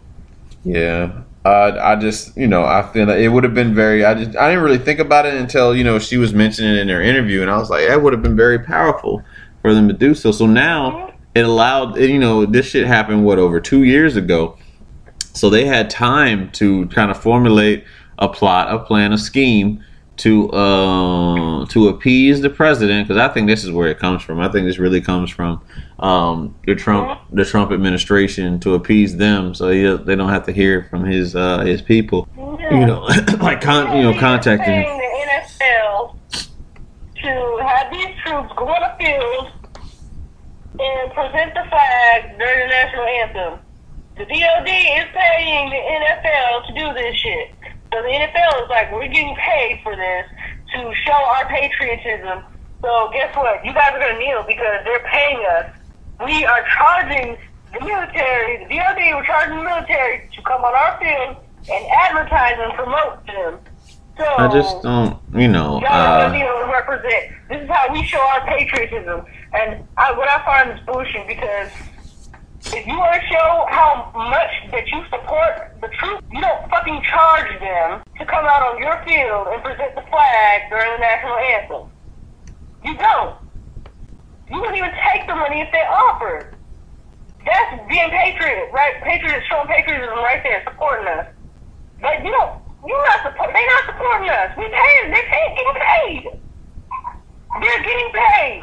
Yeah. 0.64 1.22
Uh, 1.44 1.78
I 1.80 1.96
just, 1.96 2.36
you 2.36 2.46
know, 2.46 2.64
I 2.64 2.88
feel 2.92 3.06
like 3.06 3.18
it 3.18 3.28
would 3.28 3.44
have 3.44 3.54
been 3.54 3.74
very. 3.74 4.04
I 4.04 4.14
just, 4.14 4.36
I 4.36 4.48
didn't 4.48 4.64
really 4.64 4.78
think 4.78 4.98
about 5.00 5.26
it 5.26 5.34
until 5.34 5.74
you 5.76 5.82
know 5.82 5.98
she 5.98 6.16
was 6.16 6.32
mentioning 6.32 6.74
it 6.76 6.78
in 6.78 6.88
her 6.88 7.02
interview, 7.02 7.42
and 7.42 7.50
I 7.50 7.58
was 7.58 7.68
like, 7.68 7.88
that 7.88 8.00
would 8.00 8.12
have 8.12 8.22
been 8.22 8.36
very 8.36 8.60
powerful 8.60 9.24
for 9.60 9.74
them 9.74 9.88
to 9.88 9.94
do 9.94 10.14
so. 10.14 10.30
So 10.30 10.46
now, 10.46 11.12
it 11.34 11.44
allowed 11.44 11.96
you 11.96 12.20
know 12.20 12.46
this 12.46 12.66
shit 12.66 12.86
happened 12.86 13.24
what 13.24 13.40
over 13.40 13.60
two 13.60 13.82
years 13.82 14.14
ago, 14.14 14.56
so 15.32 15.50
they 15.50 15.64
had 15.64 15.90
time 15.90 16.50
to 16.52 16.86
kind 16.88 17.10
of 17.10 17.20
formulate 17.20 17.84
a 18.18 18.28
plot, 18.28 18.72
a 18.72 18.78
plan, 18.78 19.12
a 19.12 19.18
scheme 19.18 19.82
to 20.18 20.50
uh, 20.50 21.66
to 21.66 21.88
appease 21.88 22.40
the 22.42 22.50
president 22.50 23.08
because 23.08 23.20
I 23.20 23.32
think 23.32 23.46
this 23.48 23.64
is 23.64 23.70
where 23.70 23.88
it 23.88 23.98
comes 23.98 24.22
from. 24.22 24.40
I 24.40 24.48
think 24.48 24.66
this 24.66 24.78
really 24.78 25.00
comes 25.00 25.30
from 25.30 25.62
um, 25.98 26.54
the 26.66 26.74
Trump 26.74 27.20
the 27.32 27.44
Trump 27.44 27.72
administration 27.72 28.60
to 28.60 28.74
appease 28.74 29.16
them, 29.16 29.54
so 29.54 29.70
he, 29.70 29.82
they 30.04 30.14
don't 30.14 30.28
have 30.28 30.46
to 30.46 30.52
hear 30.52 30.84
from 30.90 31.04
his 31.04 31.34
uh, 31.34 31.60
his 31.60 31.80
people. 31.80 32.28
You 32.36 32.86
know, 32.86 33.00
like 33.40 33.60
con- 33.60 33.96
you 33.96 34.02
know, 34.02 34.18
contacting. 34.18 34.82
The 34.82 35.32
NFL 35.32 36.16
to 37.22 37.64
have 37.64 37.90
these 37.90 38.14
troops 38.24 38.52
go 38.56 38.68
on 38.68 38.80
the 38.80 39.04
field 39.04 39.50
and 40.78 41.12
present 41.12 41.54
the 41.54 41.64
flag 41.68 42.38
during 42.38 42.60
the 42.60 42.66
national 42.68 43.04
anthem. 43.04 43.58
The 44.16 44.24
DOD 44.26 44.68
is 44.68 45.06
paying 45.14 45.70
the 45.70 45.76
NFL 45.76 46.66
to 46.66 46.72
do 46.74 46.92
this 46.94 47.16
shit. 47.16 47.54
So 47.92 48.02
the 48.02 48.08
NFL 48.08 48.64
is 48.64 48.68
like, 48.68 48.92
we're 48.92 49.08
getting 49.08 49.34
paid 49.36 49.80
for 49.82 49.96
this 49.96 50.26
to 50.74 50.94
show 51.04 51.12
our 51.12 51.46
patriotism. 51.48 52.42
So 52.82 53.10
guess 53.12 53.34
what? 53.36 53.64
You 53.64 53.72
guys 53.72 53.92
are 53.94 54.00
gonna 54.00 54.18
kneel 54.18 54.44
because 54.46 54.80
they're 54.84 55.06
paying 55.10 55.38
us. 55.56 55.66
We 56.24 56.44
are 56.44 56.64
charging 56.76 57.36
the 57.72 57.80
military, 57.84 58.64
the 58.64 58.74
DOD, 58.76 58.98
we're 59.16 59.24
charging 59.24 59.56
the 59.56 59.62
military 59.64 60.28
to 60.34 60.42
come 60.42 60.62
on 60.62 60.74
our 60.74 60.98
field 61.00 61.36
and 61.72 61.86
advertise 61.92 62.56
and 62.58 62.72
promote 62.74 63.26
them. 63.26 63.58
So 64.18 64.24
I 64.36 64.48
just 64.48 64.82
don't, 64.82 65.18
you 65.34 65.48
know. 65.48 65.80
Y'all 65.80 65.86
Uh, 65.90 66.26
gonna 66.28 66.32
be 66.34 66.42
able 66.44 66.70
represent. 66.70 67.32
This 67.48 67.62
is 67.62 67.68
how 67.70 67.90
we 67.92 68.04
show 68.04 68.20
our 68.20 68.46
patriotism. 68.46 69.24
And 69.54 69.86
I, 69.96 70.12
what 70.12 70.28
I 70.28 70.44
find 70.44 70.70
is 70.70 70.84
bullshit 70.84 71.26
because 71.26 71.70
if 72.70 72.86
you 72.86 72.94
want 72.94 73.14
to 73.14 73.22
show 73.26 73.66
how 73.68 74.10
much 74.14 74.52
that 74.70 74.86
you 74.92 75.02
support 75.10 75.74
the 75.80 75.88
troops, 75.98 76.22
you 76.30 76.40
don't 76.40 76.62
fucking 76.70 77.02
charge 77.02 77.50
them 77.60 78.02
to 78.18 78.24
come 78.26 78.46
out 78.46 78.62
on 78.62 78.78
your 78.78 78.96
field 79.04 79.48
and 79.50 79.62
present 79.62 79.94
the 79.94 80.04
flag 80.08 80.62
during 80.70 80.90
the 80.94 81.02
national 81.02 81.36
anthem. 81.36 81.84
You 82.84 82.94
don't. 82.96 83.36
You 84.50 84.60
wouldn't 84.60 84.76
even 84.76 84.92
take 85.12 85.26
the 85.26 85.34
money 85.34 85.60
if 85.60 85.72
they 85.72 85.84
offered. 85.88 86.54
That's 87.44 87.88
being 87.88 88.10
patriot, 88.10 88.70
right? 88.72 88.94
Patriot, 89.02 89.42
showing 89.50 89.66
patriotism 89.66 90.18
right 90.22 90.40
there, 90.42 90.62
supporting 90.64 91.08
us. 91.08 91.26
But 92.00 92.24
you 92.24 92.30
don't. 92.30 92.62
You're 92.86 93.04
not 93.06 93.22
support. 93.22 93.50
They're 93.52 93.66
not 93.66 93.84
supporting 93.86 94.28
us. 94.30 94.50
We 94.58 94.66
paying. 94.66 95.10
They're 95.10 95.30
paying, 95.30 95.54
getting 95.54 95.78
paid. 95.82 96.22
They're 97.62 97.82
getting 97.82 98.10
paid. 98.12 98.62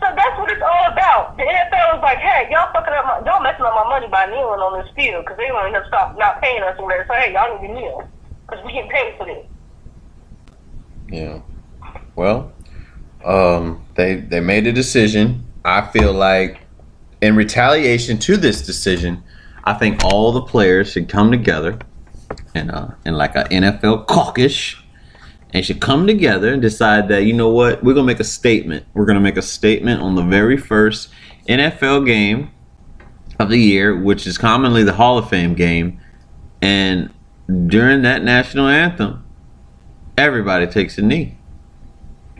So 0.00 0.03
that's 0.16 0.38
what 0.38 0.50
it's 0.50 0.62
all 0.62 0.92
about. 0.92 1.36
The 1.36 1.42
NFL 1.44 1.98
is 1.98 2.02
like, 2.02 2.18
hey, 2.18 2.48
y'all 2.50 2.72
fucking 2.72 2.92
up 2.92 3.04
my, 3.04 3.22
y'all 3.26 3.42
messing 3.42 3.64
up 3.64 3.74
my 3.74 3.88
money 3.88 4.08
by 4.08 4.26
kneeling 4.26 4.60
on 4.60 4.82
this 4.82 4.90
field 4.94 5.24
because 5.24 5.36
they 5.36 5.50
want 5.50 5.72
to 5.74 5.84
stop 5.88 6.16
not 6.18 6.40
paying 6.40 6.62
us 6.62 6.78
or 6.78 6.84
whatever. 6.84 7.04
So 7.08 7.14
hey, 7.14 7.32
y'all 7.32 7.60
need 7.60 7.68
to 7.68 7.74
kneel 7.74 8.08
because 8.46 8.64
we 8.64 8.72
get 8.72 8.88
paid 8.88 9.16
for 9.18 9.26
this. 9.26 9.46
Yeah. 11.08 11.40
Well, 12.16 12.52
um, 13.24 13.84
they 13.94 14.16
they 14.16 14.40
made 14.40 14.66
a 14.66 14.72
decision. 14.72 15.44
I 15.64 15.82
feel 15.88 16.12
like 16.12 16.60
in 17.20 17.36
retaliation 17.36 18.18
to 18.18 18.36
this 18.36 18.62
decision, 18.62 19.22
I 19.64 19.74
think 19.74 20.04
all 20.04 20.32
the 20.32 20.42
players 20.42 20.92
should 20.92 21.08
come 21.08 21.30
together 21.30 21.78
and 22.54 22.70
uh 22.70 22.88
in 23.04 23.14
like 23.14 23.34
a 23.34 23.44
NFL 23.44 24.06
caucus 24.06 24.76
and 25.54 25.64
should 25.64 25.80
come 25.80 26.06
together 26.06 26.52
and 26.52 26.60
decide 26.60 27.08
that 27.08 27.24
you 27.24 27.32
know 27.32 27.48
what 27.48 27.82
we're 27.82 27.94
gonna 27.94 28.06
make 28.06 28.20
a 28.20 28.24
statement. 28.24 28.84
We're 28.92 29.06
gonna 29.06 29.20
make 29.20 29.36
a 29.36 29.42
statement 29.42 30.02
on 30.02 30.16
the 30.16 30.22
very 30.22 30.56
first 30.56 31.08
NFL 31.48 32.04
game 32.04 32.50
of 33.38 33.48
the 33.48 33.58
year, 33.58 33.96
which 33.96 34.26
is 34.26 34.36
commonly 34.36 34.82
the 34.82 34.94
Hall 34.94 35.16
of 35.16 35.28
Fame 35.28 35.54
game, 35.54 36.00
and 36.60 37.08
during 37.66 38.02
that 38.02 38.24
national 38.24 38.66
anthem, 38.66 39.24
everybody 40.18 40.66
takes 40.66 40.98
a 40.98 41.02
knee. 41.02 41.38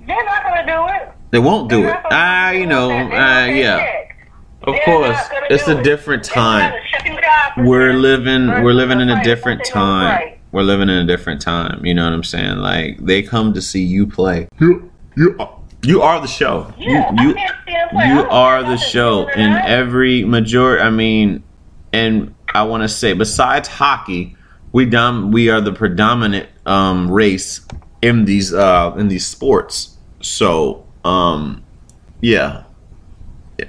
They're 0.06 0.24
not 0.24 0.42
gonna 0.42 0.66
do 0.66 0.94
it. 0.94 1.12
They 1.30 1.38
won't 1.38 1.70
do 1.70 1.84
it. 1.84 1.92
not 1.92 2.06
Ah, 2.10 2.50
you 2.50 2.66
know, 2.66 2.90
uh, 2.90 3.46
yeah. 3.46 4.02
Of 4.62 4.74
course, 4.84 5.18
it's 5.50 5.68
a 5.68 5.82
different 5.82 6.24
time. 6.24 6.72
have 6.72 6.72
to 6.72 6.88
shut 6.88 7.04
them 7.04 7.20
down 7.20 7.52
for 7.54 7.64
We're 7.68 7.92
living, 7.92 8.48
we're 8.64 8.72
living 8.72 9.00
in 9.00 9.10
a 9.10 9.22
different 9.22 9.60
what 9.60 9.66
they 9.66 9.72
time. 9.72 10.34
Right. 10.54 10.60
We're 10.60 10.66
living 10.66 10.88
in 10.88 10.96
a 10.96 11.06
different 11.06 11.40
time. 11.40 11.84
You 11.84 11.94
know 11.94 12.04
what 12.04 12.12
I'm 12.12 12.24
saying? 12.24 12.58
Like 12.58 12.98
they 12.98 13.22
come 13.22 13.52
to 13.54 13.62
see 13.62 13.84
you 13.84 14.06
play. 14.06 14.48
You, 14.60 14.90
you, 15.16 15.38
you 15.82 16.02
are 16.02 16.20
the 16.20 16.26
show. 16.26 16.72
Yeah, 16.78 17.12
you, 17.20 17.28
you, 17.28 17.34
can't 17.34 17.56
see 17.66 17.72
them 17.72 17.88
play. 17.90 18.04
I 18.04 18.14
you 18.14 18.28
are 18.28 18.62
the 18.62 18.76
show 18.76 19.26
good 19.26 19.38
in 19.38 19.52
every 19.52 20.24
majority. 20.24 20.82
I 20.82 20.90
mean, 20.90 21.42
and 21.92 22.34
I 22.54 22.64
want 22.64 22.82
to 22.82 22.88
say, 22.88 23.12
besides 23.12 23.68
hockey, 23.68 24.36
we 24.72 24.86
dom 24.86 25.30
we 25.30 25.50
are 25.50 25.60
the 25.60 25.72
predominant 25.72 26.48
um, 26.66 27.10
race 27.10 27.66
in 28.02 28.24
these 28.24 28.52
uh, 28.52 28.94
in 28.96 29.08
these 29.08 29.26
sports. 29.26 29.96
So, 30.20 30.86
um, 31.04 31.62
yeah, 32.20 32.64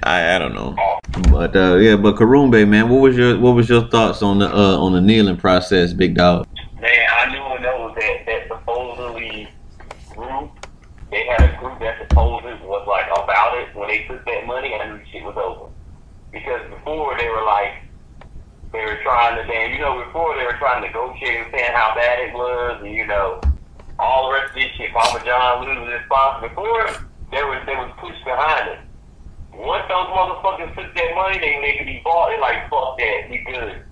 I, 0.02 0.34
I 0.34 0.38
don't 0.38 0.54
know, 0.54 0.74
but 1.30 1.54
uh, 1.54 1.76
yeah, 1.76 1.96
but 1.96 2.16
Karumbe, 2.16 2.66
man, 2.66 2.88
what 2.88 3.00
was 3.00 3.16
your 3.16 3.38
what 3.38 3.54
was 3.54 3.68
your 3.68 3.86
thoughts 3.88 4.22
on 4.22 4.38
the 4.38 4.48
uh, 4.52 4.78
on 4.78 4.92
the 4.92 5.00
kneeling 5.00 5.36
process, 5.36 5.92
big 5.92 6.14
dog? 6.14 6.46
Man, 6.80 7.08
I 7.08 7.32
knew 7.32 7.40
and 7.40 7.62
know 7.62 7.94
that 7.96 8.26
that 8.26 8.48
supposedly 8.48 9.48
group, 10.12 10.52
they 11.10 11.24
had 11.24 11.40
a 11.40 11.56
group 11.56 11.80
that 11.80 11.96
supposedly 12.04 12.52
was 12.68 12.84
like 12.84 13.08
about 13.16 13.56
it. 13.56 13.74
When 13.74 13.88
they 13.88 14.04
took 14.04 14.22
that 14.26 14.44
money, 14.44 14.74
I 14.74 14.84
knew 14.92 15.00
shit 15.10 15.24
was 15.24 15.40
over. 15.40 15.72
Because 16.30 16.68
before 16.68 17.16
they 17.16 17.28
were 17.28 17.44
like, 17.44 17.80
they 18.72 18.84
were 18.84 19.00
trying 19.02 19.40
to, 19.40 19.44
damn, 19.48 19.72
you 19.72 19.80
know, 19.80 20.04
before 20.04 20.36
they 20.36 20.44
were 20.44 20.60
trying 20.60 20.82
to 20.82 20.88
negotiate 20.88 21.48
and 21.48 21.48
saying 21.48 21.72
how 21.72 21.96
bad 21.96 22.28
it 22.28 22.34
was, 22.34 22.82
and 22.84 22.92
you 22.92 23.06
know, 23.06 23.40
all 23.98 24.28
the 24.28 24.34
rest 24.36 24.52
of 24.52 24.60
this 24.60 24.68
shit. 24.76 24.92
Papa 24.92 25.24
John 25.24 25.64
losing 25.64 25.88
his 25.88 26.04
sponsor. 26.04 26.48
Before 26.52 26.92
there 27.32 27.48
was 27.48 27.64
there 27.64 27.80
was 27.80 27.88
push 27.96 28.20
behind 28.20 28.68
it. 28.76 28.80
Once 29.56 29.88
those 29.88 30.12
motherfuckers 30.12 30.76
took 30.76 30.92
that 30.92 31.10
money, 31.16 31.40
they 31.40 31.56
they 31.64 31.78
could 31.80 31.88
be 31.88 32.04
bought. 32.04 32.28
They 32.28 32.36
like 32.36 32.68
fuck 32.68 33.00
that, 33.00 33.32
we 33.32 33.40
good. 33.48 33.85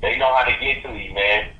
They 0.00 0.16
know 0.16 0.30
how 0.34 0.44
to 0.44 0.54
get 0.62 0.82
to 0.86 0.90
you, 0.94 1.14
man. 1.14 1.50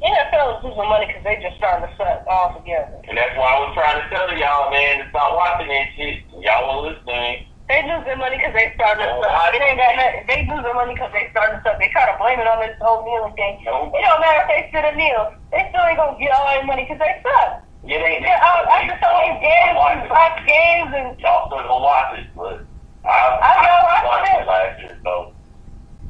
NFL 0.00 0.56
is 0.56 0.64
losing 0.64 0.88
money 0.88 1.04
because 1.04 1.24
they 1.24 1.36
just 1.44 1.60
starting 1.60 1.84
to 1.84 1.92
suck 2.00 2.24
all 2.24 2.56
together. 2.56 3.04
And 3.04 3.20
that's 3.20 3.36
why 3.36 3.52
I 3.52 3.56
was 3.60 3.76
trying 3.76 4.00
to 4.00 4.06
tell 4.08 4.32
y'all, 4.32 4.72
man, 4.72 5.04
to 5.04 5.06
stop 5.12 5.36
watching 5.36 5.68
that 5.68 5.92
shit. 5.92 6.24
Y'all 6.40 6.64
won't 6.64 6.88
listen. 6.88 7.44
They 7.68 7.84
lose 7.84 8.02
their 8.08 8.16
money 8.16 8.40
because 8.40 8.56
they 8.56 8.72
starting 8.74 9.04
to 9.04 9.12
suck. 9.20 9.52
It 9.52 9.60
ain't 9.60 9.76
got 9.76 9.94
nothing. 10.00 10.24
They 10.24 10.40
lose 10.48 10.64
their 10.64 10.74
money 10.74 10.96
because 10.96 11.12
they 11.12 11.28
starting 11.30 11.60
to 11.60 11.62
suck. 11.62 11.76
They 11.76 11.92
try 11.92 12.08
to 12.08 12.16
blame 12.16 12.40
it 12.40 12.48
on 12.48 12.64
this 12.64 12.74
whole 12.80 13.04
kneeling 13.04 13.36
thing. 13.36 13.60
It 13.60 13.68
don't 13.68 13.92
matter 14.24 14.42
if 14.42 14.48
they 14.48 14.62
sit 14.72 14.88
or 14.88 14.96
kneel. 14.96 15.36
They 15.52 15.68
still 15.68 15.84
ain't 15.84 16.00
gonna 16.00 16.16
get 16.16 16.32
all 16.32 16.48
their 16.48 16.64
money 16.64 16.88
because 16.88 16.98
they 16.98 17.14
suck. 17.20 17.62
It 17.84 18.00
ain't. 18.00 18.24
Yeah, 18.24 18.40
I, 18.40 18.50
I 18.64 18.78
just 18.88 19.00
saw 19.04 19.12
these 19.20 19.40
games 19.40 19.76
and 19.76 20.08
watch 20.08 20.36
games 20.48 20.90
and 20.96 21.08
Y'all 21.20 21.46
still 21.48 21.60
gonna 21.60 21.84
watch 21.84 22.10
it, 22.18 22.26
but 22.32 22.64
I, 23.04 23.14
I 23.38 23.52
know, 23.62 23.78
I 23.84 23.96
watched 24.04 24.32
it 24.34 24.44
last 24.48 24.74
year, 24.80 24.96
so 25.04 25.12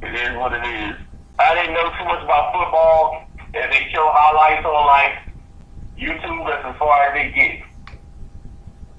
it 0.03 0.15
is 0.15 0.37
what 0.37 0.53
it 0.53 0.65
is. 0.65 0.97
I 1.39 1.55
didn't 1.55 1.75
know 1.75 1.91
too 1.99 2.05
much 2.05 2.23
about 2.25 2.53
football. 2.53 3.25
and 3.55 3.73
they 3.73 3.89
show 3.93 4.07
highlights 4.13 4.65
on 4.65 4.87
like 4.87 5.13
YouTube, 5.99 6.47
that's 6.47 6.65
as 6.65 6.77
far 6.79 7.03
as 7.09 7.15
they 7.15 7.33
get. 7.33 7.63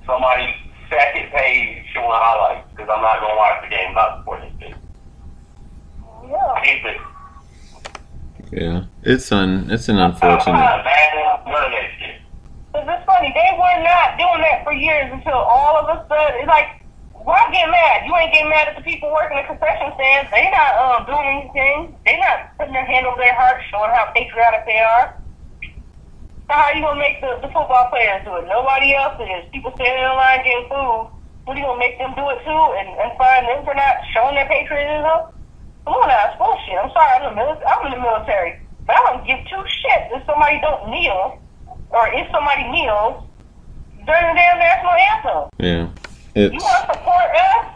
Somebody's 0.05 0.53
second 0.89 1.31
page 1.31 1.85
showing 1.93 2.09
highlights 2.11 2.67
because 2.71 2.89
I'm 2.91 3.01
not 3.01 3.19
gonna 3.21 3.37
watch 3.37 3.63
the 3.63 3.69
game. 3.69 3.87
I'm 3.89 3.93
not 3.95 4.17
supporting 4.19 4.57
this. 4.59 4.75
yeah. 6.27 6.61
Keep 6.63 6.85
it. 6.85 6.97
Yeah, 8.51 8.83
it's 9.03 9.31
un 9.31 9.69
it's 9.71 9.87
an 9.87 9.97
unfortunate. 9.97 10.43
fine, 10.43 10.83
man. 10.83 11.45
None 11.45 11.65
of 11.65 11.71
that 11.71 11.89
shit. 11.99 12.15
Cause 12.73 12.85
it's 12.87 13.05
funny, 13.05 13.31
they 13.33 13.49
were 13.55 13.83
not 13.83 14.17
doing 14.17 14.41
that 14.41 14.63
for 14.63 14.73
years 14.73 15.11
until 15.11 15.33
all 15.33 15.77
of 15.77 15.89
a 15.89 16.05
sudden, 16.07 16.39
it's 16.39 16.47
like, 16.47 16.80
why 17.23 17.37
get 17.53 17.69
mad? 17.69 18.05
You 18.05 18.13
ain't 18.17 18.33
getting 18.33 18.49
mad 18.49 18.69
at 18.69 18.75
the 18.75 18.85
people 18.85 19.13
working 19.13 19.37
the 19.37 19.45
concession 19.45 19.93
stands. 19.93 20.29
They 20.33 20.49
not 20.49 20.73
um, 20.77 20.99
doing 21.05 21.27
anything. 21.27 21.95
They 22.05 22.17
not 22.17 22.57
putting 22.57 22.73
their 22.73 22.85
hand 22.85 23.05
over 23.05 23.21
their 23.21 23.35
heart, 23.37 23.61
showing 23.69 23.93
how 23.93 24.09
patriotic 24.13 24.65
they 24.65 24.81
are. 24.81 25.13
So 26.49 26.57
how 26.57 26.73
you 26.73 26.83
gonna 26.83 26.99
make 26.99 27.21
the, 27.21 27.39
the 27.39 27.51
football 27.53 27.87
players 27.93 28.25
do 28.25 28.35
it? 28.41 28.49
Nobody 28.49 28.91
else 28.97 29.15
is. 29.21 29.47
People 29.53 29.71
standing 29.77 30.03
in 30.03 30.15
line 30.17 30.43
getting 30.43 30.67
food. 30.67 31.13
What 31.45 31.55
are 31.55 31.59
you 31.59 31.65
gonna 31.65 31.79
make 31.79 31.97
them 32.01 32.13
do 32.17 32.25
it 32.33 32.41
too? 32.43 32.63
And, 32.77 32.89
and 32.99 33.11
find 33.15 33.47
them 33.47 33.63
for 33.63 33.73
not 33.73 34.01
showing 34.11 34.35
their 34.35 34.49
patriotism? 34.49 35.31
Come 35.85 35.97
on 35.97 36.07
now, 36.09 36.35
bullshit. 36.37 36.77
I'm 36.77 36.91
sorry, 36.93 37.11
I'm 37.17 37.31
the 37.31 37.35
military. 37.37 37.65
I'm 37.65 37.81
in 37.87 37.91
the 37.97 38.03
military, 38.03 38.53
but 38.85 38.93
I 38.97 39.01
don't 39.09 39.25
give 39.25 39.39
two 39.49 39.63
shits 39.65 40.13
if 40.13 40.21
somebody 40.25 40.61
don't 40.61 40.89
kneel 40.89 41.41
or 41.89 42.03
if 42.13 42.27
somebody 42.29 42.67
kneels 42.69 43.25
during 44.05 44.27
the 44.29 44.35
damn 44.37 44.59
national 44.59 44.95
anthem. 45.09 45.41
Yeah, 45.57 45.83
You 46.35 46.49
want 46.49 46.87
to 46.87 46.93
support 46.93 47.29
us? 47.35 47.67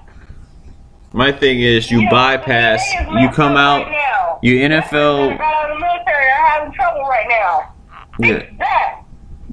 my 1.13 1.31
thing 1.31 1.61
is 1.61 1.89
you 1.91 2.01
Yeah, 2.01 2.09
bypass, 2.11 2.81
you 3.19 3.29
come 3.29 3.55
out, 3.57 3.85
Right 3.87 4.37
you 4.41 4.59
NFL. 4.59 5.37
got 5.37 5.41
out 5.41 5.71
of 5.71 5.75
the 5.75 5.79
military 5.79 6.25
are 6.29 6.45
having 6.47 6.73
trouble 6.73 7.01
right 7.03 7.25
now. 7.29 7.73
Yeah. 8.19 8.43
That. 8.59 9.01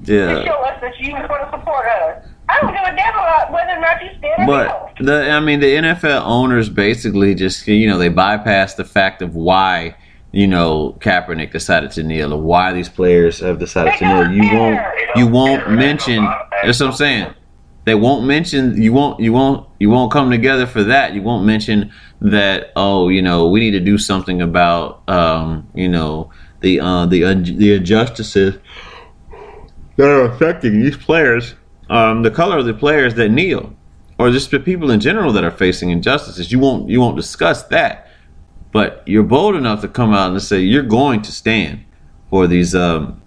to 0.05 0.15
Yeah. 0.15 0.45
show 0.45 0.61
us 0.63 0.81
that 0.81 0.99
you 1.01 1.13
were 1.15 1.21
to 1.29 1.49
support 1.51 1.87
us. 1.87 2.27
I 2.49 2.61
don't 2.61 2.73
give 2.73 2.83
a 2.83 2.97
damn 2.97 3.15
about 3.15 3.53
whether 3.53 3.71
or 3.73 3.81
not 3.81 4.03
you 4.03 4.11
stand 4.19 4.47
But 4.47 4.93
the 5.01 5.31
I 5.31 5.41
mean 5.41 5.61
the 5.61 5.77
NFL 5.77 6.23
owners 6.25 6.69
basically 6.69 7.35
just 7.35 7.67
you 7.67 7.89
know 7.89 7.97
they 7.99 8.09
bypass 8.09 8.75
the 8.75 8.85
fact 8.85 9.23
of 9.23 9.35
why 9.37 9.95
you 10.33 10.47
know 10.47 10.97
Kaepernick 11.01 11.53
decided 11.53 11.93
to 11.93 12.03
kneel 12.03 12.35
or 12.35 12.41
why 12.43 12.73
these 12.73 12.89
players 12.89 13.39
have 13.41 13.59
decided 13.59 13.95
to 13.99 14.05
kneel. 14.07 14.33
You 14.33 14.59
won't 14.59 14.81
you 15.17 15.27
won't 15.29 15.71
mention 15.71 16.25
that's 16.65 16.81
what 16.81 16.89
I'm 16.91 16.93
saying. 16.95 17.35
They 17.85 17.95
won't 17.95 18.27
mention 18.27 18.81
you 18.81 18.93
won't 18.93 19.21
you 19.21 19.33
won't 19.33 19.69
you 19.79 19.91
won't 19.91 20.13
come 20.13 20.31
together 20.31 20.67
for 20.67 20.85
that. 20.85 21.15
You 21.15 21.23
won't 21.23 21.45
mention 21.45 21.93
that 22.21 22.73
oh 22.77 23.09
you 23.09 23.23
know 23.23 23.49
we 23.49 23.61
need 23.61 23.73
to 23.73 23.81
do 23.81 23.99
something 23.99 24.41
about 24.41 25.09
um 25.09 25.69
you 25.75 25.89
know 25.89 26.31
the 26.61 26.81
uh 26.81 27.07
the 27.07 27.23
the 27.35 27.75
injustices 27.75 28.59
that 29.97 30.09
are 30.09 30.25
affecting 30.25 30.81
these 30.81 30.97
players 30.97 31.55
um 31.91 32.23
the 32.23 32.31
color 32.31 32.59
of 32.59 32.65
the 32.65 32.75
players 32.75 33.15
that 33.15 33.31
kneel 33.31 33.75
or 34.19 34.31
just 34.31 34.51
the 34.51 34.61
people 34.61 34.91
in 34.91 35.01
general 35.01 35.33
that 35.33 35.45
are 35.45 35.51
facing 35.51 35.91
injustices. 35.91 36.53
You 36.53 36.59
won't 36.59 36.89
you 36.89 37.01
won't 37.01 37.17
discuss 37.17 37.65
that, 37.65 38.09
but 38.71 39.03
you're 39.07 39.23
bold 39.23 39.57
enough 39.57 39.81
to 39.81 39.89
come 39.89 40.13
out 40.15 40.31
and 40.31 40.43
say 40.43 40.61
you're 40.61 40.83
going 40.83 41.23
to 41.23 41.33
stand 41.33 41.85
for 42.31 42.47
these 42.47 42.75
um, 42.75 43.22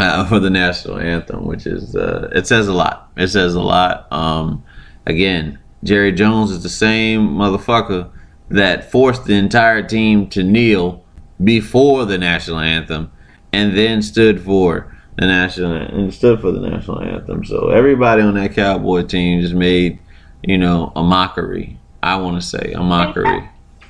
uh, 0.00 0.24
for 0.28 0.38
the 0.40 0.50
national 0.50 0.98
anthem, 0.98 1.46
which 1.46 1.66
is 1.66 1.94
uh, 1.94 2.30
it 2.34 2.46
says 2.46 2.68
a 2.68 2.72
lot. 2.72 3.10
It 3.16 3.28
says 3.28 3.54
a 3.54 3.60
lot. 3.60 4.10
Um, 4.12 4.64
again, 5.06 5.58
Jerry 5.84 6.12
Jones 6.12 6.50
is 6.50 6.62
the 6.62 6.68
same 6.68 7.28
motherfucker 7.28 8.10
that 8.48 8.90
forced 8.90 9.24
the 9.24 9.34
entire 9.34 9.82
team 9.82 10.28
to 10.30 10.42
kneel 10.42 11.04
before 11.42 12.04
the 12.04 12.18
national 12.18 12.58
anthem, 12.58 13.10
and 13.52 13.76
then 13.76 14.02
stood 14.02 14.42
for 14.42 14.94
the 15.16 15.26
national 15.26 15.72
and 15.72 16.12
stood 16.12 16.40
for 16.40 16.50
the 16.50 16.60
national 16.60 17.00
anthem. 17.02 17.44
So 17.44 17.70
everybody 17.70 18.22
on 18.22 18.34
that 18.34 18.54
Cowboy 18.54 19.02
team 19.02 19.40
just 19.40 19.54
made 19.54 19.98
you 20.42 20.58
know 20.58 20.92
a 20.96 21.02
mockery. 21.02 21.78
I 22.02 22.16
want 22.16 22.40
to 22.40 22.46
say 22.46 22.72
a 22.72 22.82
mockery 22.82 23.48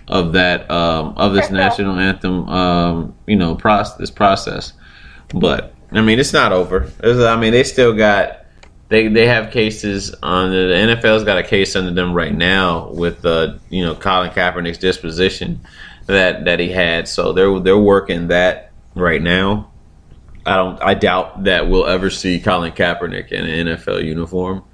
of 0.08 0.32
that 0.32 0.68
um, 0.70 1.14
of 1.16 1.34
this 1.34 1.50
national 1.50 1.96
anthem. 1.98 2.48
Um, 2.48 3.14
you 3.26 3.36
know, 3.36 3.54
process 3.54 3.96
this 3.96 4.10
process, 4.10 4.72
but 5.32 5.74
I 5.92 6.02
mean, 6.02 6.18
it's 6.18 6.32
not 6.32 6.52
over. 6.52 6.90
It's, 7.02 7.20
I 7.20 7.36
mean, 7.36 7.52
they 7.52 7.64
still 7.64 7.94
got 7.94 8.40
they 8.90 9.08
they 9.08 9.26
have 9.26 9.52
cases 9.52 10.14
on 10.22 10.50
the 10.50 10.56
NFL's 10.56 11.24
got 11.24 11.38
a 11.38 11.42
case 11.42 11.74
under 11.76 11.92
them 11.92 12.12
right 12.12 12.34
now 12.34 12.90
with 12.90 13.24
uh, 13.24 13.54
you 13.70 13.84
know 13.84 13.94
Colin 13.94 14.30
Kaepernick's 14.30 14.78
disposition 14.78 15.60
that 16.06 16.44
that 16.44 16.60
he 16.60 16.68
had. 16.68 17.08
So 17.08 17.32
they're 17.32 17.58
they're 17.60 17.78
working 17.78 18.28
that 18.28 18.72
right 18.94 19.22
now. 19.22 19.70
I 20.44 20.56
don't. 20.56 20.82
I 20.82 20.94
doubt 20.94 21.44
that 21.44 21.68
we'll 21.68 21.86
ever 21.86 22.10
see 22.10 22.40
Colin 22.40 22.72
Kaepernick 22.72 23.30
in 23.30 23.46
an 23.46 23.66
NFL 23.68 24.04
uniform 24.04 24.64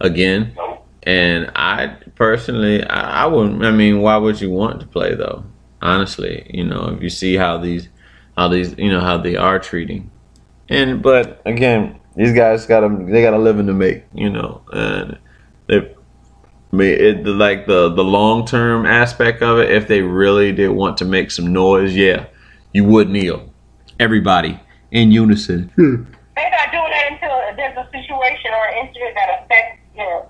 again. 0.00 0.56
And 1.02 1.50
I 1.54 1.96
personally, 2.14 2.84
I, 2.84 3.24
I 3.24 3.26
wouldn't. 3.26 3.64
I 3.64 3.70
mean, 3.70 4.00
why 4.00 4.16
would 4.16 4.40
you 4.40 4.50
want 4.50 4.80
to 4.80 4.86
play 4.86 5.14
though? 5.14 5.44
Honestly, 5.82 6.48
you 6.52 6.64
know, 6.64 6.94
if 6.96 7.02
you 7.02 7.10
see 7.10 7.34
how 7.34 7.58
these, 7.58 7.88
how 8.36 8.48
these, 8.48 8.74
you 8.78 8.90
know, 8.90 9.00
how 9.00 9.18
they 9.18 9.36
are 9.36 9.58
treating, 9.58 10.10
and 10.68 11.02
but 11.02 11.42
again, 11.44 12.00
these 12.16 12.32
guys 12.32 12.66
got 12.66 12.80
to 12.80 13.06
they 13.10 13.22
got 13.22 13.34
a 13.34 13.38
living 13.38 13.66
to 13.66 13.72
make, 13.74 14.04
you 14.14 14.30
know, 14.30 14.62
and 14.72 15.18
they, 15.66 15.76
I 16.72 16.76
mean, 16.76 16.88
it 17.00 17.26
like 17.26 17.66
the 17.66 17.88
the 17.90 18.04
long 18.04 18.46
term 18.46 18.86
aspect 18.86 19.42
of 19.42 19.58
it. 19.58 19.70
If 19.70 19.88
they 19.88 20.00
really 20.02 20.52
did 20.52 20.68
want 20.70 20.96
to 20.98 21.04
make 21.04 21.30
some 21.30 21.52
noise, 21.52 21.94
yeah, 21.94 22.26
you 22.72 22.84
would 22.84 23.08
kneel, 23.10 23.52
everybody 24.00 24.60
in 24.90 25.10
unison. 25.12 25.70
Hmm. 25.76 26.04
They're 26.36 26.50
not 26.50 26.72
doing 26.72 26.90
that 26.90 27.12
until 27.12 27.56
there's 27.56 27.76
a 27.76 27.86
situation 27.92 28.50
or 28.52 28.66
an 28.68 28.86
incident 28.86 29.14
that 29.14 29.42
affects 29.44 29.80
them. 29.96 30.22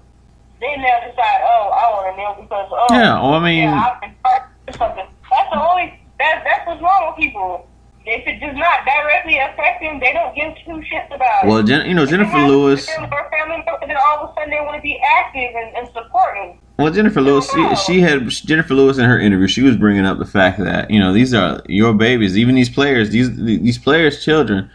Then 0.60 0.80
they'll 0.82 1.10
decide, 1.10 1.40
oh, 1.44 1.72
I 1.72 1.92
want 1.92 2.14
to 2.14 2.16
kneel 2.16 2.34
because, 2.42 2.68
oh, 2.72 2.86
Yeah, 2.90 3.14
well, 3.20 3.34
I 3.34 3.44
mean- 3.44 3.58
yeah, 3.64 3.90
I've 3.92 4.00
been 4.00 4.14
part 4.22 4.42
of 4.68 4.74
something. 4.76 5.06
That's 5.30 5.50
the 5.50 5.60
only, 5.60 6.00
that, 6.18 6.42
that's 6.44 6.66
what's 6.66 6.80
wrong 6.82 7.08
with 7.12 7.16
people. 7.24 7.66
If 8.06 8.26
it 8.26 8.38
does 8.38 8.54
not 8.56 8.84
directly 8.84 9.38
affect 9.38 9.80
them, 9.80 9.98
they 9.98 10.12
don't 10.12 10.34
give 10.36 10.54
two 10.64 10.82
shits 10.84 11.14
about 11.14 11.44
it. 11.44 11.48
Well, 11.48 11.62
Jen, 11.62 11.86
you 11.88 11.94
know, 11.94 12.04
Jennifer 12.04 12.36
Lewis. 12.36 12.86
Their 12.86 12.96
family 12.98 13.64
member, 13.64 13.86
then 13.86 13.96
all 13.96 14.24
of 14.24 14.30
a 14.30 14.34
sudden 14.34 14.50
they 14.50 14.60
want 14.60 14.76
to 14.76 14.82
be 14.82 15.00
active 15.02 15.50
and, 15.54 15.74
and 15.76 15.88
supporting. 15.94 16.58
Well, 16.78 16.92
Jennifer 16.92 17.20
Lewis, 17.20 17.50
she, 17.50 17.76
she 17.76 18.00
had 18.00 18.28
Jennifer 18.28 18.74
Lewis 18.74 18.98
in 18.98 19.04
her 19.04 19.18
interview. 19.18 19.46
She 19.46 19.62
was 19.62 19.76
bringing 19.76 20.04
up 20.04 20.18
the 20.18 20.26
fact 20.26 20.58
that 20.58 20.90
you 20.90 20.98
know 20.98 21.12
these 21.12 21.32
are 21.32 21.62
your 21.66 21.94
babies, 21.94 22.36
even 22.36 22.56
these 22.56 22.68
players, 22.68 23.10
these 23.10 23.34
these 23.36 23.78
players' 23.78 24.24
children, 24.24 24.70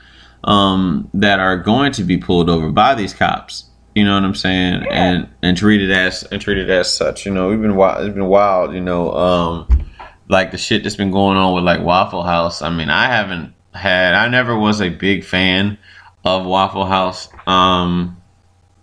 um, 0.45 1.09
that 1.13 1.39
are 1.39 1.57
going 1.57 1.91
to 1.93 2.03
be 2.03 2.17
pulled 2.17 2.49
over 2.49 2.71
by 2.71 2.95
these 2.95 3.13
cops. 3.13 3.65
You 3.95 4.05
know 4.05 4.13
what 4.13 4.23
I'm 4.23 4.35
saying? 4.35 4.87
And 4.89 5.27
and 5.43 5.57
treated 5.57 5.91
as 5.91 6.23
and 6.23 6.41
treated 6.41 6.69
as 6.71 6.91
such. 6.93 7.25
You 7.25 7.33
know, 7.33 7.49
we've 7.49 7.61
been 7.61 7.75
wild. 7.75 8.05
It's 8.05 8.15
been 8.15 8.27
wild. 8.27 8.73
You 8.73 8.81
know, 8.81 9.11
um, 9.11 9.85
like 10.29 10.51
the 10.51 10.57
shit 10.57 10.83
that's 10.83 10.95
been 10.95 11.11
going 11.11 11.37
on 11.37 11.53
with 11.53 11.63
like 11.63 11.81
Waffle 11.81 12.23
House. 12.23 12.61
I 12.61 12.69
mean, 12.69 12.89
I 12.89 13.07
haven't 13.07 13.53
had. 13.73 14.13
I 14.13 14.29
never 14.29 14.57
was 14.57 14.79
a 14.81 14.89
big 14.89 15.25
fan 15.25 15.77
of 16.23 16.45
Waffle 16.45 16.85
House. 16.85 17.27
Um, 17.47 18.21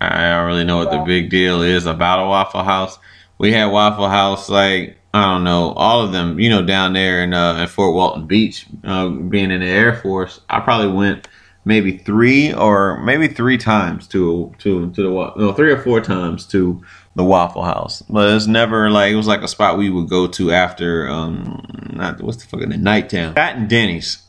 I 0.01 0.31
don't 0.31 0.47
really 0.47 0.65
know 0.65 0.79
what 0.79 0.91
the 0.91 0.99
big 1.07 1.31
deal 1.31 1.63
is 1.63 1.87
about 1.87 2.25
a 2.25 2.27
Waffle 2.27 2.65
House. 2.65 2.99
We 3.39 3.53
had 3.53 3.67
Waffle 3.67 4.09
House 4.09 4.49
like 4.49 4.99
I 5.15 5.25
don't 5.33 5.45
know 5.45 5.73
all 5.73 6.03
of 6.03 6.13
them. 6.13 6.39
You 6.39 6.51
know, 6.51 6.63
down 6.63 6.93
there 6.93 7.23
in 7.23 7.33
uh, 7.33 7.59
in 7.63 7.69
Fort 7.69 7.95
Walton 7.95 8.27
Beach, 8.27 8.67
uh, 8.85 9.09
being 9.09 9.51
in 9.51 9.61
the 9.61 9.67
Air 9.67 9.97
Force, 9.97 10.41
I 10.51 10.61
probably 10.61 10.93
went 10.93 11.29
maybe 11.65 11.99
three 11.99 12.53
or 12.53 13.03
maybe 13.03 13.29
three 13.29 13.57
times 13.57 14.07
to 14.09 14.53
to 14.59 14.91
to 14.93 15.03
the 15.03 15.33
no 15.37 15.53
three 15.53 15.73
or 15.73 15.81
four 15.81 16.01
times 16.01 16.47
to 16.49 16.83
the 17.17 17.25
Waffle 17.25 17.65
House. 17.65 18.03
But 18.09 18.31
it's 18.35 18.47
never 18.47 18.91
like 18.91 19.11
it 19.13 19.17
was 19.17 19.27
like 19.27 19.43
a 19.43 19.49
spot 19.49 19.77
we 19.79 19.91
would 19.91 20.09
go 20.09 20.27
to 20.29 20.53
after 20.53 21.09
um 21.09 21.65
not 21.93 22.21
what's 22.23 22.37
the 22.45 22.47
fucking 22.47 22.81
night 22.83 23.11
town 23.11 23.35
that 23.35 23.57
and 23.57 23.69
Denny's, 23.69 24.23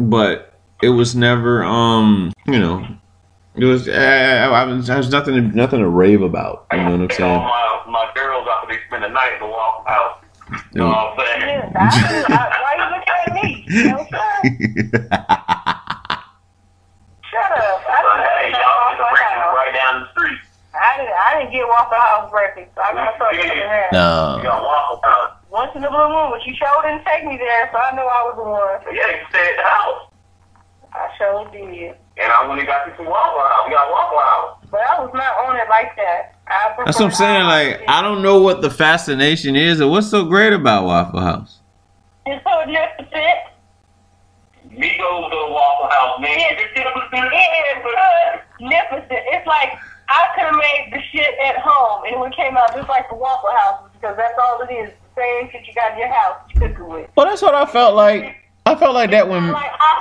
but 0.00 0.58
it 0.82 0.88
was 0.90 1.14
never 1.14 1.62
um 1.62 2.32
you 2.46 2.58
know 2.58 2.84
it 3.54 3.64
was 3.66 3.86
uh, 3.86 3.92
I 3.92 4.64
was 4.64 4.88
I 4.90 4.96
was 4.96 5.10
nothing 5.10 5.34
to, 5.34 5.42
nothing 5.56 5.80
to 5.80 5.88
rave 5.88 6.22
about. 6.22 6.66
You 6.72 6.78
know 6.78 6.90
what 6.92 7.00
I'm 7.02 7.10
saying? 7.10 7.30
all 7.30 7.84
my, 7.86 8.06
my 8.06 8.12
girls 8.14 8.48
after 8.50 8.74
they 8.74 8.80
spend 8.88 9.04
the 9.04 9.08
night 9.08 9.34
in 9.34 9.40
the 9.40 9.46
Waffle 9.46 9.84
House. 9.86 10.18
You 10.72 10.80
know 10.80 10.88
what 10.88 11.20
I'm 11.20 11.26
saying? 11.26 11.40
Yeah, 11.42 11.70
I, 11.76 11.80
I, 12.28 12.60
why 12.62 12.72
you 12.76 12.84
looking 12.96 13.14
at 13.26 13.32
me? 13.44 13.64
You 13.68 13.84
know 13.84 13.96
what 13.98 14.14
I'm 14.14 14.42
saying? 14.42 15.02
Shut 17.30 17.52
up. 17.52 17.80
I 17.88 18.02
But 18.02 18.16
didn't 18.16 18.28
hey, 18.28 18.50
get 18.52 18.60
y'all 18.60 18.90
get 18.90 18.96
the 18.96 19.04
Waffle 19.04 19.12
breakfast 19.12 19.36
House. 19.36 19.54
right 19.56 19.72
down 19.74 19.94
the 20.00 20.08
street. 20.12 20.40
I 20.92 20.96
didn't, 21.00 21.16
I 21.16 21.30
didn't 21.40 21.52
get 21.52 21.64
Waffle 21.64 21.96
House 21.96 22.30
breakfast. 22.30 22.68
So 22.76 22.82
I'm 22.84 22.94
gonna 22.94 23.16
start 23.16 23.32
getting 23.32 23.64
that. 23.64 23.88
You 23.92 23.96
no. 23.96 24.40
got 24.44 24.60
Waffle 24.60 25.00
House. 25.00 25.32
Once 25.48 25.72
in 25.74 25.80
the 25.80 25.88
blue 25.88 26.08
moon, 26.08 26.28
but 26.28 26.44
you 26.44 26.52
sure 26.52 26.68
didn't 26.84 27.04
take 27.04 27.24
me 27.24 27.36
there, 27.36 27.68
so 27.72 27.78
I 27.80 27.96
knew 27.96 28.04
I 28.04 28.20
was 28.28 28.36
the 28.36 28.44
one. 28.44 28.76
Yeah, 28.92 29.08
you 29.08 29.24
stay 29.28 29.40
at 29.40 29.56
the 29.56 29.68
house. 29.68 30.12
I 30.92 31.08
sure 31.16 31.48
did. 31.48 31.96
And 32.20 32.28
I 32.28 32.46
went 32.46 32.60
and 32.60 32.68
got 32.68 32.86
you 32.86 32.92
some 32.96 33.06
Waffle 33.06 33.40
House. 33.40 33.64
We 33.64 33.72
got 33.72 33.88
Waffle 33.88 34.20
House. 34.20 34.52
But 34.68 34.80
I 34.84 35.00
was 35.00 35.10
not 35.14 35.32
on 35.48 35.56
it 35.56 35.68
like 35.68 35.96
that. 35.96 36.36
I 36.46 36.74
That's 36.84 37.00
what 37.00 37.06
I'm 37.06 37.12
saying. 37.12 37.44
Like 37.46 37.88
I 37.88 38.02
don't 38.02 38.22
know 38.22 38.40
what 38.40 38.60
the 38.60 38.70
fascination 38.70 39.56
is 39.56 39.80
or 39.80 39.88
what's 39.88 40.08
so 40.08 40.24
great 40.24 40.52
about 40.52 40.84
Waffle 40.84 41.20
House. 41.20 41.60
It's 42.26 42.44
so 42.44 42.50
magnificent. 42.66 43.48
Me 44.68 44.96
go 44.98 45.28
to 45.28 45.52
Waffle 45.52 45.88
House, 45.88 46.20
man. 46.20 46.36
It 46.36 46.60
is 46.60 46.72
magnificent. 48.62 49.20
It's 49.32 49.46
like 49.46 49.72
I 50.08 50.28
could 50.34 50.44
have 50.44 50.56
made 50.56 50.92
the 50.92 51.00
shit 51.10 51.34
at 51.46 51.56
home 51.58 52.04
and 52.04 52.14
it 52.14 52.18
would 52.18 52.34
came 52.34 52.56
out 52.56 52.74
just 52.74 52.88
like 52.88 53.08
the 53.08 53.16
Waffle 53.16 53.50
House 53.50 53.90
because 53.92 54.16
that's 54.16 54.38
all 54.42 54.60
it 54.62 54.72
is. 54.72 54.90
The 55.14 55.20
same 55.20 55.50
shit 55.50 55.66
you 55.66 55.74
got 55.74 55.92
in 55.92 55.98
your 55.98 56.12
house 56.12 56.38
you 56.54 56.60
cook 56.60 56.78
it 56.78 56.82
with. 56.82 57.10
Well, 57.16 57.26
that's 57.26 57.42
what 57.42 57.54
I 57.54 57.66
felt 57.66 57.94
like. 57.94 58.36
I 58.64 58.74
felt 58.74 58.94
like 58.94 59.10
that 59.10 59.28
when 59.28 59.50
Like 59.52 59.72
I 59.72 59.92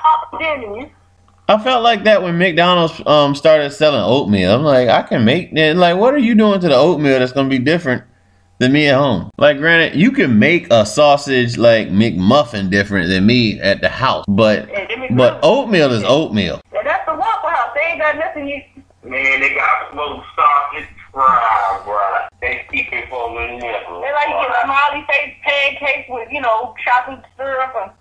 I 1.52 1.58
felt 1.62 1.84
like 1.84 2.06
that 2.06 2.24
when 2.24 2.38
McDonald's 2.38 3.02
um 3.06 3.36
started 3.36 3.72
selling 3.72 4.02
oatmeal. 4.02 4.56
I'm 4.56 4.64
like, 4.64 4.88
I 4.88 5.02
can 5.02 5.26
make 5.26 5.54
that. 5.56 5.76
Like, 5.76 5.98
what 5.98 6.14
are 6.14 6.20
you 6.20 6.34
doing 6.34 6.62
to 6.62 6.70
the 6.70 6.76
oatmeal 6.76 7.20
that's 7.20 7.34
gonna 7.34 7.50
be 7.50 7.60
different 7.60 8.04
than 8.60 8.72
me 8.72 8.88
at 8.88 8.96
home? 8.96 9.30
Like, 9.38 9.58
granted, 9.58 10.00
you 10.00 10.12
can 10.12 10.40
make 10.40 10.72
a 10.72 10.86
sausage 10.86 11.58
like 11.58 11.90
McMuffin 11.90 12.70
different 12.70 13.10
than 13.10 13.26
me 13.26 13.60
at 13.60 13.82
the 13.82 13.90
house, 13.90 14.24
but 14.30 14.70
but 15.12 15.42
oatmeal 15.44 15.92
is 15.92 16.06
oatmeal. 16.06 16.62
And 16.72 16.88
that's 16.88 17.06
the 17.06 17.16
Waffle 17.16 17.50
House. 17.50 17.72
They 17.76 17.82
ain't 17.82 18.00
got 18.00 18.16
nothing 18.16 18.48
you 18.48 18.62
Man, 19.12 19.42
they 19.44 19.54
got 19.54 19.92
smoked 19.92 20.24
sausage 20.40 20.88
fries, 21.12 21.84
bruh. 21.84 22.32
They 22.40 22.64
keep 22.72 22.88
it 22.94 23.10
for 23.10 23.28
the 23.36 23.60
nipple. 23.60 24.00
They 24.00 24.08
like 24.16 24.32
to 24.32 24.40
get 24.48 24.64
smiley 24.64 25.04
face 25.12 25.36
pancakes 25.44 26.08
with, 26.08 26.32
you 26.32 26.40
know, 26.40 26.74
chocolate 26.80 27.20
syrup 27.36 27.76
and, 27.76 27.92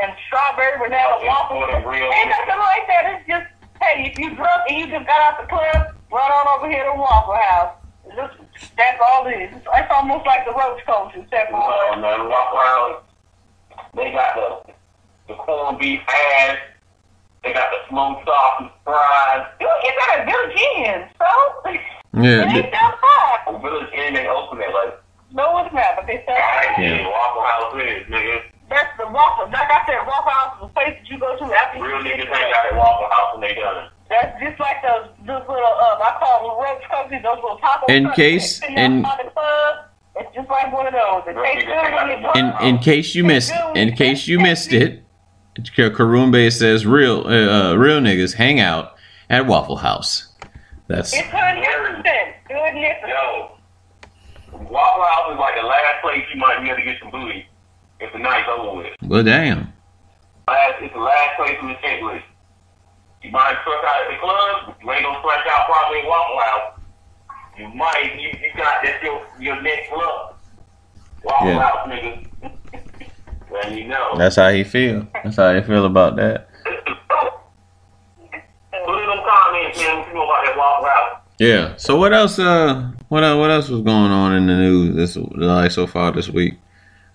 and 0.00 0.14
strawberry 0.30 0.78
banana 0.78 1.26
waffles. 1.26 1.66
for 1.66 1.74
the 1.74 1.82
real- 1.88 2.06
Ain't 2.14 2.30
nothing 2.30 2.62
like 2.62 2.86
that. 2.86 3.02
It's 3.18 3.26
just, 3.26 3.46
hey, 3.82 4.14
if 4.14 4.16
you 4.16 4.36
drunk 4.36 4.62
and 4.70 4.78
you 4.78 4.86
just 4.86 5.06
got 5.10 5.18
out 5.26 5.42
the 5.42 5.48
club, 5.50 5.90
run 6.12 6.30
on 6.30 6.46
over 6.54 6.70
here 6.70 6.84
to 6.86 6.94
Waffle 6.94 7.34
House. 7.34 7.74
Just, 8.14 8.38
that's 8.78 9.00
all 9.10 9.26
it 9.26 9.42
is. 9.42 9.50
It's, 9.50 9.66
it's 9.66 9.90
almost 9.90 10.24
like 10.24 10.46
the 10.46 10.52
roach 10.54 10.86
culture, 10.86 11.18
except 11.18 11.50
for 11.50 11.58
Well, 11.58 11.96
man, 11.98 12.28
Waffle 12.30 12.62
House, 12.62 13.02
they 13.96 14.12
got 14.12 14.38
the, 14.38 14.72
the 15.26 15.34
corned 15.34 15.80
beef 15.80 15.98
hash. 16.06 16.58
They 17.42 17.52
got 17.52 17.68
the 17.72 17.78
smoked 17.88 18.26
sausage, 18.26 18.72
fries. 18.84 19.46
You 19.60 19.68
get 19.82 19.94
that 19.96 20.18
at 20.20 20.26
Village 20.28 20.56
Inn, 20.60 21.08
so. 21.18 21.28
Yeah, 22.20 22.44
It 22.44 22.64
ain't 22.66 22.72
that 22.72 22.98
far. 23.00 23.58
Village 23.60 23.88
Inn, 23.94 24.14
they 24.14 24.26
open 24.28 24.60
it 24.60 24.68
like, 24.74 25.00
No, 25.32 25.64
it's 25.64 25.72
not, 25.72 25.94
but 25.96 26.06
they 26.06 26.22
sell 26.26 26.34
I 26.36 26.74
Yeah. 26.76 27.00
ain't 27.00 27.08
Waffle 27.08 27.42
House 27.42 27.74
is, 27.80 28.04
nigga. 28.10 28.42
That's 28.68 28.92
the 28.98 29.06
Waffle. 29.08 29.46
Like 29.50 29.70
I 29.70 29.80
said, 29.86 30.04
Waffle 30.06 30.30
House 30.32 30.56
is 30.58 30.64
a 30.64 30.72
place 30.74 30.94
that 31.00 31.08
you 31.08 31.18
go 31.18 31.36
to 31.38 31.44
after 31.54 31.80
Real 31.82 32.04
you 32.04 32.10
niggas 32.12 32.28
hang 32.28 32.52
out 32.52 32.66
at 32.66 32.76
Waffle 32.76 33.08
House 33.10 33.32
when 33.34 33.40
they 33.42 33.54
done 33.54 33.84
it. 33.84 33.90
That's 34.10 34.40
just 34.42 34.58
like 34.60 34.82
those, 34.82 35.06
those 35.24 35.46
little, 35.48 35.64
um, 35.64 36.02
I 36.02 36.16
call 36.18 36.50
them 36.50 36.58
roach 36.60 36.82
cookies, 36.90 37.22
those 37.22 37.36
little 37.36 37.58
taco 37.58 37.86
In 37.86 38.02
trucks 38.04 38.16
case- 38.16 38.60
that 38.60 38.70
in- 38.70 39.04
outside 39.06 39.26
the 39.26 39.30
club. 39.30 39.76
It's 40.16 40.34
just 40.34 40.48
like 40.50 40.72
one 40.72 40.86
of 40.88 40.92
those. 40.92 41.22
It 41.28 41.36
tastes 41.40 41.64
good 41.64 41.94
when 41.94 42.08
you 42.10 42.30
in 42.34 42.68
in 42.68 42.78
case 42.78 43.14
you 43.14 43.24
missed 43.24 43.52
in 43.76 43.94
case 43.94 44.26
you 44.26 44.40
missed 44.40 44.72
it, 44.72 45.04
Karumbe 45.56 46.50
says 46.52 46.86
real 46.86 47.22
uh, 47.26 47.72
uh, 47.72 47.74
real 47.74 48.00
niggas 48.00 48.34
hang 48.34 48.60
out 48.60 48.94
at 49.28 49.46
Waffle 49.46 49.76
House. 49.76 50.28
That's 50.86 51.12
It's 51.12 51.22
on 51.28 51.32
magnificent. 51.32 52.04
Magnificent. 52.50 53.08
Yo, 53.08 53.56
Waffle 54.52 55.02
House 55.04 55.32
is 55.32 55.38
like 55.38 55.54
the 55.60 55.66
last 55.66 56.02
place 56.02 56.24
you 56.32 56.40
might 56.40 56.60
be 56.62 56.68
able 56.68 56.78
to 56.78 56.84
get 56.84 56.96
some 57.00 57.10
booty 57.10 57.46
if 58.00 58.12
the 58.12 58.18
night's 58.18 58.48
over 58.50 58.78
with. 58.78 58.92
well, 59.02 59.22
damn. 59.22 59.72
Last, 60.48 60.82
it's 60.82 60.92
the 60.94 61.00
last 61.00 61.36
place 61.36 61.56
in 61.60 61.68
the 61.68 61.74
checklist. 61.74 62.22
You 63.22 63.30
might 63.30 63.54
truck 63.62 63.84
out 63.84 64.02
at 64.06 64.10
the 64.10 64.18
club, 64.18 64.76
you 64.82 64.90
ain't 64.90 65.04
gonna 65.04 65.20
fresh 65.22 65.46
out 65.50 65.66
probably 65.66 65.98
at 66.00 66.06
Waffle 66.06 66.40
House. 66.40 66.80
You 67.58 67.68
might, 67.74 68.14
you, 68.18 68.28
you 68.30 68.50
got 68.56 68.82
that's 68.82 69.02
your 69.04 69.26
your 69.38 69.60
next 69.62 69.90
club. 69.90 70.34
Waffle 71.22 71.48
Yeah. 71.48 71.60
House, 71.60 71.88
nigga. 71.88 72.26
You 73.70 73.88
know. 73.88 74.16
That's 74.16 74.36
how 74.36 74.50
he 74.50 74.64
feel. 74.64 75.06
That's 75.24 75.36
how 75.36 75.54
he 75.54 75.62
feel 75.62 75.84
about 75.84 76.16
that. 76.16 76.48
Put 76.64 76.74
in 79.02 79.08
them 79.08 79.18
comments, 79.28 79.78
man, 79.78 79.98
what 79.98 80.08
you 80.08 80.14
know 80.14 80.24
about 80.24 80.44
that 80.44 80.56
Waffle 80.56 80.88
House. 80.88 81.20
Yeah. 81.38 81.76
So 81.76 81.96
what 81.96 82.12
else? 82.12 82.38
Uh, 82.38 82.90
what 83.08 83.22
what 83.38 83.50
else 83.50 83.68
was 83.68 83.82
going 83.82 84.12
on 84.12 84.34
in 84.34 84.46
the 84.46 84.56
news 84.56 84.96
this 84.96 85.16
like 85.16 85.70
so 85.70 85.86
far 85.86 86.12
this 86.12 86.28
week? 86.28 86.58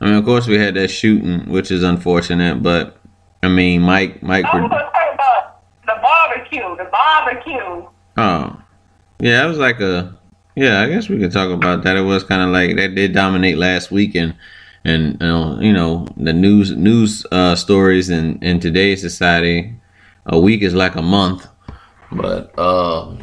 I 0.01 0.05
mean, 0.05 0.15
of 0.15 0.25
course, 0.25 0.47
we 0.47 0.57
had 0.57 0.73
that 0.75 0.89
shooting, 0.89 1.49
which 1.49 1.71
is 1.71 1.83
unfortunate, 1.83 2.61
but 2.61 2.99
I 3.43 3.47
mean, 3.47 3.81
Mike, 3.81 4.21
Mike. 4.21 4.45
I 4.45 4.61
was 4.61 4.69
going 4.69 4.71
to 4.71 4.77
talk 4.77 5.13
about 5.13 5.61
the 5.85 5.95
barbecue. 6.01 6.75
The 6.77 6.89
barbecue. 6.91 7.87
Oh, 8.17 8.61
yeah, 9.19 9.45
it 9.45 9.47
was 9.47 9.57
like 9.57 9.79
a. 9.79 10.13
Yeah, 10.55 10.81
I 10.81 10.89
guess 10.89 11.09
we 11.09 11.19
could 11.19 11.31
talk 11.31 11.51
about 11.51 11.83
that. 11.83 11.97
It 11.97 12.01
was 12.01 12.23
kind 12.23 12.41
of 12.41 12.49
like 12.49 12.75
that 12.77 12.95
did 12.95 13.13
dominate 13.13 13.57
last 13.57 13.91
week, 13.91 14.15
and 14.85 15.17
you 15.63 15.73
know, 15.73 16.07
the 16.15 16.33
news 16.33 16.71
news 16.71 17.25
uh, 17.31 17.55
stories 17.55 18.09
in 18.09 18.39
in 18.41 18.59
today's 18.59 19.01
society. 19.01 19.75
A 20.27 20.39
week 20.39 20.61
is 20.61 20.73
like 20.73 20.95
a 20.95 21.01
month, 21.01 21.47
but 22.11 22.57
uh, 22.57 23.15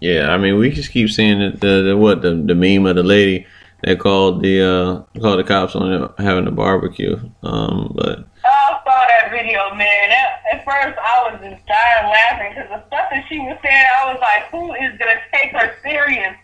yeah, 0.00 0.30
I 0.30 0.38
mean, 0.38 0.58
we 0.58 0.70
just 0.70 0.90
keep 0.90 1.08
seeing 1.10 1.38
the, 1.38 1.56
the, 1.56 1.82
the 1.82 1.96
what 1.96 2.22
the, 2.22 2.34
the 2.34 2.54
meme 2.54 2.86
of 2.86 2.96
the 2.96 3.02
lady 3.02 3.46
that 3.82 3.98
called 3.98 4.42
the 4.42 4.62
uh 4.62 5.20
called 5.20 5.38
the 5.38 5.44
cops 5.44 5.74
on 5.74 6.12
having 6.18 6.46
a 6.46 6.50
barbecue. 6.50 7.16
Um, 7.42 7.92
but 7.94 8.26
I 8.44 8.80
saw 8.84 9.04
that 9.08 9.30
video, 9.30 9.74
man. 9.74 10.10
At, 10.10 10.42
at 10.52 10.64
first, 10.64 10.98
I 10.98 11.30
was 11.30 11.40
just 11.40 11.66
dying 11.66 12.12
laughing 12.12 12.52
because 12.54 12.68
the 12.70 12.86
stuff 12.88 13.08
that 13.10 13.24
she 13.28 13.38
was 13.38 13.58
saying, 13.62 13.84
I 13.98 14.12
was 14.12 14.20
like, 14.20 14.50
who 14.50 14.74
is 14.74 14.98
going 14.98 15.16
to 15.16 15.22
take 15.32 15.52
her 15.52 15.74
serious? 15.82 16.34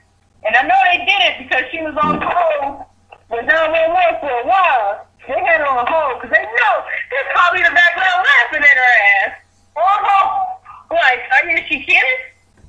And 0.45 0.57
I 0.57 0.63
know 0.63 0.75
they 0.93 1.05
did 1.05 1.21
it 1.21 1.49
because 1.49 1.65
she 1.71 1.83
was 1.83 1.95
on 2.03 2.21
hold 2.21 2.85
with 3.33 3.47
911 3.47 4.21
for 4.21 4.31
a 4.31 4.47
while. 4.47 5.07
They 5.27 5.35
had 5.45 5.61
her 5.61 5.67
on 5.67 5.87
hold 5.89 6.21
because 6.21 6.31
they 6.37 6.43
know 6.43 6.75
they're 7.11 7.33
probably 7.33 7.61
in 7.61 7.67
the 7.71 7.75
background 7.75 8.27
laughing 8.27 8.63
at 8.63 8.77
her 8.77 8.93
ass. 9.23 9.33
On 9.77 10.01
hold. 10.03 10.59
Like, 10.91 11.21
are 11.33 11.49
you, 11.51 11.59
she 11.69 11.81
kidding? 11.85 12.03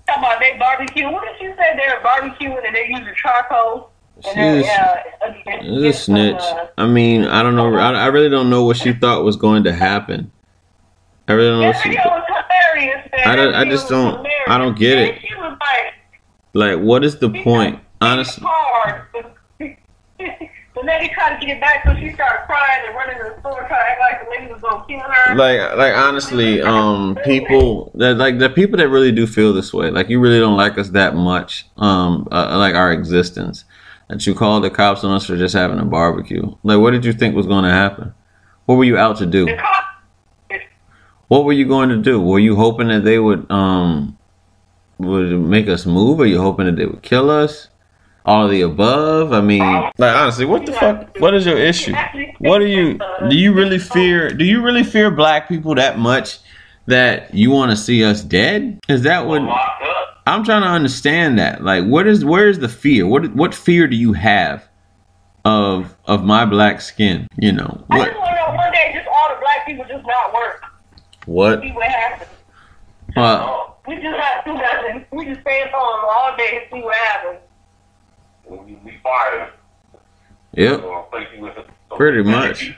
Talking 0.07 0.24
about 0.24 0.39
they 0.39 0.57
barbecue. 0.57 1.09
What 1.11 1.24
did 1.26 1.36
she 1.39 1.47
say? 1.57 1.76
They 1.76 1.88
were 1.91 2.01
barbecuing 2.03 2.66
and 2.66 2.76
they 2.76 2.88
using 2.88 3.14
charcoal. 3.16 3.89
And 4.26 4.38
then, 4.38 4.64
She's- 4.64 4.66
yeah, 4.72 5.03
against- 5.28 5.68
It's 5.68 5.97
a 5.97 6.03
snitch. 6.03 6.36
uh, 6.41 6.68
I 6.78 6.86
mean, 6.88 7.26
I 7.26 7.41
don't 7.41 7.55
know. 7.55 7.76
I, 7.76 7.91
I 7.93 8.05
really 8.07 8.30
don't 8.30 8.49
know 8.49 8.64
what 8.64 8.78
she 8.78 8.93
thought 8.93 9.24
was 9.24 9.36
going 9.36 9.64
to 9.66 9.74
happen. 9.74 10.32
I 11.28 11.34
really 11.34 11.49
don't 11.49 11.61
know. 11.61 11.68
What 11.68 11.82
she, 11.82 11.89
was. 11.89 12.24
I 13.26 13.36
don't- 13.36 13.55
I 13.55 13.66
just 13.66 13.89
don't- 13.89 14.18
hilarious. 14.18 14.32
I 14.47 14.57
don't 14.57 14.78
get 14.78 14.97
it. 14.99 15.22
Like, 15.41 15.93
like, 16.53 16.80
what 16.86 17.03
is 17.03 17.18
the 17.20 17.30
point? 17.30 17.80
Honestly, 18.01 18.43
hard. 18.47 19.05
The 20.76 20.82
lady 20.82 21.14
tried 21.14 21.40
to 21.40 21.46
get 21.46 21.58
it 21.58 21.62
back, 21.62 21.84
so 21.86 21.96
she 21.96 22.12
started 22.14 22.46
crying 22.48 22.82
and 22.88 22.96
running 22.96 23.16
to 23.18 23.30
the 23.30 23.40
store, 23.42 23.60
trying 23.68 23.70
to 23.70 23.92
act 23.92 24.00
like 24.00 24.24
the 24.24 24.30
lady 24.32 24.52
was 24.52 24.60
gonna 24.60 24.84
kill 24.88 25.00
her. 25.00 25.36
like, 25.36 25.78
like 25.78 25.94
honestly, 25.94 26.64
um, 26.64 27.16
people 27.24 27.92
that 27.94 28.16
like 28.16 28.40
the 28.40 28.50
people 28.50 28.78
that 28.78 28.90
really 28.90 29.12
do 29.12 29.28
feel 29.28 29.54
this 29.54 29.72
way, 29.72 29.92
like 29.92 30.10
you 30.10 30.20
really 30.20 30.40
don't 30.40 30.58
like 30.58 30.80
us 30.80 30.90
that 30.90 31.16
much, 31.16 31.68
um, 31.78 32.28
uh, 32.32 32.58
like 32.58 32.74
our 32.74 32.92
existence, 32.92 33.66
that 34.08 34.26
you 34.26 34.34
called 34.34 34.64
the 34.64 34.72
cops 34.72 35.04
on 35.04 35.12
us 35.12 35.28
for 35.28 35.38
just 35.38 35.54
having 35.54 35.78
a 35.78 35.86
barbecue. 35.86 36.56
Like, 36.64 36.80
what 36.80 36.90
did 36.92 37.06
you 37.06 37.14
think 37.14 37.36
was 37.36 37.46
going 37.46 37.66
to 37.66 37.72
happen? 37.72 38.14
What 38.66 38.76
were 38.76 38.84
you 38.84 38.98
out 38.98 39.18
to 39.18 39.28
do? 39.28 39.48
What 41.28 41.46
were 41.46 41.54
you 41.54 41.66
going 41.66 41.90
to 41.90 41.98
do? 41.98 42.20
Were 42.22 42.40
you 42.40 42.56
hoping 42.56 42.88
that 42.88 43.04
they 43.04 43.20
would 43.20 43.50
um 43.52 44.18
would 44.98 45.32
make 45.32 45.68
us 45.68 45.86
move? 45.86 46.20
Are 46.20 46.26
you 46.26 46.42
hoping 46.42 46.66
that 46.66 46.76
they 46.76 46.86
would 46.86 47.02
kill 47.02 47.30
us? 47.30 47.70
All 48.26 48.46
of 48.46 48.52
the 48.52 48.62
above? 48.62 49.34
I 49.34 49.42
mean, 49.42 49.60
like 49.98 50.16
honestly, 50.16 50.46
what 50.46 50.66
the 50.66 50.72
fuck? 50.74 51.18
What 51.20 51.34
is 51.34 51.46
your 51.46 51.58
issue? 51.58 51.94
What 52.40 52.60
do 52.60 52.66
you 52.68 52.98
do? 53.30 53.36
You 53.36 53.54
really 53.54 53.80
fear? 53.80 54.30
Do 54.30 54.46
you 54.46 54.62
really 54.62 54.84
fear 54.84 55.12
black 55.12 55.50
people 55.50 55.76
that 55.76 56.00
much 56.00 56.40
that 56.86 57.34
you 57.34 57.52
want 57.52 57.72
to 57.72 57.76
see 57.78 58.04
us 58.04 58.22
dead? 58.22 58.80
Is 58.88 59.02
that 59.02 59.26
what 59.26 59.42
I'm 60.26 60.44
trying 60.46 60.62
to 60.62 60.68
understand? 60.70 61.38
That 61.38 61.64
like, 61.66 61.84
what 61.86 62.08
is 62.08 62.24
where 62.24 62.48
is 62.48 62.60
the 62.60 62.70
fear? 62.70 63.06
What 63.08 63.34
what 63.36 63.54
fear 63.54 63.88
do 63.88 63.96
you 63.98 64.14
have 64.14 64.68
of 65.44 65.94
of 66.06 66.24
my 66.24 66.46
black 66.46 66.80
skin? 66.80 67.28
You 67.38 67.52
know 67.52 67.84
I 67.90 67.98
what 67.98 68.06
just 68.08 68.18
want 68.20 68.30
to 68.30 68.36
know 68.52 68.56
one 68.56 68.72
day, 68.72 68.92
just 68.96 69.08
all 69.14 69.30
the 69.36 69.42
black 69.42 69.66
people 69.66 69.84
just 69.86 70.06
not 70.08 70.34
work. 70.34 70.64
what? 71.26 71.62
See 71.62 71.72
what 71.72 71.88
happens. 71.88 72.30
Uh, 73.18 73.64
We 73.86 73.96
just 73.96 74.06
not 74.18 74.46
do 74.46 74.54
nothing. 74.54 75.06
We 75.12 75.26
just 75.26 75.42
stay 75.42 75.62
at 75.64 75.72
home 75.74 76.06
all 76.10 76.38
day 76.38 76.62
and 76.62 76.66
see 76.72 76.82
what 76.84 76.96
happens. 76.96 77.40
We, 78.62 78.76
we 78.84 78.97
fired 79.01 79.54
yep. 80.54 80.82
you 80.82 81.41
with 81.41 81.58
a, 81.58 81.66
Pretty 81.95 82.24
much. 82.24 82.76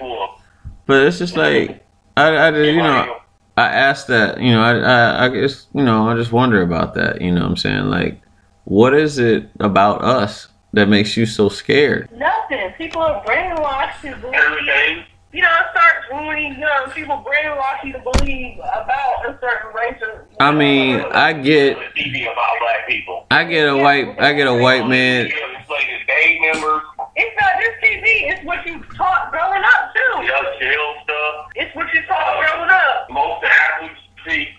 But 0.86 1.04
it's 1.04 1.20
just 1.20 1.36
like 1.36 1.86
I, 2.18 2.48
I 2.48 2.52
just, 2.52 2.72
you 2.72 2.78
know, 2.78 3.18
I 3.58 3.68
asked 3.68 4.08
that, 4.08 4.40
you 4.42 4.52
know, 4.52 4.62
I, 4.62 4.78
I, 4.78 5.26
I 5.26 5.30
guess, 5.30 5.68
you 5.74 5.84
know, 5.84 6.10
I 6.10 6.16
just 6.16 6.32
wonder 6.32 6.62
about 6.62 6.94
that. 6.96 7.22
You 7.22 7.32
know, 7.32 7.42
what 7.42 7.52
I'm 7.52 7.58
saying, 7.58 7.90
like, 7.90 8.22
what 8.66 8.94
is 8.94 9.18
it 9.18 9.50
about 9.60 10.04
us 10.04 10.50
that 10.74 10.90
makes 10.90 11.16
you 11.16 11.26
so 11.26 11.50
scared? 11.50 12.10
Nothing. 12.12 12.72
People 12.78 13.02
are 13.02 13.24
brainwashed 13.24 14.02
to 14.02 14.16
believe. 14.18 15.06
Everything. 15.36 15.38
You 15.38 15.42
know, 15.42 15.50
it 15.50 15.66
starts 15.72 16.28
when 16.28 16.38
you 16.38 16.60
know 16.60 16.88
people 16.94 17.24
brainwash 17.26 17.84
you 17.84 17.94
to 17.94 18.00
believe 18.00 18.60
about 18.60 19.26
a 19.26 19.38
certain 19.40 19.74
race. 19.74 20.28
I 20.40 20.52
mean, 20.52 21.02
I 21.12 21.34
get, 21.34 21.78
TV 21.96 22.24
about 22.24 22.60
black 22.60 22.88
people. 22.88 23.26
I 23.32 23.44
get 23.44 23.68
a 23.68 23.78
white, 23.78 24.20
I 24.20 24.34
get 24.34 24.48
a 24.48 24.56
white 24.56 24.88
man. 24.88 25.28
It's 25.28 25.70
like 25.70 25.88
the 25.88 26.06
gang 26.08 26.42
members, 26.42 26.82
it's 27.16 27.36
not 27.42 27.54
just 27.60 27.84
TV. 27.84 28.32
It's 28.32 28.46
what 28.46 28.66
you 28.66 28.84
taught 28.96 29.32
growing 29.32 29.64
up 29.64 29.94
too. 29.94 30.28
just 30.28 30.60
jail 30.60 30.94
stuff. 31.04 31.48
It's 31.56 31.76
what 31.76 31.94
you 31.94 32.02
taught 32.08 32.42
growing 32.42 32.70
up. 32.70 33.08
Uh, 33.10 33.14
most 33.14 33.44
of 33.44 33.50
athletes 33.50 34.02
see 34.28 34.50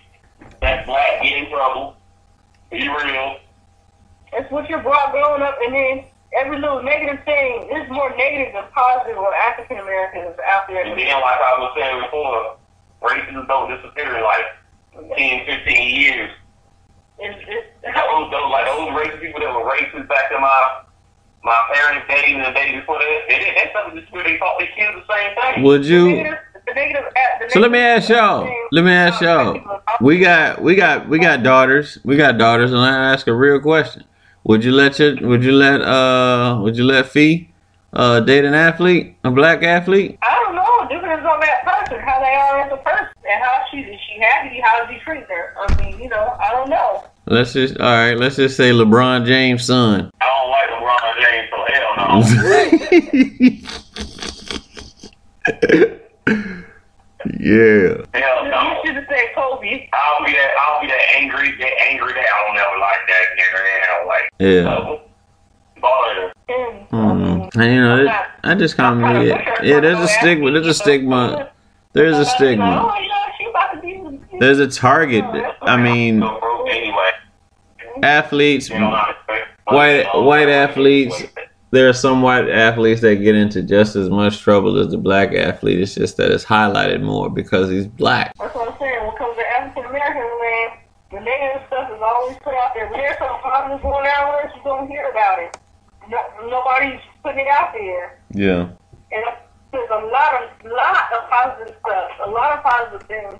that 0.61 0.85
black 0.85 1.21
get 1.23 1.37
in 1.37 1.49
trouble. 1.49 1.95
Be 2.71 2.87
real. 2.87 3.37
It's 4.33 4.51
what 4.51 4.69
you 4.69 4.77
brought 4.79 5.11
growing 5.11 5.41
up, 5.41 5.55
and 5.63 5.73
then 5.73 6.05
every 6.33 6.59
little 6.59 6.83
negative 6.83 7.23
thing 7.25 7.69
is 7.71 7.89
more 7.89 8.09
negative 8.15 8.53
than 8.53 8.65
positive 8.73 9.17
with 9.17 9.33
African 9.47 9.79
Americans 9.79 10.35
out 10.45 10.67
there. 10.67 10.83
And 10.83 10.99
then, 10.99 11.21
like 11.21 11.39
I 11.39 11.55
was 11.59 11.71
saying 11.77 12.01
before, 12.03 12.57
racism 13.01 13.47
don't 13.47 13.69
disappear 13.69 14.17
in 14.17 14.23
like 14.23 15.17
10, 15.17 15.45
15 15.45 15.95
years. 15.95 16.31
It's, 17.19 17.39
it's, 17.47 17.67
Those, 17.83 18.29
those, 18.31 18.51
like 18.51 18.65
those 18.65 18.89
racist 18.93 19.21
people 19.21 19.41
that 19.41 19.49
were 19.49 19.65
racist 19.65 20.07
back 20.07 20.31
in 20.31 20.41
my 20.41 20.83
my 21.43 21.69
parents' 21.73 22.07
days 22.09 22.35
and 22.35 22.45
the 22.45 22.51
days 22.51 22.75
before 22.75 22.99
that, 22.99 23.21
they, 23.29 23.39
they, 23.39 23.53
that's 23.55 23.71
something 23.73 23.99
just 23.99 24.11
where 24.11 24.23
they 24.23 24.37
taught 24.37 24.59
their 24.59 24.67
kids 24.67 24.97
the 25.07 25.13
same 25.13 25.35
thing. 25.35 25.63
Would 25.63 25.83
the 25.83 25.87
you? 25.87 26.11
negative, 26.11 26.39
the 26.67 26.73
negative, 26.73 27.03
uh, 27.05 27.45
the 27.45 27.49
So 27.51 27.59
let 27.59 27.71
me 27.71 27.79
ask 27.79 28.09
y'all. 28.09 28.53
Let 28.71 28.83
me 28.83 28.91
ask 28.91 29.21
y'all. 29.21 29.81
We 30.01 30.19
got, 30.19 30.61
we 30.61 30.75
got, 30.75 31.07
we 31.07 31.19
got 31.19 31.43
daughters. 31.43 31.99
We 32.03 32.17
got 32.17 32.37
daughters, 32.37 32.71
and 32.71 32.81
I 32.81 33.13
ask 33.13 33.27
a 33.27 33.33
real 33.33 33.61
question. 33.61 34.03
Would 34.47 34.63
you 34.63 34.71
let 34.71 34.97
your, 34.97 35.13
would 35.27 35.43
you 35.43 35.51
let, 35.51 35.81
uh, 35.81 36.57
would 36.61 36.77
you 36.77 36.85
let 36.85 37.09
Fee, 37.09 37.49
uh, 37.91 38.21
date 38.21 38.45
an 38.45 38.53
athlete, 38.53 39.17
a 39.25 39.29
black 39.29 39.61
athlete? 39.61 40.17
I 40.21 40.41
don't 40.45 40.55
know. 40.55 40.83
It 40.83 41.01
depends 41.01 41.25
on 41.25 41.41
that 41.41 41.65
person, 41.65 41.99
how 41.99 42.17
they 42.21 42.33
are 42.33 42.61
as 42.61 42.71
a 42.71 42.77
person, 42.77 43.07
and 43.29 43.43
how 43.43 43.65
she 43.69 43.79
is 43.79 43.99
she 44.07 44.21
happy, 44.21 44.61
how 44.63 44.85
does 44.85 44.89
he 44.89 44.99
treat 44.99 45.25
her. 45.27 45.53
I 45.59 45.83
mean, 45.83 45.99
you 45.99 46.07
know, 46.07 46.37
I 46.39 46.51
don't 46.51 46.69
know. 46.69 47.03
Let's 47.25 47.51
just, 47.51 47.77
all 47.77 47.91
right. 47.91 48.17
Let's 48.17 48.37
just 48.37 48.55
say 48.55 48.71
LeBron 48.71 49.25
James' 49.25 49.65
son. 49.65 50.11
I 50.21 50.25
don't 50.25 50.49
like 50.49 50.69
LeBron 50.79 51.19
James, 51.25 51.49
so 51.51 51.65
hell 51.73 51.95
no. 51.97 52.23
yeah. 58.07 58.21
hell 58.21 58.36
You 58.87 58.93
no. 58.93 58.99
should 59.01 59.09
have 59.09 59.17
said 59.17 59.35
Kobe. 59.35 59.89
I'll 59.93 60.25
be 60.25 60.31
that. 60.33 60.51
I'll 60.67 60.81
be 60.81 60.87
that 60.87 61.01
angry. 61.15 61.51
That 61.57 61.73
angry 61.89 62.13
that 62.13 62.25
I 62.25 62.47
don't 62.47 62.57
ever 62.57 62.77
like 62.79 63.07
that 63.07 63.25
nigga. 63.37 63.59
And 63.75 63.83
I 63.83 63.87
don't 63.97 64.07
like. 64.07 64.29
Yeah. 64.39 65.81
Baller. 65.81 66.31
And, 66.49 66.87
Mm. 66.89 67.49
And 67.55 67.73
you 67.73 67.81
know, 67.81 68.05
it, 68.05 68.11
I 68.43 68.55
just 68.55 68.77
kind 68.77 69.03
of 69.03 69.25
yeah, 69.27 69.61
yeah. 69.61 69.79
There's 69.81 69.99
a 69.99 70.07
stigma. 70.07 70.51
There's 70.51 70.65
a 70.67 70.73
stigma. 70.73 71.49
There's 71.93 72.17
a 72.17 72.25
stigma. 72.25 72.89
Oh, 72.89 72.99
yeah, 73.01 73.31
she 73.37 73.45
about 73.49 73.73
to 73.73 73.81
be. 73.81 74.37
There's 74.39 74.59
a 74.59 74.67
target. 74.67 75.25
I 75.61 75.75
mean, 75.77 76.21
So 76.21 76.39
broke 76.39 76.69
anyway. 76.69 77.11
athletes, 78.03 78.69
You 78.69 78.79
know 78.79 78.91
how 78.91 79.05
to 79.05 79.11
expect- 79.11 79.47
White- 79.65 80.07
white 80.15 80.47
athletes. 80.49 81.23
There 81.71 81.89
are 81.89 81.93
some 81.93 82.21
white 82.21 82.49
athletes 82.49 83.01
that 83.01 83.15
get 83.15 83.35
into 83.35 83.61
just 83.61 83.95
as 83.95 84.09
much 84.09 84.39
trouble 84.39 84.77
as 84.77 84.89
the 84.89 84.97
black 84.97 85.33
athlete. 85.33 85.79
It's 85.81 85.95
just 85.95 86.17
that 86.17 86.31
it's 86.31 86.45
highlighted 86.45 87.01
more 87.01 87.29
because 87.29 87.69
he's 87.69 87.87
black. 87.87 88.33
That's 88.39 88.55
what 88.55 88.71
I'm 88.71 88.79
saying. 88.79 88.99
When 89.05 89.13
it 89.13 89.17
comes 89.17 89.35
to 89.35 89.47
African 89.47 89.85
Americans, 89.85 90.31
man, 90.41 90.69
the 91.11 91.19
negative 91.19 91.67
stuff 91.67 91.91
is 91.91 92.01
always 92.01 92.37
put 92.37 92.53
out 92.53 92.71
there. 92.73 92.89
When 92.89 92.99
there's 92.99 93.17
something 93.17 93.41
positive 93.43 93.81
going 93.81 94.07
on 94.07 94.35
with 94.35 94.45
us, 94.45 94.55
you 94.55 94.63
don't 94.63 94.87
hear 94.87 95.09
about 95.09 95.39
it. 95.39 95.57
No, 96.09 96.19
nobody's 96.47 97.01
putting 97.21 97.41
it 97.41 97.47
out 97.47 97.73
there. 97.73 98.19
Yeah. 98.31 98.69
And 99.11 99.23
there's 99.71 99.89
a 99.89 100.05
lot 100.07 100.33
of 100.41 100.71
lot 100.71 101.11
of 101.11 101.29
positive 101.29 101.75
stuff, 101.85 102.11
a 102.25 102.29
lot 102.29 102.57
of 102.57 102.63
positive 102.63 103.07
things, 103.07 103.35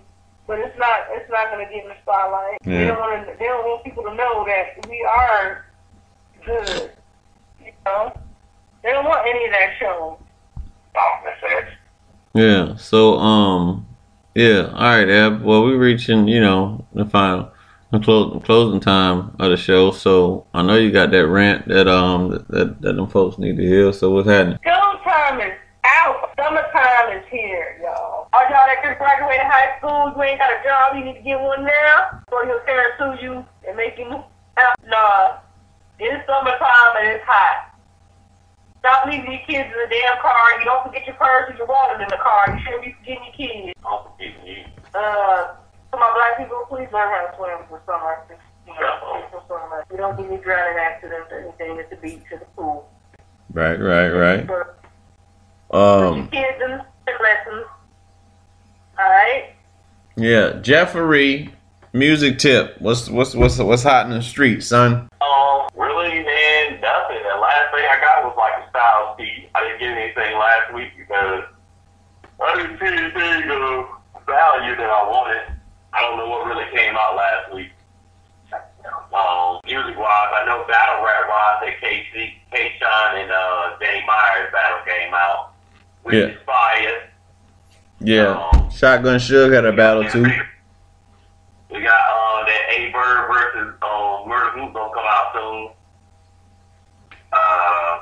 but 0.45 0.59
it's 0.59 0.77
not 0.77 1.07
it's 1.11 1.29
not 1.31 1.49
going 1.51 1.65
to 1.65 1.73
get 1.73 1.83
in 1.83 1.89
the 1.89 1.95
spotlight. 2.01 2.57
They 2.63 2.87
don't 2.87 2.99
want 2.99 3.25
to, 3.25 3.33
they 3.39 3.45
don't 3.45 3.65
want 3.65 3.83
people 3.85 4.03
to 4.03 4.13
know 4.15 4.45
that 4.45 4.85
we 4.89 5.01
are 5.03 5.65
good. 6.45 6.91
You 7.67 7.73
know, 7.85 8.19
they 8.83 8.91
don't 8.91 9.05
want 9.05 9.27
any 9.27 9.45
of 9.45 9.51
that 9.51 9.73
shown. 9.79 10.17
Oh. 10.95 11.61
Yeah. 12.33 12.75
So 12.75 13.17
um 13.17 13.87
yeah, 14.35 14.71
all 14.73 14.97
right, 14.97 15.09
Eb. 15.09 15.41
Well 15.41 15.63
we're 15.63 15.77
reaching, 15.77 16.27
you 16.27 16.39
know, 16.39 16.85
the 16.93 17.05
final 17.05 17.51
the 17.91 17.99
close, 17.99 18.43
closing 18.43 18.79
time 18.79 19.35
of 19.39 19.49
the 19.49 19.57
show. 19.57 19.91
So 19.91 20.45
I 20.53 20.61
know 20.61 20.75
you 20.75 20.91
got 20.91 21.11
that 21.11 21.27
rant 21.27 21.67
that 21.67 21.87
um 21.87 22.29
that, 22.29 22.47
that, 22.49 22.81
that 22.81 22.95
them 22.95 23.07
folks 23.07 23.37
need 23.37 23.57
to 23.57 23.63
hear. 23.63 23.91
So 23.93 24.11
what's 24.11 24.27
happening? 24.27 24.59
School 24.59 24.99
time 25.03 25.39
is 25.41 25.53
out. 25.85 26.31
Summertime 26.37 27.17
is 27.17 27.25
here, 27.31 27.79
y'all. 27.81 28.29
All 28.33 28.43
y'all 28.49 28.67
that 28.67 28.81
just 28.83 28.99
graduated 28.99 29.47
high 29.47 29.77
school, 29.79 30.13
you 30.15 30.23
ain't 30.23 30.39
got 30.39 30.51
a 30.51 30.63
job, 30.63 30.95
you 30.95 31.05
need 31.05 31.17
to 31.17 31.23
get 31.23 31.39
one 31.39 31.63
now. 31.63 32.21
Before 32.25 32.45
your 32.45 32.59
parents 32.61 32.97
sue 32.99 33.25
you 33.25 33.45
and 33.67 33.77
make 33.77 33.97
you 33.97 34.05
move 34.05 34.23
out. 34.57 34.75
Nah, 34.85 35.37
it's 35.99 36.25
summertime 36.27 36.93
and 36.99 37.07
it's 37.15 37.23
hot. 37.25 37.73
Stop 38.79 39.05
leaving 39.07 39.31
your 39.31 39.41
kids 39.47 39.67
in 39.73 39.77
the 39.77 39.89
damn 39.89 40.17
car. 40.21 40.59
You 40.59 40.65
don't 40.65 40.85
forget 40.85 41.05
your 41.05 41.15
purse 41.15 41.49
and 41.49 41.57
your 41.57 41.67
wallet 41.67 42.01
in 42.01 42.07
the 42.09 42.17
car. 42.21 42.53
You 42.53 42.63
shouldn't 42.63 42.83
be 42.83 42.95
forgetting 42.99 43.23
your 43.25 43.33
kids. 43.35 43.79
I'm 43.85 43.99
forgetting 44.11 44.45
you. 44.45 44.63
Uh, 44.93 45.55
to 45.91 45.97
my 45.97 46.11
black 46.15 46.37
people, 46.37 46.63
please 46.69 46.87
learn 46.93 47.09
how 47.09 47.27
to 47.27 47.35
swim 47.37 47.57
for 47.69 47.81
summer. 47.85 48.23
You 48.67 48.73
know, 48.73 49.25
for 49.31 49.43
summer. 49.47 49.83
We 49.91 49.97
don't 49.97 50.15
get 50.17 50.25
any 50.27 50.37
drowning 50.37 50.77
accidents 50.79 51.27
or 51.31 51.39
anything 51.39 51.79
at 51.79 51.89
the 51.89 51.95
beach 51.97 52.23
or 52.31 52.39
the 52.39 52.45
pool. 52.55 52.89
Right, 53.53 53.79
right, 53.79 54.09
right. 54.09 54.47
But 54.47 54.79
Um 55.75 56.27
kids 56.29 56.61
in 56.63 56.71
the 56.71 56.83
lessons. 57.21 57.65
Alright? 58.99 59.53
yeah, 60.15 60.53
Jeffrey, 60.61 61.53
music 61.93 62.39
tip. 62.39 62.75
What's 62.79 63.09
what's 63.09 63.35
what's 63.35 63.57
what's 63.59 63.83
hot 63.83 64.05
in 64.05 64.11
the 64.11 64.21
street, 64.21 64.61
son? 64.63 65.07
Um, 65.21 65.67
really, 65.75 66.23
man, 66.23 66.81
nothing. 66.81 67.21
The 67.23 67.39
last 67.39 67.71
thing 67.73 67.85
I 67.85 67.99
got 68.01 68.23
was 68.25 68.35
like 68.37 68.53
a 68.66 68.66
style. 68.81 69.17
I 69.55 69.63
didn't 69.63 69.79
get 69.79 69.97
anything 69.97 70.37
last 70.37 70.73
week 70.73 70.89
because 70.97 71.43
I 72.41 72.55
didn't 72.55 72.77
see 72.79 72.85
anything 72.85 73.49
of 73.49 73.89
value 74.25 74.75
that 74.77 74.89
I 74.89 75.03
wanted. 75.09 75.41
I 75.93 76.01
don't 76.01 76.17
know 76.17 76.29
what 76.29 76.45
really 76.45 76.69
came 76.75 76.95
out 76.95 77.15
last 77.15 77.53
week. 77.55 77.71
Um, 79.13 79.59
music 79.65 79.97
wise, 79.97 80.29
I 80.37 80.45
know 80.45 80.63
battle 80.67 81.03
rap 81.03 81.27
wise 81.27 81.59
that 81.65 81.81
KC, 81.81 82.31
K 82.51 82.71
Shine 82.79 83.21
and 83.21 83.31
uh 83.31 83.77
Danny 83.79 84.05
Myers 84.05 84.51
battle 84.53 84.79
came 84.85 85.13
out. 85.13 85.53
Which 86.03 86.15
Yeah. 86.15 86.25
is 86.27 86.37
fire. 86.45 87.09
Yeah. 87.99 88.69
Shotgun 88.69 89.17
Suge 89.19 89.53
had 89.53 89.65
a 89.65 89.73
battle 89.73 90.07
too. 90.07 90.21
We 90.23 91.81
got 91.81 91.99
uh, 91.99 92.45
that 92.45 92.61
Aye 92.69 92.91
Verb 92.93 93.27
versus 93.27 93.73
um, 93.81 94.29
Murda 94.29 94.55
Mook 94.57 94.73
gonna 94.73 94.93
come 94.93 95.05
out 95.05 95.33
soon. 95.33 95.69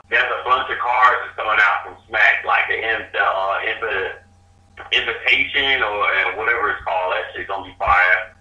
There's 0.09 0.23
a 0.23 0.43
bunch 0.45 0.69
of 0.69 0.77
cards 0.77 1.17
that's 1.25 1.35
coming 1.35 1.57
out 1.57 1.77
from 1.85 1.97
Smack, 2.07 2.45
like 2.45 2.69
the, 2.69 2.77
uh, 2.77 3.55
invi- 3.65 4.15
invitation 4.91 5.81
or 5.81 6.05
uh, 6.05 6.37
whatever 6.37 6.69
it's 6.71 6.83
called. 6.83 7.13
That 7.13 7.33
shit's 7.33 7.47
gonna 7.47 7.65
be 7.65 7.75
fire. 7.79 8.35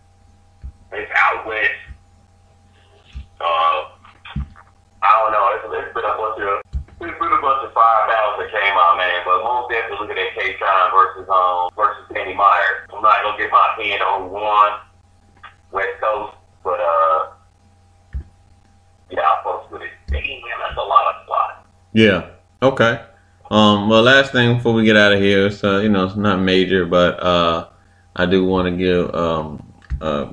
It's 0.93 1.11
out 1.17 1.47
west. 1.47 1.81
Uh, 3.41 3.91
I 5.03 5.11
don't 5.21 5.33
know. 5.33 5.45
It's, 5.57 5.65
it's 5.85 5.95
been 5.95 6.05
a 6.05 6.17
bunch 6.17 6.39
of 6.41 6.65
it's 7.05 7.19
been 7.21 7.33
a 7.33 7.43
bunch 7.43 7.61
of 7.67 7.73
fire 7.75 8.09
battles 8.09 8.41
that 8.41 8.49
came 8.49 8.77
out, 8.79 8.97
man. 8.97 9.21
But 9.25 9.45
most 9.45 9.69
definitely 9.69 10.09
look 10.09 10.17
at 10.17 10.33
K 10.39 10.57
Shine 10.57 10.91
versus 10.95 11.29
um 11.29 11.69
versus 11.77 12.05
Danny 12.13 12.35
Myers. 12.35 12.89
I'm 12.93 13.03
not 13.03 13.21
gonna 13.23 13.37
get 13.37 13.51
my 13.51 13.75
opinion 13.75 14.01
on 14.01 14.31
one 14.31 14.81
West 15.73 16.01
Coast, 16.01 16.37
but 16.63 16.81
uh, 16.81 17.34
yeah. 21.95 22.31
Okay. 22.61 23.01
Um. 23.51 23.89
Well, 23.89 24.03
last 24.03 24.33
thing 24.33 24.57
before 24.57 24.75
we 24.75 24.85
get 24.85 24.97
out 24.97 25.13
of 25.13 25.21
here, 25.21 25.51
so 25.51 25.81
you 25.81 25.89
know 25.89 26.05
it's 26.07 26.17
not 26.17 26.41
major, 26.41 26.87
but 26.87 27.23
uh, 27.23 27.69
I 28.17 28.27
do 28.27 28.45
want 28.45 28.69
to 28.69 28.77
give 28.77 29.15
um 29.15 29.73
uh, 30.01 30.33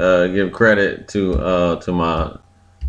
uh 0.00 0.26
give 0.28 0.52
credit 0.52 1.08
to 1.08 1.34
uh 1.34 1.76
to 1.80 1.92
my 1.92 2.36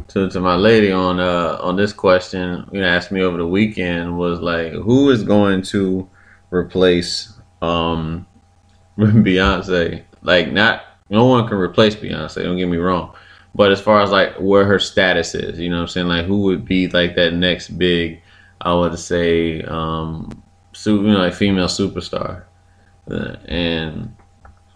to 0.09 0.29
to 0.29 0.39
my 0.39 0.55
lady 0.55 0.91
on 0.91 1.19
uh 1.19 1.57
on 1.61 1.75
this 1.75 1.91
question. 1.91 2.67
You 2.71 2.81
know, 2.81 2.87
asked 2.87 3.11
me 3.11 3.21
over 3.21 3.37
the 3.37 3.47
weekend 3.47 4.17
was 4.17 4.39
like, 4.39 4.71
who 4.71 5.09
is 5.09 5.23
going 5.23 5.63
to 5.63 6.09
replace 6.51 7.33
um 7.61 8.25
Beyonce? 8.97 10.03
Like, 10.21 10.51
not 10.51 10.83
no 11.09 11.25
one 11.25 11.47
can 11.47 11.57
replace 11.57 11.95
Beyonce. 11.95 12.43
Don't 12.43 12.57
get 12.57 12.67
me 12.67 12.77
wrong. 12.77 13.13
But 13.55 13.71
as 13.71 13.81
far 13.81 14.01
as 14.01 14.11
like 14.11 14.35
where 14.39 14.65
her 14.65 14.79
status 14.79 15.35
is, 15.35 15.59
you 15.59 15.69
know 15.69 15.77
what 15.77 15.81
I'm 15.83 15.87
saying? 15.89 16.07
Like 16.07 16.25
who 16.25 16.41
would 16.43 16.65
be 16.65 16.87
like 16.87 17.15
that 17.15 17.33
next 17.33 17.69
big, 17.77 18.21
I 18.59 18.73
would 18.73 18.97
say, 18.97 19.61
um, 19.63 20.43
su- 20.73 21.03
you 21.03 21.11
know, 21.11 21.19
like 21.19 21.33
female 21.33 21.67
superstar. 21.67 22.45
Uh, 23.09 23.35
and 23.45 24.15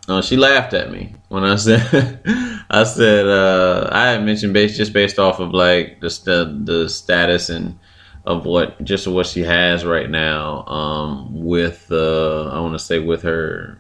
uh, 0.07 0.21
she 0.21 0.38
laughed 0.38 0.73
at 0.73 0.91
me 0.91 1.15
when 1.30 1.43
I 1.43 1.55
said, 1.57 2.21
I 2.69 2.84
said, 2.84 3.25
uh, 3.28 3.89
I 3.91 4.11
had 4.11 4.23
mentioned 4.23 4.53
based 4.53 4.78
just 4.78 4.93
based 4.93 5.17
off 5.17 5.39
of 5.39 5.53
like 5.53 5.99
the 6.01 6.09
st- 6.09 6.65
the 6.65 6.88
status 6.88 7.49
and 7.49 7.80
of 8.25 8.45
what 8.45 8.84
just 8.84 9.07
what 9.07 9.25
she 9.25 9.41
has 9.41 9.86
right 9.86 10.09
now 10.09 10.65
um, 10.67 11.45
with 11.45 11.88
uh, 11.91 12.49
I 12.49 12.59
want 12.59 12.73
to 12.73 12.80
say 12.80 12.99
with 12.99 13.23
her 13.23 13.80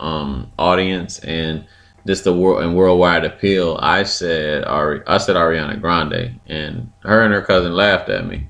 um, 0.00 0.50
audience 0.58 1.20
and 1.20 1.64
just 2.08 2.24
the 2.24 2.32
world 2.32 2.62
and 2.62 2.74
worldwide 2.74 3.26
appeal. 3.26 3.78
I 3.82 4.02
said 4.02 4.64
Ari, 4.64 5.02
I 5.06 5.18
said 5.18 5.36
Ariana 5.36 5.78
Grande, 5.78 6.40
and 6.46 6.90
her 7.00 7.22
and 7.22 7.34
her 7.34 7.42
cousin 7.42 7.74
laughed 7.74 8.08
at 8.08 8.26
me. 8.26 8.48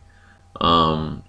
Um, 0.60 1.24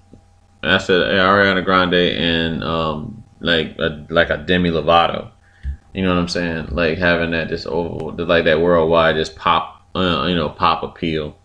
I 0.62 0.78
said 0.78 1.10
hey, 1.10 1.18
Ariana 1.18 1.66
Grande 1.66 1.96
and 1.96 2.64
um, 2.64 3.24
like 3.40 3.76
a, 3.80 4.06
like 4.12 4.30
a 4.30 4.38
Demi 4.38 4.70
Lovato. 4.70 5.32
You 5.96 6.04
know 6.04 6.10
what 6.10 6.22
I'm 6.22 6.28
saying? 6.28 6.68
Like 6.70 7.00
having 7.00 7.32
that 7.32 7.50
just 7.50 7.66
over 7.66 8.24
like 8.24 8.46
that 8.46 8.62
worldwide 8.62 9.16
just 9.16 9.36
pop, 9.36 9.82
uh, 9.96 10.28
you 10.30 10.36
know, 10.36 10.50
pop 10.50 10.84
appeal. 10.84 11.36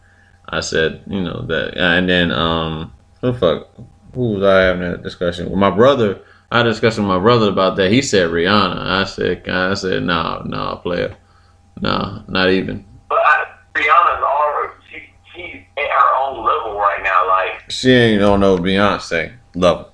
I 0.47 0.61
said, 0.61 1.03
you 1.07 1.22
know 1.22 1.47
that, 1.47 1.78
and 1.78 2.07
then 2.07 2.30
um, 2.30 2.93
who 3.22 3.32
fuck, 3.32 3.68
who 4.14 4.35
was 4.35 4.43
I 4.43 4.64
having 4.64 4.82
that 4.82 5.03
discussion 5.03 5.49
with? 5.49 5.59
My 5.59 5.70
brother. 5.70 6.20
I 6.55 6.62
discussed 6.62 6.98
with 6.98 7.07
my 7.09 7.18
brother 7.18 7.48
about 7.48 7.76
that. 7.76 7.90
He 7.90 8.00
said 8.00 8.30
Rihanna. 8.30 8.78
I 8.78 9.05
said, 9.05 9.48
I 9.48 9.74
said, 9.74 10.05
no, 10.05 10.40
no, 10.46 10.76
player, 10.82 11.16
no, 11.80 12.22
not 12.28 12.50
even. 12.50 12.84
But 13.09 13.18
I, 13.18 13.44
Rihanna's 13.74 14.22
already 14.22 14.72
she 14.90 14.98
she's 15.34 15.62
at 15.76 15.90
her 15.90 16.14
own 16.22 16.44
level 16.44 16.78
right 16.78 17.00
now. 17.02 17.26
Like 17.28 17.70
She 17.70 17.90
ain't 17.90 18.22
on 18.22 18.40
no 18.40 18.57
Beyonce 18.57 19.32
level. 19.57 19.90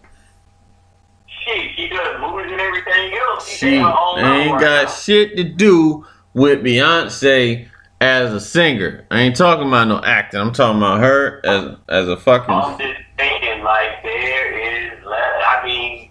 shit, 1.26 1.70
she 1.76 1.88
does 1.88 2.20
movies 2.20 2.52
and 2.52 2.60
everything 2.60 3.14
else. 3.14 3.48
She's 3.48 3.58
She 3.58 3.76
at 3.78 3.82
her 3.82 3.98
own 3.98 4.16
level 4.16 4.30
ain't 4.32 4.52
right 4.52 4.60
got 4.60 4.84
now. 4.84 4.90
shit 4.90 5.36
to 5.38 5.44
do 5.44 6.06
with 6.34 6.60
Beyonce 6.62 7.68
as 8.02 8.32
a 8.32 8.40
singer. 8.40 9.06
I 9.10 9.20
ain't 9.22 9.36
talking 9.36 9.68
about 9.68 9.88
no 9.88 10.00
acting. 10.02 10.40
I'm 10.40 10.52
talking 10.52 10.78
about 10.78 11.00
her 11.00 11.40
as 11.44 11.76
as 11.88 12.06
a 12.08 12.12
I'm 12.12 12.18
fucking. 12.18 12.78
just 12.86 13.00
thinking, 13.16 13.62
like 13.64 14.02
there 14.02 14.58
is. 14.58 14.92
I 15.06 15.62
mean, 15.64 16.09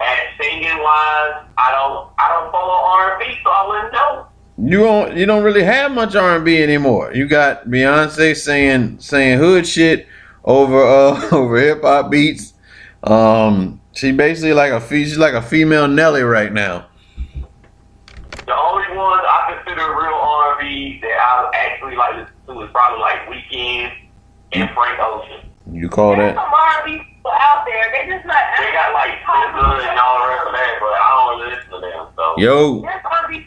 as 0.00 0.18
singing 0.40 0.78
wise, 0.78 1.44
I 1.56 1.72
don't 1.72 2.10
I 2.18 2.28
don't 2.28 2.52
follow 2.52 2.84
R 2.84 3.12
and 3.12 3.20
B, 3.20 3.38
so 3.42 3.50
I 3.50 3.68
wouldn't 3.68 3.92
know. 3.92 4.26
You 4.58 4.78
don't 4.78 5.16
you 5.16 5.26
don't 5.26 5.44
really 5.44 5.62
have 5.62 5.92
much 5.92 6.14
R 6.14 6.36
and 6.36 6.44
B 6.44 6.62
anymore. 6.62 7.12
You 7.14 7.26
got 7.26 7.66
Beyonce 7.66 8.36
saying 8.36 9.00
saying 9.00 9.38
hood 9.38 9.66
shit 9.66 10.06
over 10.44 10.82
uh 10.82 11.28
over 11.32 11.58
hip 11.60 11.82
hop 11.82 12.10
beats. 12.10 12.54
Um, 13.02 13.80
she 13.92 14.12
basically 14.12 14.52
like 14.52 14.72
a 14.72 14.86
she's 14.88 15.18
like 15.18 15.34
a 15.34 15.42
female 15.42 15.88
Nelly 15.88 16.22
right 16.22 16.52
now. 16.52 16.86
The 17.34 18.56
only 18.56 18.96
ones 18.96 19.22
I 19.26 19.54
consider 19.54 19.82
real 19.90 20.14
R&B 20.14 21.00
that 21.02 21.18
I 21.20 21.50
actually 21.54 21.96
like 21.96 22.16
listen 22.16 22.34
to 22.46 22.62
is 22.62 22.70
probably 22.72 23.00
like 23.00 23.26
Weeknd 23.28 23.92
and 24.52 24.70
Frank 24.70 24.98
Ocean. 25.00 25.47
You 25.72 25.88
call 25.88 26.16
There's 26.16 26.34
that? 26.34 26.42
some 26.42 26.52
R&B 26.54 26.98
people 26.98 27.30
out 27.30 27.64
there. 27.66 27.84
They 27.92 28.10
just 28.10 28.26
not. 28.26 28.42
They 28.58 28.72
got 28.72 28.92
like 28.94 29.10
SZA 29.10 29.88
and 29.90 29.98
all 29.98 30.22
the 30.22 30.28
rest 30.28 30.46
of 30.46 30.52
that, 30.52 30.76
but 30.80 30.86
I 30.86 31.36
don't 31.38 31.48
listen 31.48 31.70
to 31.70 31.80
them. 31.80 32.06
So 32.16 32.34
Yo, 32.38 32.80
There's 32.82 33.02
R&B. 33.04 33.46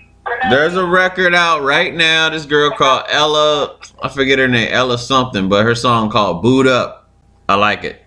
there's 0.50 0.76
a 0.76 0.86
record 0.86 1.34
out 1.34 1.62
right 1.64 1.94
now. 1.94 2.30
This 2.30 2.46
girl 2.46 2.72
called 2.72 3.04
Ella, 3.10 3.78
I 4.04 4.10
forget 4.10 4.40
her 4.40 4.48
name, 4.48 4.70
Ella 4.72 4.98
something, 4.98 5.50
but 5.50 5.64
her 5.66 5.76
song 5.76 6.10
called 6.10 6.42
"Boo'd 6.42 6.68
Up." 6.68 7.10
I 7.50 7.56
like 7.56 7.84
it. 7.84 8.02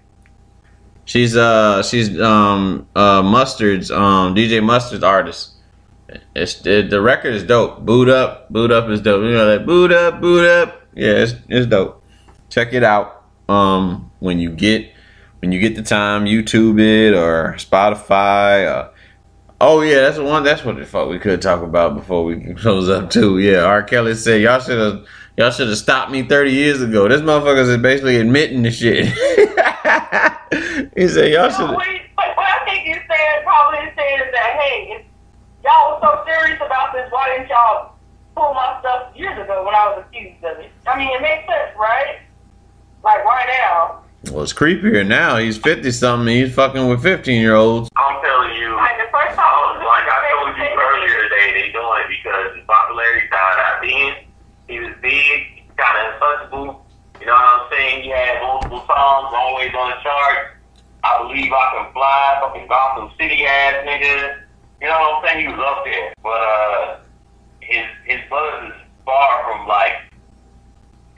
She's 1.07 1.37
uh 1.37 1.83
she's 1.83 2.19
um 2.21 2.87
uh 2.97 3.23
Mustard's 3.23 3.91
um 3.91 4.35
DJ 4.35 4.63
Mustard's 4.63 5.03
artist. 5.05 5.51
It's 6.35 6.65
it, 6.65 6.89
the 6.91 7.01
record 7.03 7.35
is 7.35 7.43
dope. 7.43 7.81
Boot 7.85 8.09
up, 8.09 8.49
boot 8.51 8.71
up 8.71 8.89
is 8.89 9.01
dope. 9.03 9.23
You 9.23 9.33
know 9.33 9.47
that 9.51 9.67
boot 9.67 9.93
up, 9.93 10.21
boot 10.21 10.47
up. 10.47 10.83
Yeah, 10.95 11.09
it's 11.11 11.35
it's 11.49 11.67
dope. 11.67 12.03
Check 12.49 12.73
it 12.73 12.83
out. 12.85 13.24
Um, 13.49 14.11
when 14.21 14.39
you 14.39 14.51
get 14.51 14.91
when 15.41 15.53
you 15.53 15.61
get 15.61 15.77
the 15.77 15.83
time, 15.83 16.25
YouTube 16.25 16.81
it 16.81 17.15
or 17.15 17.55
Spotify. 17.59 18.67
Uh, 18.67 18.89
oh 19.61 19.83
yeah, 19.83 20.01
that's 20.01 20.17
the 20.17 20.25
one. 20.25 20.43
That's 20.43 20.65
what 20.65 20.77
the 20.77 20.87
fuck 20.87 21.09
we 21.09 21.19
could 21.19 21.43
talk 21.43 21.63
about 21.63 21.95
before 21.95 22.25
we 22.25 22.55
close 22.57 22.89
up 22.89 23.11
too. 23.11 23.39
Yeah, 23.39 23.65
R. 23.65 23.83
Kelly 23.83 24.15
said 24.15 24.41
y'all 24.41 24.61
should 24.61 24.79
have 24.79 25.07
y'all 25.37 25.51
should 25.51 25.69
have 25.69 25.77
stopped 25.77 26.11
me 26.11 26.23
thirty 26.23 26.53
years 26.53 26.81
ago. 26.81 27.09
This 27.09 27.21
motherfuckers 27.21 27.69
is 27.69 27.77
basically 27.79 28.17
admitting 28.17 28.63
the 28.63 28.71
shit. 28.71 29.05
he 30.97 31.09
said 31.09 31.33
y'all 31.33 31.51
should. 31.51 31.67
No, 31.67 31.75
what, 31.75 31.87
I 32.19 32.65
think 32.65 32.87
he's 32.87 32.97
saying 32.97 33.43
probably 33.45 33.81
is 33.81 34.33
that 34.33 34.57
hey, 34.61 35.05
y'all 35.63 35.93
was 35.93 36.01
so 36.03 36.25
serious 36.25 36.61
about 36.65 36.93
this, 36.93 37.11
why 37.11 37.37
didn't 37.37 37.49
y'all 37.51 37.97
pull 38.37 38.55
my 38.55 38.79
stuff 38.81 39.15
years 39.17 39.37
ago 39.39 39.65
when 39.65 39.75
I 39.75 39.93
was 39.93 40.05
accused 40.07 40.45
of 40.45 40.59
it? 40.59 40.71
I 40.87 40.97
mean, 40.99 41.09
it 41.09 41.23
makes 41.23 41.47
sense, 41.47 41.77
right? 41.79 42.24
Like 43.05 43.25
right 43.25 43.47
now. 43.61 44.01
Well, 44.33 44.43
it's 44.43 44.55
creepier 44.55 45.07
now. 45.07 45.37
He's 45.37 45.59
fifty 45.59 45.91
something. 45.91 46.35
He's 46.35 46.55
fucking 46.55 46.89
with 46.89 47.03
fifteen 47.03 47.41
year 47.43 47.55
olds. 47.55 47.91
I'm 47.97 48.23
telling 48.25 48.57
you, 48.57 48.75
Like 48.77 48.97
the 48.97 49.13
first 49.13 49.37
time. 49.37 49.45
I 49.45 49.77
was, 49.77 49.85
like 49.85 50.09
I 50.09 50.19
told 50.33 50.57
you 50.57 50.65
earlier 50.73 51.23
today, 51.29 51.47
they 51.53 51.73
doing 51.73 52.01
it 52.01 52.09
because 52.09 52.57
his 52.57 52.65
popularity 52.67 53.29
died 53.29 53.59
out 53.61 53.79
then. 53.85 54.25
He 54.67 54.81
was 54.81 54.97
big, 55.03 55.69
kind 55.77 55.97
of 56.01 56.15
untouchable. 56.17 56.87
You 57.21 57.27
know 57.27 57.37
what 57.37 57.61
I'm 57.61 57.73
saying? 57.73 58.03
He 58.05 58.09
had 58.09 58.41
multiple 58.41 58.81
songs, 58.89 59.29
always 59.37 59.73
on 59.77 59.91
the 59.93 60.01
chart. 60.03 60.57
I 61.05 61.21
believe 61.21 61.53
I 61.53 61.67
can 61.77 61.93
fly, 61.93 62.39
fucking 62.41 62.67
Gotham 62.67 63.11
City 63.21 63.45
ass 63.45 63.85
nigga. 63.85 64.41
You 64.81 64.89
know 64.89 64.97
what 64.99 65.21
I'm 65.21 65.29
saying? 65.29 65.41
He 65.45 65.53
was 65.53 65.61
up 65.61 65.85
there, 65.85 66.13
but 66.25 66.41
uh, 66.41 66.97
his 67.61 67.85
his 68.09 68.21
buzz 68.31 68.73
is 68.73 68.81
far 69.05 69.45
from 69.45 69.69
like 69.69 69.93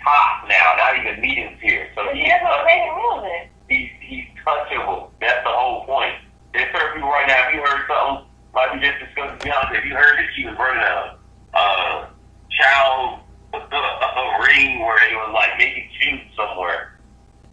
top 0.06 0.46
now. 0.46 0.78
Not 0.78 0.94
even 1.02 1.18
mediums 1.18 1.58
here. 1.58 1.90
So 1.98 2.06
he's 2.14 2.30
that's 2.30 2.46
what 2.46 2.62
music. 2.62 3.50
he's 3.66 3.90
he's 3.98 4.26
touchable. 4.46 5.10
That's 5.18 5.42
the 5.42 5.50
whole 5.50 5.82
point. 5.84 6.14
There's 6.54 6.70
certain 6.70 7.02
people 7.02 7.10
right 7.10 7.26
now. 7.26 7.50
If 7.50 7.58
you 7.58 7.60
heard 7.66 7.82
something 7.90 8.30
like 8.54 8.70
we 8.70 8.78
just 8.78 9.02
discussed 9.02 9.42
Beyonce, 9.42 9.82
if 9.82 9.84
you 9.84 9.98
heard 9.98 10.14
that 10.22 10.30
she 10.38 10.46
was 10.46 10.54
running 10.54 10.86
a 10.86 11.18
uh, 11.58 12.06
child 12.54 13.26
a 13.52 14.24
ring 14.46 14.80
where 14.80 14.98
they 15.00 15.14
was 15.14 15.32
like 15.34 15.58
making 15.58 15.88
shoot 15.98 16.20
somewhere. 16.36 16.98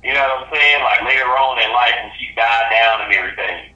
You 0.03 0.13
know 0.13 0.19
what 0.19 0.47
I'm 0.47 0.53
saying? 0.53 0.83
Like 0.83 1.01
later 1.03 1.31
on 1.31 1.61
in 1.61 1.71
life 1.71 1.95
when 2.03 2.11
she 2.19 2.27
died 2.35 2.67
down 2.71 3.01
and 3.07 3.13
everything. 3.13 3.72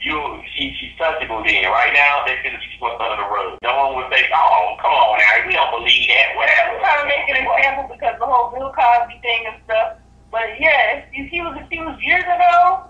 You 0.00 0.14
she 0.54 0.74
she's 0.78 0.92
touchable 0.98 1.42
then. 1.44 1.64
Right 1.70 1.92
now 1.92 2.22
they 2.26 2.38
feel 2.42 2.54
she's 2.62 2.78
swept 2.78 3.00
under 3.00 3.16
the 3.22 3.28
rug. 3.28 3.58
No 3.62 3.74
one 3.90 3.96
would 3.96 4.12
say, 4.14 4.24
Oh, 4.34 4.76
come 4.80 4.92
on 4.92 5.18
now, 5.18 5.46
we 5.46 5.52
don't 5.54 5.70
believe 5.74 6.06
that, 6.08 6.26
I'm 6.30 6.36
whatever. 6.36 6.78
trying 6.78 7.02
to 7.02 7.06
make 7.10 7.26
an 7.28 7.36
example 7.42 7.96
because 7.96 8.14
the 8.18 8.26
whole 8.26 8.50
Bill 8.54 8.72
Cosby 8.72 9.18
thing 9.22 9.44
and 9.46 9.56
stuff. 9.64 9.98
But 10.30 10.60
yeah, 10.60 11.02
if 11.12 11.30
he 11.30 11.40
was 11.40 11.56
accused 11.60 12.00
years 12.02 12.22
ago, 12.22 12.84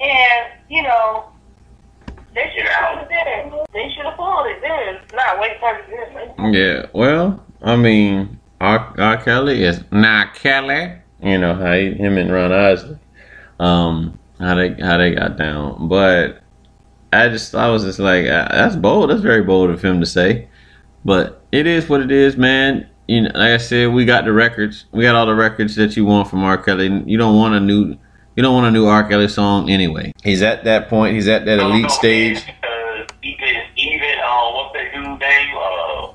and 0.00 0.46
you 0.68 0.82
know, 0.82 1.30
they 2.34 2.50
should 2.54 2.66
have 2.66 2.96
pulled 2.96 3.02
it 3.04 3.08
then. 3.10 3.52
They 3.72 3.92
should 3.94 4.04
have 4.06 4.16
pulled 4.16 4.46
it 4.46 4.60
then. 4.62 4.98
Not 5.14 5.40
wait 5.40 5.60
thirty 5.60 5.90
years 5.92 6.14
later. 6.14 6.50
Yeah, 6.50 6.86
well, 6.92 7.44
I 7.62 7.76
mean, 7.76 8.40
R. 8.60 8.94
R. 8.98 9.16
Kelly 9.22 9.62
is 9.62 9.84
not 9.92 10.34
Kelly. 10.34 10.94
You 11.22 11.38
know 11.38 11.54
how 11.54 11.72
he, 11.74 11.92
him 11.92 12.16
and 12.18 12.32
Ron 12.32 12.50
Isley, 12.50 12.98
um, 13.58 14.18
how 14.38 14.54
they 14.54 14.72
how 14.74 14.96
they 14.96 15.14
got 15.14 15.36
down. 15.36 15.86
But 15.88 16.39
I 17.12 17.28
just 17.28 17.54
I 17.54 17.68
was 17.70 17.84
just 17.84 17.98
like, 17.98 18.26
uh, 18.26 18.48
that's 18.50 18.76
bold. 18.76 19.10
That's 19.10 19.20
very 19.20 19.42
bold 19.42 19.70
of 19.70 19.82
him 19.82 20.00
to 20.00 20.06
say. 20.06 20.48
But 21.04 21.42
it 21.50 21.66
is 21.66 21.88
what 21.88 22.00
it 22.02 22.10
is, 22.10 22.36
man. 22.36 22.88
You 23.08 23.22
know, 23.22 23.30
like 23.34 23.52
I 23.52 23.56
said, 23.56 23.92
we 23.92 24.04
got 24.04 24.24
the 24.24 24.32
records. 24.32 24.84
We 24.92 25.02
got 25.02 25.16
all 25.16 25.26
the 25.26 25.34
records 25.34 25.74
that 25.76 25.96
you 25.96 26.04
want 26.04 26.28
from 26.28 26.44
R. 26.44 26.56
Kelly. 26.58 27.02
You 27.06 27.18
don't 27.18 27.36
want 27.36 27.54
a 27.54 27.60
new. 27.60 27.96
You 28.36 28.42
don't 28.44 28.54
want 28.54 28.66
a 28.66 28.70
new 28.70 28.86
R. 28.86 29.02
Kelly 29.08 29.26
song 29.28 29.68
anyway. 29.68 30.12
He's 30.22 30.42
at 30.42 30.62
that 30.64 30.88
point. 30.88 31.14
He's 31.14 31.26
at 31.26 31.44
that 31.46 31.56
No, 31.56 31.70
elite 31.70 31.82
no, 31.82 31.88
stage. 31.88 32.46
man, 32.46 32.54
Because 32.62 33.10
even 33.22 33.56
even 33.76 34.18
um, 34.24 34.54
what's 34.54 34.74
that 34.74 34.92
dude 34.94 35.18
name? 35.18 35.56
Uh, 35.56 36.12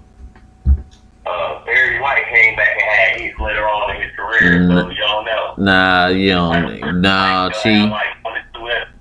uh, 1.29 1.65
Barry 1.65 1.99
White 1.99 2.23
came 2.31 2.55
back 2.55 2.69
and 2.79 2.81
had 2.81 3.19
hits 3.21 3.39
later 3.39 3.67
on 3.67 3.95
in 3.95 4.01
his 4.01 4.11
career, 4.15 4.67
so 4.69 4.89
you 4.89 4.95
don't 4.97 5.25
know. 5.25 5.53
Nah, 5.57 6.07
you 6.07 6.29
don't. 6.31 7.01
Nah, 7.01 7.45
Like, 7.47 7.55
uh, 7.55 7.59
see. 7.59 7.81
like, 7.87 8.23
one 8.23 8.37
or 8.37 8.43
two 8.53 8.69
episodes. 8.69 8.91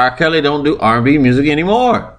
R. 0.00 0.16
Kelly 0.16 0.40
don't 0.40 0.64
do 0.64 0.78
R&B 0.78 1.18
music 1.18 1.46
anymore. 1.46 2.16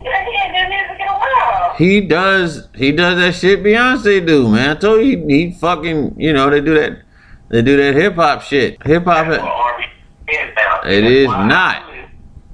Yeah, 0.00 0.24
he 0.24 0.30
ain't 0.30 0.54
done 0.54 0.68
music 0.68 1.00
in 1.00 1.08
a 1.08 1.12
while. 1.12 1.74
He 1.76 2.00
does. 2.02 2.68
He 2.74 2.92
does 2.92 3.16
that 3.18 3.34
shit 3.34 3.62
Beyonce 3.64 4.24
do, 4.24 4.48
man. 4.48 4.76
I 4.76 4.80
told 4.80 5.04
you 5.04 5.18
he, 5.26 5.46
he 5.46 5.52
fucking. 5.52 6.14
You 6.20 6.32
know 6.32 6.50
they 6.50 6.60
do 6.60 6.74
that. 6.74 7.02
They 7.48 7.62
do 7.62 7.76
that 7.78 7.94
hip 7.94 8.14
hop 8.14 8.42
shit. 8.42 8.80
Hip 8.86 9.04
hop. 9.04 9.26
That's 9.26 9.42
is. 9.42 10.92
It 10.92 11.04
is 11.04 11.28
not. 11.28 11.90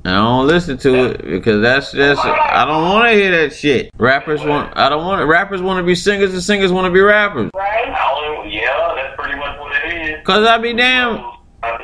I 0.03 0.13
don't 0.13 0.47
listen 0.47 0.79
to 0.79 1.11
it 1.11 1.23
because 1.23 1.61
that's 1.61 1.93
just. 1.93 2.25
I 2.25 2.65
don't 2.65 2.83
want 2.85 3.09
to 3.09 3.13
hear 3.15 3.31
that 3.33 3.55
shit. 3.55 3.91
Rappers 3.99 4.43
want. 4.43 4.75
I 4.77 4.89
don't 4.89 5.05
want. 5.05 5.27
Rappers 5.29 5.61
want 5.61 5.79
to 5.79 5.83
be 5.85 5.95
singers 5.95 6.33
and 6.33 6.43
singers 6.43 6.73
want 6.73 6.87
to 6.87 6.91
be 6.91 7.01
rappers. 7.01 7.51
Right? 7.55 7.89
I 7.89 8.35
don't- 8.37 8.49
Yeah, 8.51 8.95
that's 8.97 9.15
pretty 9.21 9.39
much 9.39 9.59
what 9.59 9.73
it 9.85 10.11
is. 10.11 10.25
Cause 10.27 10.47
I 10.47 10.57
be 10.59 10.73
damn. 10.73 11.23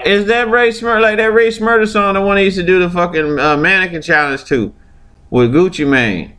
Is 0.05 0.27
that 0.27 0.49
Rae 0.51 0.71
Sremmurd 0.71 1.03
like 1.03 1.17
that 1.19 1.33
Rae 1.33 1.49
Sremmurd 1.49 1.87
song 1.89 2.15
the 2.15 2.23
one 2.23 2.37
he 2.39 2.45
used 2.45 2.57
to 2.57 2.63
do 2.65 2.79
the 2.79 2.89
fucking 2.89 3.39
uh, 3.39 3.57
mannequin 3.57 4.03
challenge 4.03 4.45
to 4.45 4.75
with 5.31 5.53
Gucci 5.53 5.87
Mane? 5.87 6.37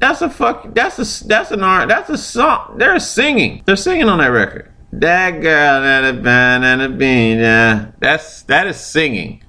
That's 0.00 0.22
a 0.22 0.30
fuck. 0.30 0.74
That's 0.74 0.98
a 0.98 1.26
that's 1.26 1.50
an 1.50 1.62
art. 1.64 1.88
That's 1.88 2.08
a 2.08 2.18
song. 2.18 2.76
They're 2.78 3.00
singing. 3.00 3.62
They're 3.64 3.76
singing 3.76 4.08
on 4.08 4.18
that 4.18 4.28
record. 4.28 4.72
That 4.92 5.40
girl 5.42 5.82
and 5.82 6.18
a 6.18 6.22
band 6.22 6.64
and 6.64 6.82
a 6.82 6.88
bean. 6.88 7.38
Yeah, 7.38 7.90
that's 7.98 8.42
that 8.42 8.66
is 8.68 8.76
singing. 8.78 9.42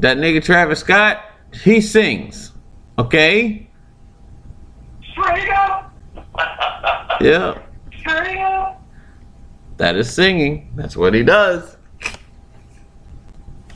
That 0.00 0.16
nigga 0.16 0.42
Travis 0.42 0.80
Scott, 0.80 1.24
he 1.52 1.80
sings. 1.80 2.52
Okay. 2.98 3.68
Straight 5.12 5.48
up. 5.50 5.92
Yeah, 7.20 7.58
Straight 8.00 8.38
up. 8.38 8.77
That 9.78 9.96
is 9.96 10.12
singing. 10.12 10.72
That's 10.76 10.96
what 10.96 11.14
he 11.14 11.22
does. 11.22 11.76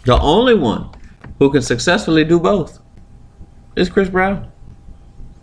The 0.04 0.18
only 0.20 0.54
one 0.54 0.90
who 1.38 1.50
can 1.50 1.62
successfully 1.62 2.24
do 2.24 2.38
both 2.40 2.80
is 3.76 3.88
Chris 3.88 4.08
Brown. 4.08 4.50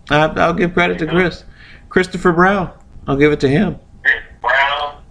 I, 0.10 0.26
I'll 0.26 0.54
give 0.54 0.74
credit 0.74 1.00
to 1.00 1.08
Chris. 1.08 1.44
Christopher 1.88 2.34
Brown. 2.34 2.72
I'll 3.08 3.16
give 3.18 3.32
it 3.32 3.40
to 3.42 3.50
him. 3.50 3.78
Chris 4.04 4.16
Brown. 4.42 5.02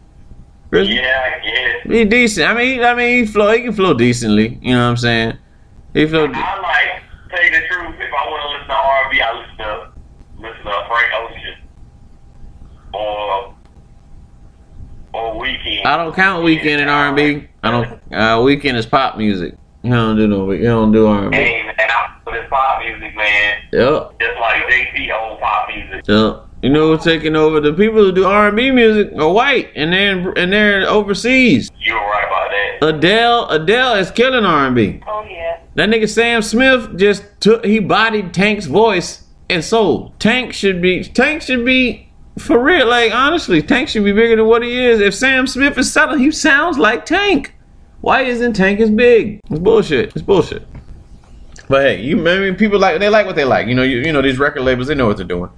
Chris, 0.70 0.88
Yeah, 0.88 1.34
I 1.40 1.44
guess. 1.44 1.92
He 1.92 2.04
decent. 2.04 2.48
I 2.48 2.54
mean, 2.54 2.82
I 2.84 2.94
mean, 2.94 3.24
he 3.24 3.26
flow. 3.30 3.52
He 3.52 3.62
can 3.62 3.72
flow 3.72 3.94
decently. 3.94 4.58
You 4.60 4.74
know 4.74 4.82
what 4.84 4.90
I'm 4.90 4.96
saying? 4.98 5.38
He 5.94 6.06
flow. 6.06 6.26
de- 6.26 6.36
I 6.36 6.60
like 6.60 7.02
tell 7.30 7.42
you 7.44 7.50
the 7.50 7.66
truth. 7.68 7.94
If 7.98 8.12
I 8.12 8.30
want 8.30 8.42
to 8.42 8.48
listen 8.52 8.68
to 8.68 8.74
R&B, 8.74 9.20
I 9.20 9.32
listen 9.38 9.56
to 9.56 9.92
listen 10.38 10.64
to 10.64 10.86
Frank 10.88 11.12
Ocean 11.14 11.54
or 12.92 13.54
or 15.18 15.42
Weeknd. 15.44 15.84
I 15.84 15.96
don't 15.96 16.14
count 16.14 16.44
Weeknd 16.44 16.80
in 16.80 16.88
R&B. 16.88 17.48
I 17.62 17.70
don't. 17.70 17.86
Uh, 18.12 18.38
Weeknd 18.38 18.74
is 18.74 18.86
pop 18.86 19.16
music. 19.16 19.54
You 19.82 19.90
don't 19.90 20.16
do 20.16 20.26
no. 20.26 20.50
You 20.50 20.64
don't 20.64 20.92
do 20.92 21.06
R&B. 21.06 21.36
Hey 21.36 21.62
man, 21.64 21.74
I 21.78 22.16
for 22.24 22.32
this 22.32 22.48
pop 22.50 22.80
music, 22.82 23.14
man. 23.16 23.58
Yep. 23.72 24.20
Just 24.20 24.40
like 24.40 24.62
JT 24.64 25.20
old 25.20 25.40
pop 25.40 25.68
music. 25.68 26.02
Yep. 26.06 26.44
You 26.62 26.70
know 26.70 26.90
what's 26.90 27.04
taking 27.04 27.36
over? 27.36 27.60
The 27.60 27.72
people 27.72 27.98
who 27.98 28.10
do 28.10 28.24
R&B 28.24 28.72
music 28.72 29.12
are 29.16 29.30
white, 29.30 29.70
and 29.76 29.92
they're 29.92 30.32
and 30.32 30.52
they're 30.52 30.88
overseas. 30.88 31.70
You 31.78 31.94
were 31.94 32.00
right 32.00 32.26
about 32.26 32.50
that. 32.50 32.96
Adele, 32.96 33.48
Adele 33.50 33.94
is 33.94 34.10
killing 34.10 34.44
R&B. 34.44 35.00
Oh 35.06 35.24
yeah. 35.30 35.60
That 35.76 35.88
nigga 35.88 36.08
Sam 36.08 36.42
Smith 36.42 36.96
just 36.96 37.24
took 37.40 37.64
he 37.64 37.78
bodied 37.78 38.34
Tank's 38.34 38.66
voice 38.66 39.24
and 39.48 39.64
sold. 39.64 40.18
Tank 40.18 40.52
should 40.52 40.82
be 40.82 41.04
Tank 41.04 41.42
should 41.42 41.64
be 41.64 42.07
for 42.38 42.62
real. 42.62 42.86
Like 42.86 43.12
honestly, 43.12 43.62
Tank 43.62 43.88
should 43.88 44.04
be 44.04 44.12
bigger 44.12 44.36
than 44.36 44.46
what 44.46 44.62
he 44.62 44.78
is. 44.78 45.00
If 45.00 45.14
Sam 45.14 45.46
Smith 45.46 45.76
is 45.78 45.92
selling, 45.92 46.18
he 46.18 46.30
sounds 46.30 46.78
like 46.78 47.06
Tank. 47.06 47.54
Why 48.00 48.22
isn't 48.22 48.54
Tank 48.54 48.80
as 48.80 48.90
big? 48.90 49.40
It's 49.50 49.60
bullshit. 49.60 50.10
It's 50.14 50.22
bullshit. 50.22 50.66
But 51.68 51.82
hey, 51.82 52.00
you 52.00 52.18
I 52.28 52.38
mean 52.38 52.56
people 52.56 52.78
like 52.78 52.98
they 53.00 53.08
like 53.08 53.26
what 53.26 53.36
they 53.36 53.44
like. 53.44 53.66
You 53.66 53.74
know, 53.74 53.82
you, 53.82 53.98
you 53.98 54.12
know 54.12 54.22
these 54.22 54.38
record 54.38 54.62
labels 54.62 54.88
they 54.88 54.94
know 54.94 55.06
what 55.06 55.16
they're 55.16 55.26
doing. 55.26 55.50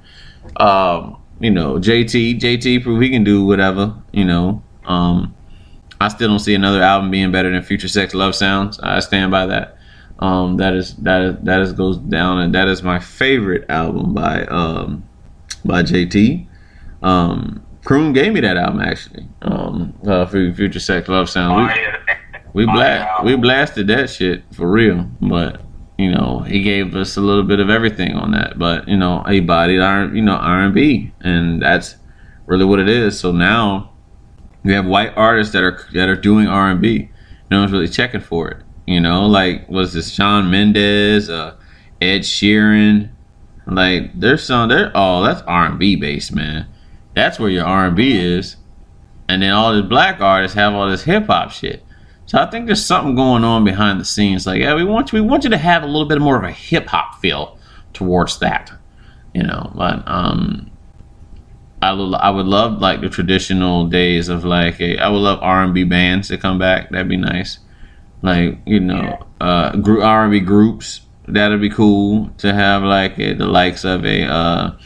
Um, 0.56 1.20
you 1.38 1.50
know, 1.50 1.74
JT, 1.74 2.40
JT 2.40 2.82
prove 2.82 3.00
he 3.00 3.10
can 3.10 3.24
do 3.24 3.44
whatever. 3.44 3.94
You 4.12 4.24
know, 4.24 4.62
um, 4.84 5.34
I 6.00 6.08
still 6.08 6.28
don't 6.28 6.38
see 6.38 6.54
another 6.54 6.82
album 6.82 7.10
being 7.10 7.30
better 7.30 7.50
than 7.50 7.62
Future 7.62 7.88
Sex 7.88 8.14
Love 8.14 8.34
Sounds. 8.34 8.80
I 8.80 9.00
stand 9.00 9.30
by 9.30 9.46
that. 9.46 9.76
Um, 10.18 10.56
that 10.58 10.74
is 10.74 10.96
that 10.96 11.22
is 11.22 11.36
that 11.44 11.60
is 11.60 11.72
goes 11.72 11.96
down 11.96 12.40
and 12.40 12.54
that 12.54 12.68
is 12.68 12.82
my 12.82 12.98
favorite 12.98 13.64
album 13.70 14.12
by 14.12 14.44
um 14.46 15.04
by 15.64 15.82
JT. 15.82 16.46
Um, 17.02 17.64
Kroon 17.84 18.12
gave 18.12 18.32
me 18.32 18.40
that 18.40 18.56
album 18.56 18.80
actually. 18.80 19.26
Um, 19.42 19.94
uh, 20.06 20.26
Future 20.26 20.80
Sex 20.80 21.08
Love 21.08 21.30
Sounds. 21.30 21.72
We, 22.52 22.64
we 22.64 22.72
blast 22.72 23.24
we 23.24 23.36
blasted 23.36 23.86
that 23.88 24.10
shit 24.10 24.42
for 24.52 24.70
real, 24.70 25.08
but 25.20 25.62
you 25.98 26.10
know 26.10 26.40
he 26.40 26.62
gave 26.62 26.94
us 26.94 27.16
a 27.16 27.20
little 27.20 27.42
bit 27.42 27.60
of 27.60 27.70
everything 27.70 28.14
on 28.14 28.32
that. 28.32 28.58
But 28.58 28.88
you 28.88 28.96
know 28.96 29.22
he 29.22 29.40
bodied 29.40 29.80
R 29.80 30.06
you 30.06 30.22
know 30.22 30.36
R 30.36 30.64
and 30.64 30.74
B, 30.74 31.12
and 31.20 31.62
that's 31.62 31.96
really 32.46 32.64
what 32.64 32.80
it 32.80 32.88
is. 32.88 33.18
So 33.18 33.32
now 33.32 33.92
we 34.62 34.72
have 34.72 34.86
white 34.86 35.16
artists 35.16 35.52
that 35.54 35.62
are 35.62 35.86
that 35.94 36.08
are 36.08 36.16
doing 36.16 36.46
R 36.46 36.70
and 36.70 36.80
B. 36.80 37.10
No 37.50 37.60
one's 37.60 37.72
really 37.72 37.88
checking 37.88 38.20
for 38.20 38.50
it. 38.50 38.62
You 38.86 39.00
know, 39.00 39.26
like 39.26 39.68
was 39.68 39.92
this 39.92 40.12
Shawn 40.12 40.50
Mendes, 40.50 41.30
uh, 41.30 41.56
Ed 42.00 42.20
Sheeran? 42.20 43.10
Like 43.66 44.18
there's 44.18 44.42
some 44.42 44.68
they're 44.68 44.94
all 44.96 45.22
oh, 45.22 45.26
that's 45.26 45.42
R 45.42 45.66
and 45.66 45.78
B 45.78 45.96
based, 45.96 46.34
man. 46.34 46.66
That's 47.14 47.38
where 47.38 47.50
your 47.50 47.64
R 47.64 47.86
and 47.86 47.96
B 47.96 48.18
is. 48.18 48.56
And 49.28 49.42
then 49.42 49.52
all 49.52 49.74
these 49.74 49.88
black 49.88 50.20
artists 50.20 50.56
have 50.56 50.74
all 50.74 50.90
this 50.90 51.04
hip 51.04 51.26
hop 51.26 51.50
shit. 51.50 51.84
So 52.26 52.38
I 52.38 52.46
think 52.46 52.66
there's 52.66 52.84
something 52.84 53.14
going 53.14 53.44
on 53.44 53.64
behind 53.64 54.00
the 54.00 54.04
scenes. 54.04 54.46
Like, 54.46 54.60
yeah, 54.60 54.74
we 54.74 54.84
want 54.84 55.12
you, 55.12 55.22
we 55.22 55.28
want 55.28 55.44
you 55.44 55.50
to 55.50 55.58
have 55.58 55.82
a 55.82 55.86
little 55.86 56.06
bit 56.06 56.20
more 56.20 56.36
of 56.36 56.44
a 56.44 56.52
hip 56.52 56.86
hop 56.86 57.20
feel 57.20 57.58
towards 57.92 58.38
that, 58.38 58.72
you 59.34 59.42
know. 59.42 59.72
But 59.74 60.06
um, 60.06 60.70
I, 61.82 61.90
I 61.90 62.30
would 62.30 62.46
love 62.46 62.80
like 62.80 63.00
the 63.00 63.08
traditional 63.08 63.86
days 63.86 64.28
of 64.28 64.44
like 64.44 64.80
a, 64.80 64.98
I 64.98 65.08
would 65.08 65.18
love 65.18 65.40
R 65.42 65.64
and 65.64 65.74
B 65.74 65.84
bands 65.84 66.28
to 66.28 66.38
come 66.38 66.58
back. 66.58 66.90
That'd 66.90 67.08
be 67.08 67.16
nice. 67.16 67.58
Like 68.22 68.58
you 68.66 68.80
know, 68.80 69.26
uh, 69.40 69.76
group 69.76 70.04
R 70.04 70.22
and 70.22 70.30
B 70.30 70.40
groups. 70.40 71.00
That'd 71.26 71.60
be 71.60 71.70
cool 71.70 72.30
to 72.38 72.52
have 72.52 72.82
like 72.82 73.18
a, 73.18 73.34
the 73.34 73.46
likes 73.46 73.84
of 73.84 74.04
a. 74.04 74.24
Uh, 74.24 74.78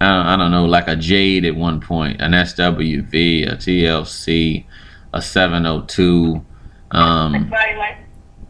I 0.00 0.36
don't 0.36 0.50
know, 0.50 0.64
like 0.64 0.86
a 0.86 0.96
Jade 0.96 1.44
at 1.44 1.56
one 1.56 1.80
point, 1.80 2.20
an 2.20 2.32
SWV, 2.32 3.52
a 3.52 3.56
TLC, 3.56 4.64
a 5.12 5.20
702, 5.20 6.44
um, 6.92 7.52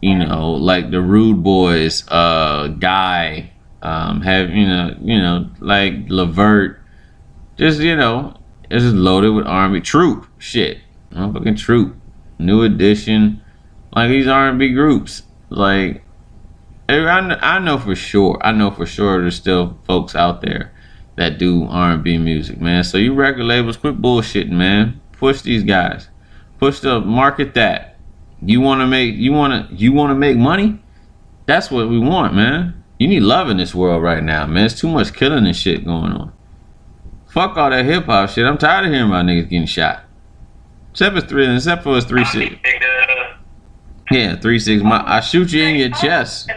you 0.01 0.17
know, 0.17 0.51
like 0.51 0.91
the 0.91 1.01
Rude 1.01 1.43
Boys, 1.43 2.07
uh, 2.09 2.67
Guy, 2.67 3.51
um, 3.81 4.21
have 4.21 4.51
you 4.51 4.67
know, 4.67 4.95
you 5.01 5.19
know, 5.19 5.49
like 5.59 5.93
LeVert, 6.07 6.81
just 7.57 7.79
you 7.79 7.95
know, 7.95 8.35
it's 8.69 8.83
just 8.83 8.95
loaded 8.95 9.31
with 9.31 9.47
army 9.47 9.81
troop 9.81 10.27
shit, 10.37 10.79
motherfucking 11.11 11.57
troop, 11.57 11.95
new 12.37 12.61
edition, 12.61 13.41
like 13.95 14.09
these 14.09 14.27
R&B 14.27 14.73
groups, 14.73 15.23
like 15.49 16.03
I, 16.87 16.99
I 16.99 17.59
know 17.59 17.79
for 17.79 17.95
sure, 17.95 18.39
I 18.41 18.51
know 18.51 18.69
for 18.69 18.85
sure, 18.85 19.21
there's 19.21 19.35
still 19.35 19.79
folks 19.85 20.15
out 20.15 20.41
there 20.41 20.73
that 21.19 21.37
do 21.37 21.65
R&B 21.65 22.17
music, 22.17 22.61
man. 22.61 22.85
So 22.85 22.97
you 22.97 23.13
record 23.13 23.43
labels, 23.43 23.75
quit 23.75 24.01
bullshitting, 24.01 24.51
man. 24.51 25.01
Push 25.11 25.41
these 25.41 25.63
guys, 25.63 26.07
push 26.59 26.79
the 26.79 27.01
market 27.01 27.53
that 27.55 27.99
you 28.41 28.61
want 28.61 28.79
to 28.79 28.87
make 28.87 29.15
you 29.15 29.33
want 29.33 29.69
to 29.69 29.75
you 29.75 29.91
want 29.91 30.11
to 30.11 30.15
make 30.15 30.37
money? 30.37 30.79
That's 31.45 31.69
what 31.69 31.89
we 31.89 31.99
want, 31.99 32.35
man. 32.35 32.85
You 32.99 33.09
need 33.09 33.19
love 33.19 33.49
in 33.49 33.57
this 33.57 33.75
world 33.75 34.01
right 34.01 34.23
now, 34.23 34.47
man. 34.47 34.65
It's 34.65 34.79
too 34.79 34.87
much 34.87 35.13
killing 35.13 35.45
and 35.45 35.55
shit 35.55 35.83
going 35.83 36.13
on. 36.13 36.31
Fuck 37.27 37.57
all 37.57 37.69
that 37.69 37.83
hip 37.83 38.05
hop 38.05 38.29
shit. 38.29 38.45
I'm 38.45 38.57
tired 38.57 38.85
of 38.85 38.93
hearing 38.93 39.09
about 39.09 39.25
niggas 39.25 39.49
getting 39.49 39.67
shot. 39.67 40.03
Except 40.91 41.15
for 41.15 41.21
three, 41.21 41.53
except 41.53 41.83
for 41.83 41.97
it's 41.97 42.05
three 42.05 42.23
six. 42.23 42.55
Yeah, 44.09 44.37
three 44.37 44.59
six. 44.59 44.81
My, 44.81 45.03
I 45.05 45.19
shoot 45.19 45.51
you 45.51 45.63
in 45.63 45.75
your 45.75 45.89
chest. 45.89 46.49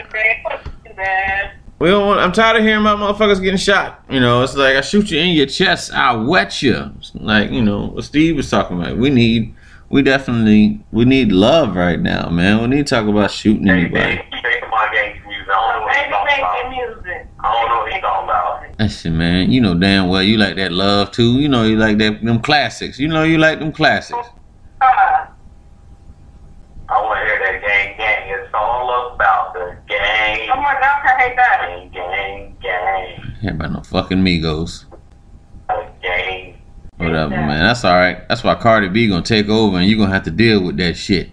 We 1.82 1.88
don't 1.88 2.06
want, 2.06 2.20
I'm 2.20 2.30
tired 2.30 2.58
of 2.58 2.62
hearing 2.62 2.82
about 2.82 3.00
motherfuckers 3.00 3.42
getting 3.42 3.56
shot. 3.56 4.04
You 4.08 4.20
know, 4.20 4.44
it's 4.44 4.54
like 4.54 4.76
I 4.76 4.82
shoot 4.82 5.10
you 5.10 5.18
in 5.18 5.30
your 5.30 5.46
chest, 5.46 5.92
I 5.92 6.14
wet 6.14 6.62
you. 6.62 6.92
Like 7.14 7.50
you 7.50 7.60
know 7.60 7.88
what 7.88 8.04
Steve 8.04 8.36
was 8.36 8.48
talking 8.48 8.80
about. 8.80 8.98
We 8.98 9.10
need 9.10 9.52
we 9.88 10.00
definitely 10.00 10.78
we 10.92 11.04
need 11.04 11.32
love 11.32 11.74
right 11.74 11.98
now, 11.98 12.30
man. 12.30 12.62
We 12.62 12.68
need 12.68 12.86
to 12.86 12.94
talk 12.94 13.08
about 13.08 13.32
shooting 13.32 13.68
anybody. 13.68 14.22
Listen, 18.78 19.18
man, 19.18 19.50
you 19.50 19.60
know 19.60 19.74
damn 19.74 20.08
well 20.08 20.22
you 20.22 20.38
like 20.38 20.54
that 20.54 20.70
love 20.70 21.10
too. 21.10 21.40
You 21.40 21.48
know 21.48 21.64
you 21.64 21.74
like 21.74 21.98
that 21.98 22.24
them 22.24 22.40
classics. 22.40 23.00
You 23.00 23.08
know 23.08 23.24
you 23.24 23.38
like 23.38 23.58
them 23.58 23.72
classics. 23.72 24.28
I 24.80 25.26
want 26.90 27.18
to 27.18 27.24
hear 27.26 27.40
that 27.40 27.60
gang 27.60 27.96
gang. 27.96 28.28
It's 28.38 28.54
all 28.54 29.16
about 29.16 29.41
the 29.41 29.41
gang. 29.98 30.48
Oh 30.52 30.60
my 30.60 30.74
god, 30.80 31.02
I 31.04 31.22
hate 31.22 31.36
that. 31.36 31.60
Gang 31.68 31.90
gang 31.92 32.56
gang. 32.62 33.34
Ain't 33.42 33.56
about 33.56 33.72
no 33.72 33.80
fucking 33.82 34.18
Migos. 34.18 34.84
Gang 36.02 36.58
Whatever, 36.96 37.30
man. 37.30 37.64
That's 37.64 37.84
all 37.84 37.94
right. 37.94 38.28
That's 38.28 38.44
why 38.44 38.54
Cardi 38.54 38.88
B 38.88 39.08
gonna 39.08 39.22
take 39.22 39.48
over, 39.48 39.76
and 39.78 39.86
you 39.86 39.96
gonna 39.96 40.12
have 40.12 40.24
to 40.24 40.30
deal 40.30 40.62
with 40.62 40.76
that 40.76 40.96
shit. 40.96 41.30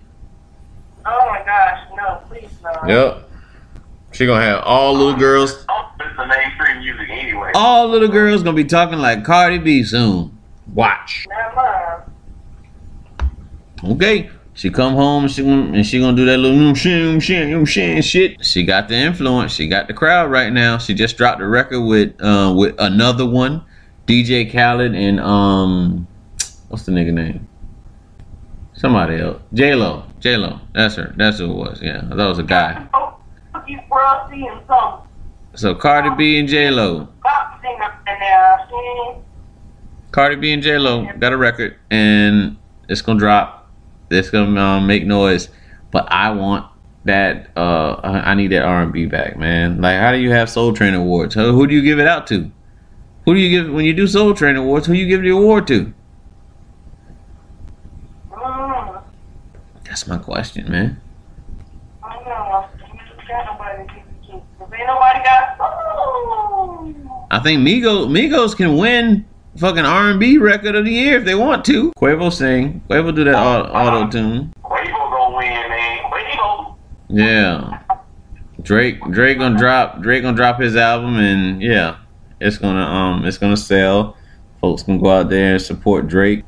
Oh 1.05 1.25
my 1.29 1.43
gosh, 1.45 1.87
no, 1.95 2.21
please 2.27 2.49
no. 2.63 2.87
Yep. 2.87 3.29
She 4.11 4.25
gonna 4.25 4.43
have 4.43 4.63
all 4.63 4.93
little 4.93 5.15
girls. 5.15 5.65
Oh, 5.69 5.91
it's 5.99 6.17
mainstream 6.17 6.79
music 6.79 7.09
anyway. 7.09 7.51
All 7.53 7.87
little 7.87 8.07
girls 8.07 8.41
gonna 8.41 8.55
be 8.55 8.63
talking 8.63 8.99
like 8.99 9.23
Cardi 9.23 9.59
B 9.59 9.83
soon. 9.83 10.37
Watch. 10.73 11.27
Okay. 13.83 14.29
She 14.59 14.69
come 14.69 14.93
home 14.93 15.23
and 15.23 15.31
she 15.31 15.41
gonna, 15.41 15.71
and 15.71 15.87
she 15.87 16.01
gonna 16.01 16.17
do 16.17 16.25
that 16.25 16.37
little 16.37 16.73
shim 16.73 17.15
shim 17.15 17.61
shim 17.61 18.03
shit. 18.03 18.43
She 18.43 18.65
got 18.65 18.89
the 18.89 18.93
influence. 18.93 19.53
She 19.53 19.69
got 19.69 19.87
the 19.87 19.93
crowd 19.93 20.29
right 20.29 20.51
now. 20.51 20.77
She 20.77 20.93
just 20.93 21.15
dropped 21.15 21.39
a 21.39 21.47
record 21.47 21.79
with 21.79 22.21
uh, 22.21 22.53
with 22.57 22.75
another 22.77 23.25
one. 23.25 23.63
DJ 24.05 24.51
Khaled 24.51 24.93
and 24.95 25.21
um, 25.21 26.05
what's 26.67 26.83
the 26.83 26.91
nigga 26.91 27.13
name? 27.13 27.47
Somebody 28.73 29.21
else. 29.21 29.41
J 29.53 29.75
Lo. 29.75 30.03
J 30.19 30.35
Lo. 30.35 30.59
That's 30.73 30.95
her. 30.95 31.13
That's 31.15 31.37
who 31.37 31.51
it 31.51 31.55
was. 31.55 31.81
Yeah, 31.81 32.01
that 32.01 32.25
was 32.25 32.39
a 32.39 32.43
guy. 32.43 32.85
So 35.55 35.73
Cardi 35.73 36.09
B 36.17 36.37
and 36.37 36.49
J 36.49 36.69
Lo. 36.69 37.07
Cardi 40.11 40.35
B 40.35 40.51
and 40.51 40.61
J 40.61 40.77
Lo 40.77 41.07
got 41.17 41.31
a 41.31 41.37
record, 41.37 41.77
and 41.89 42.57
it's 42.89 43.01
gonna 43.01 43.19
drop. 43.19 43.58
It's 44.09 44.29
gonna 44.29 44.59
um, 44.59 44.87
make 44.87 45.05
noise, 45.05 45.49
but 45.91 46.11
I 46.11 46.31
want 46.31 46.65
that. 47.05 47.49
Uh, 47.55 47.99
I 48.03 48.35
need 48.35 48.47
that 48.47 48.63
R 48.63 48.83
and 48.83 48.91
B 48.91 49.05
back, 49.05 49.37
man. 49.37 49.81
Like, 49.81 49.99
how 49.99 50.11
do 50.11 50.17
you 50.17 50.31
have 50.31 50.49
Soul 50.49 50.73
Train 50.73 50.93
awards? 50.93 51.35
Who, 51.35 51.51
who 51.53 51.67
do 51.67 51.75
you 51.75 51.81
give 51.81 51.99
it 51.99 52.07
out 52.07 52.27
to? 52.27 52.51
Who 53.25 53.35
do 53.35 53.39
you 53.39 53.49
give 53.49 53.71
when 53.71 53.85
you 53.85 53.93
do 53.93 54.07
Soul 54.07 54.33
Train 54.33 54.55
Awards? 54.55 54.87
Who 54.87 54.93
you 54.93 55.05
give 55.07 55.21
the 55.21 55.29
award 55.29 55.67
to? 55.67 55.93
That's 59.83 60.07
my 60.07 60.17
question, 60.17 60.71
man. 60.71 60.99
I 67.31 67.39
think 67.43 67.61
Migos 67.61 68.07
Migos 68.07 68.57
can 68.57 68.77
win 68.77 69.28
fucking 69.59 69.85
R 69.85 70.09
and 70.09 70.19
B 70.19 70.37
record 70.37 70.75
of 70.75 70.85
the 70.85 70.91
year 70.91 71.17
if 71.17 71.25
they 71.25 71.35
want 71.35 71.65
to. 71.65 71.91
Quavo 71.93 72.31
sing. 72.31 72.81
Quavo 72.89 73.13
do 73.13 73.23
that 73.25 73.35
auto 73.35 74.09
tune. 74.09 74.53
Quavo 74.63 75.11
gonna 75.11 75.37
win, 75.37 75.49
man. 75.49 75.99
Quavo. 76.05 76.75
Yeah. 77.09 77.81
Drake 78.61 79.01
Drake 79.11 79.37
gonna 79.37 79.57
drop 79.57 80.01
Drake 80.01 80.23
gonna 80.23 80.35
drop 80.35 80.59
his 80.59 80.75
album 80.75 81.17
and 81.17 81.61
yeah. 81.61 81.97
It's 82.39 82.57
gonna 82.57 82.81
um 82.81 83.25
it's 83.25 83.37
gonna 83.37 83.57
sell. 83.57 84.15
Folks 84.61 84.83
can 84.83 84.99
go 84.99 85.09
out 85.09 85.29
there 85.29 85.53
and 85.53 85.61
support 85.61 86.07
Drake. 86.07 86.45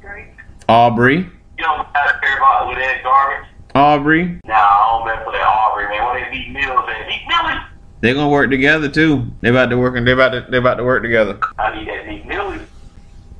Drake. 0.00 0.28
Aubrey. 0.68 1.16
You 1.16 1.64
don't 1.64 1.92
gotta 1.92 2.18
care 2.20 2.36
about 2.36 2.68
with 2.68 2.78
that 2.78 3.02
garbage. 3.02 3.48
Aubrey. 3.74 4.40
Nah, 4.44 4.54
I 4.54 4.98
don't 4.98 5.06
mess 5.06 5.26
with 5.26 5.34
that 5.34 5.46
Aubrey, 5.46 5.88
man. 5.88 6.04
What 6.04 6.14
they 6.14 6.30
Meek 6.30 6.50
Mills 6.50 6.88
and 6.88 7.06
Meek 7.06 7.22
Millie. 7.28 7.60
They're 8.00 8.14
gonna 8.14 8.30
work 8.30 8.50
together 8.50 8.88
too. 8.88 9.26
They 9.40 9.48
about 9.48 9.70
to 9.70 9.78
work 9.78 9.96
and 9.96 10.06
they 10.06 10.12
about 10.12 10.30
to 10.30 10.46
they 10.48 10.58
about 10.58 10.76
to 10.76 10.84
work 10.84 11.02
together. 11.02 11.38
I 11.58 11.76
need 11.76 11.88
that 11.88 12.06
Meek 12.06 12.26
Millie. 12.26 12.60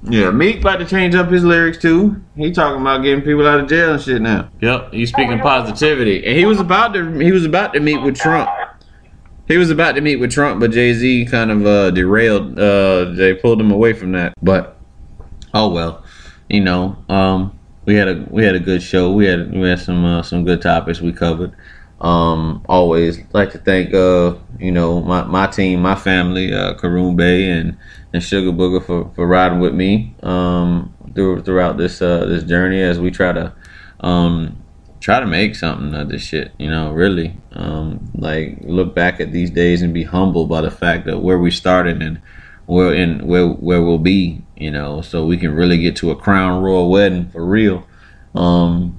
Yeah, 0.05 0.31
Meek 0.31 0.61
about 0.61 0.79
to 0.79 0.85
change 0.85 1.15
up 1.15 1.29
his 1.31 1.45
lyrics 1.45 1.79
too. 1.79 2.21
He 2.37 2.53
talking 2.53 2.81
about 2.81 3.03
getting 3.03 3.23
people 3.23 3.47
out 3.47 3.61
of 3.61 3.69
jail 3.69 3.95
and 3.95 4.03
shit 4.03 4.23
now. 4.23 4.49
Yep, 4.61 4.93
he's 4.93 5.11
speaking 5.11 5.39
positivity, 5.41 6.25
and 6.25 6.37
he 6.37 6.45
was 6.45 6.61
about 6.61 6.93
to 6.95 7.19
he 7.19 7.33
was 7.33 7.45
about 7.45 7.73
to 7.75 7.81
meet 7.81 8.03
with 8.03 8.17
Trump. 8.17 8.51
He 9.47 9.57
was 9.57 9.71
about 9.71 9.93
to 9.95 10.03
meet 10.03 10.17
with 10.17 10.31
Trump, 10.31 10.61
but 10.61 10.73
Jay 10.73 10.93
Z 10.93 11.27
kind 11.27 11.51
of 11.51 11.67
uh, 11.67 11.91
derailed. 11.91 12.59
Uh, 12.59 13.13
they 13.13 13.35
pulled 13.35 13.61
him 13.61 13.71
away 13.71 13.93
from 13.93 14.13
that. 14.13 14.35
But 14.43 14.77
oh 15.55 15.71
well, 15.71 16.05
you 16.49 16.61
know, 16.61 16.97
um, 17.09 17.59
we 17.85 17.95
had 17.95 18.09
a 18.09 18.27
we 18.31 18.45
had 18.45 18.55
a 18.55 18.61
good 18.61 18.83
show. 18.83 19.13
We 19.13 19.27
had 19.27 19.53
we 19.53 19.69
had 19.69 19.81
some 19.81 20.05
uh, 20.05 20.23
some 20.23 20.45
good 20.45 20.61
topics 20.61 21.01
we 21.01 21.13
covered. 21.13 21.55
Um, 22.01 22.65
always 22.69 23.19
like 23.33 23.51
to 23.53 23.59
thank 23.59 23.93
uh, 23.93 24.37
you 24.59 24.71
know, 24.71 25.01
my, 25.01 25.25
my 25.25 25.47
team, 25.47 25.83
my 25.83 25.95
family, 25.97 26.53
uh, 26.53 26.75
Karoon 26.75 27.17
Bay 27.17 27.51
and 27.51 27.77
and 28.13 28.23
Sugar 28.23 28.53
Booger 28.53 28.85
for, 28.85 29.11
for 29.15 29.27
riding 29.27 29.61
with 29.61 29.75
me 29.75 30.15
um, 30.23 30.95
through, 31.15 31.43
throughout 31.43 31.77
this 31.77 32.01
uh, 32.01 32.25
this 32.27 32.45
journey 32.45 32.81
as 32.81 32.99
we 32.99 33.11
try 33.11 33.33
to 33.33 33.53
um, 34.01 34.57
try 35.01 35.21
to 35.21 35.27
make 35.27 35.55
something 35.55 35.95
of 35.95 36.09
this 36.09 36.23
shit. 36.23 36.53
You 36.59 36.71
know, 36.71 36.93
really, 36.93 37.37
um, 37.53 38.11
like 38.15 38.59
look 38.63 38.95
back 38.95 39.21
at 39.21 39.33
these 39.33 39.51
days 39.51 39.83
and 39.83 39.93
be 39.93 40.05
humbled 40.05 40.49
by 40.49 40.61
the 40.61 40.71
fact 40.71 41.07
that 41.07 41.19
where 41.19 41.39
we 41.39 41.51
started 41.51 42.03
and 42.03 42.21
where 42.67 42.95
in 42.95 43.27
where 43.27 43.49
where 43.49 43.83
we'll 43.83 43.99
be. 43.99 44.43
You 44.57 44.71
know, 44.71 45.03
so 45.03 45.25
we 45.25 45.37
can 45.37 45.53
really 45.53 45.79
get 45.79 45.97
to 45.97 46.11
a 46.11 46.17
crown 46.17 46.63
royal 46.63 46.91
wedding 46.91 47.29
for 47.29 47.45
real. 47.45 47.87
Um, 48.35 48.98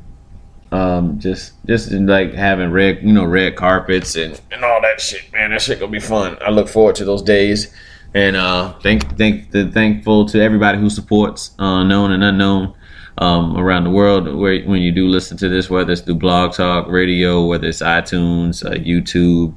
um, 0.71 1.19
just 1.19 1.53
just 1.65 1.91
like 1.91 2.33
having 2.33 2.71
red, 2.71 2.99
you 3.01 3.11
know, 3.11 3.25
red 3.25 3.55
carpets 3.55 4.15
and, 4.15 4.39
and 4.51 4.63
all 4.63 4.81
that 4.81 5.01
shit, 5.01 5.31
man. 5.33 5.51
That 5.51 5.61
shit 5.61 5.79
gonna 5.79 5.91
be 5.91 5.99
fun. 5.99 6.37
I 6.41 6.51
look 6.51 6.67
forward 6.67 6.95
to 6.95 7.05
those 7.05 7.23
days, 7.23 7.73
and 8.13 8.35
uh, 8.35 8.73
thank 8.79 9.17
thank 9.17 9.51
the 9.51 9.69
thankful 9.71 10.25
to 10.27 10.41
everybody 10.41 10.77
who 10.77 10.89
supports 10.89 11.51
uh, 11.59 11.83
known 11.83 12.11
and 12.11 12.23
unknown 12.23 12.73
um, 13.17 13.57
around 13.57 13.85
the 13.85 13.89
world. 13.89 14.33
Where 14.33 14.61
when 14.63 14.81
you 14.81 14.91
do 14.91 15.07
listen 15.07 15.37
to 15.37 15.49
this, 15.49 15.69
whether 15.69 15.91
it's 15.91 16.01
through 16.01 16.15
Blog 16.15 16.53
Talk 16.53 16.87
Radio, 16.87 17.45
whether 17.45 17.67
it's 17.67 17.81
iTunes, 17.81 18.63
uh, 18.63 18.75
YouTube, 18.75 19.55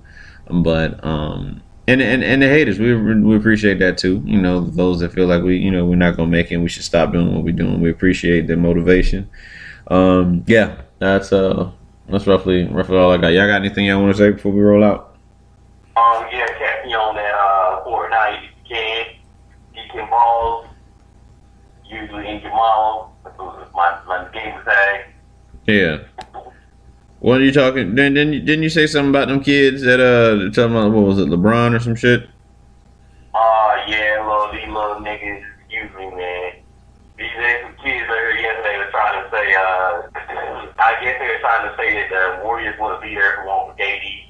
but 0.51 1.05
um, 1.05 1.63
and, 1.87 2.01
and 2.01 2.25
and 2.25 2.41
the 2.41 2.49
haters, 2.49 2.79
we 2.79 2.95
we 2.95 3.37
appreciate 3.37 3.79
that 3.81 3.99
too. 3.99 4.23
You 4.25 4.41
know, 4.41 4.61
those 4.61 5.01
that 5.01 5.13
feel 5.13 5.27
like 5.27 5.43
we, 5.43 5.57
you 5.57 5.71
know, 5.71 5.85
we're 5.85 5.97
not 5.97 6.17
gonna 6.17 6.31
make 6.31 6.51
it, 6.51 6.57
we 6.57 6.69
should 6.69 6.85
stop 6.85 7.13
doing 7.13 7.35
what 7.35 7.45
we're 7.45 7.53
doing. 7.53 7.81
We 7.81 7.91
appreciate 7.91 8.47
the 8.47 8.57
motivation. 8.57 9.29
Um, 9.89 10.45
yeah, 10.47 10.83
that's 11.03 11.33
uh, 11.33 11.71
that's 12.09 12.27
roughly 12.27 12.67
roughly 12.69 12.97
all 12.97 13.11
I 13.11 13.19
got. 13.19 13.29
Y'all 13.29 13.47
got 13.47 13.57
anything 13.57 13.87
y'all 13.87 14.01
want 14.01 14.15
to 14.15 14.19
say 14.19 14.31
before 14.31 14.53
we 14.53 14.61
roll 14.61 14.85
out? 14.85 15.17
Um, 15.97 16.27
yeah, 16.33 16.47
catch 16.59 16.87
me 16.87 16.95
on 16.95 17.15
that 17.17 17.35
uh, 17.35 17.85
Fortnite 17.85 18.49
can. 18.69 19.07
Deacon 19.75 20.09
balls. 20.09 20.67
Usually 21.89 22.29
in 22.29 22.41
Jamal. 22.41 23.15
My 23.75 24.01
my 24.07 24.29
game 24.33 24.59
tag. 24.65 25.07
Yeah. 25.67 25.99
What 27.21 27.41
are 27.41 27.45
you 27.45 27.53
talking? 27.53 27.95
Then 27.95 28.15
didn't 28.15 28.45
didn't 28.45 28.63
you 28.63 28.71
say 28.71 28.87
something 28.87 29.11
about 29.11 29.29
them 29.29 29.43
kids 29.43 29.83
that 29.83 30.01
uh 30.01 30.51
talking 30.53 30.77
about 30.77 30.91
what 30.93 31.05
was 31.05 31.19
it 31.19 31.29
LeBron 31.29 31.75
or 31.75 31.81
some 31.81 31.95
shit? 31.95 32.29
Uh, 33.35 33.77
yeah, 33.87 34.25
little 34.27 34.53
these 34.53 34.67
little 34.67 34.97
niggas. 35.01 35.45
Excuse 35.61 35.91
me, 35.99 36.11
man. 36.11 36.53
These 37.17 37.29
there's 37.37 37.63
some 37.63 37.77
kids 37.85 38.07
there 38.09 38.41
yesterday 38.41 38.79
were 38.79 38.91
trying 38.91 39.23
to 39.23 39.31
say. 39.31 39.55
Uh, 39.55 40.72
I 40.83 40.99
guess 41.03 41.17
they 41.19 41.27
were 41.27 41.41
trying 41.41 41.71
to 41.71 41.77
say 41.77 41.95
that 41.95 42.11
the 42.11 42.45
Warriors 42.45 42.75
wouldn't 42.81 43.03
be 43.03 43.15
there 43.15 43.35
if 43.35 43.39
it 43.41 43.47
for 43.47 43.77
KD. 43.79 44.27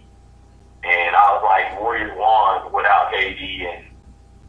And 0.85 1.17
I 1.17 1.33
was 1.33 1.43
like, 1.45 1.81
Warriors 1.81 2.13
won 2.17 2.73
without 2.73 3.13
KD, 3.13 3.65
and 3.65 3.85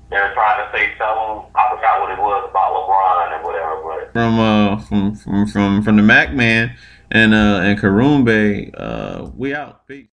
they 0.10 0.18
were 0.18 0.34
trying 0.34 0.66
to 0.66 0.78
say 0.78 0.92
something. 0.98 1.50
I 1.56 1.70
forgot 1.76 2.02
what 2.02 2.12
it 2.12 2.20
was 2.20 2.50
about 2.50 2.74
LeBron 2.76 3.36
and 3.36 3.44
whatever, 3.44 3.82
but 3.84 4.14
From 4.14 4.40
uh 4.40 4.78
from 4.82 5.16
from 5.16 5.48
from 5.48 5.82
from 5.84 5.96
the 5.98 6.04
Mac 6.04 6.34
Man 6.34 6.76
and 7.12 7.34
uh 7.34 7.62
and 7.64 8.26
Bay. 8.26 8.72
Uh, 8.76 9.30
we 9.36 9.54
out. 9.56 9.88
Peace. 9.88 10.13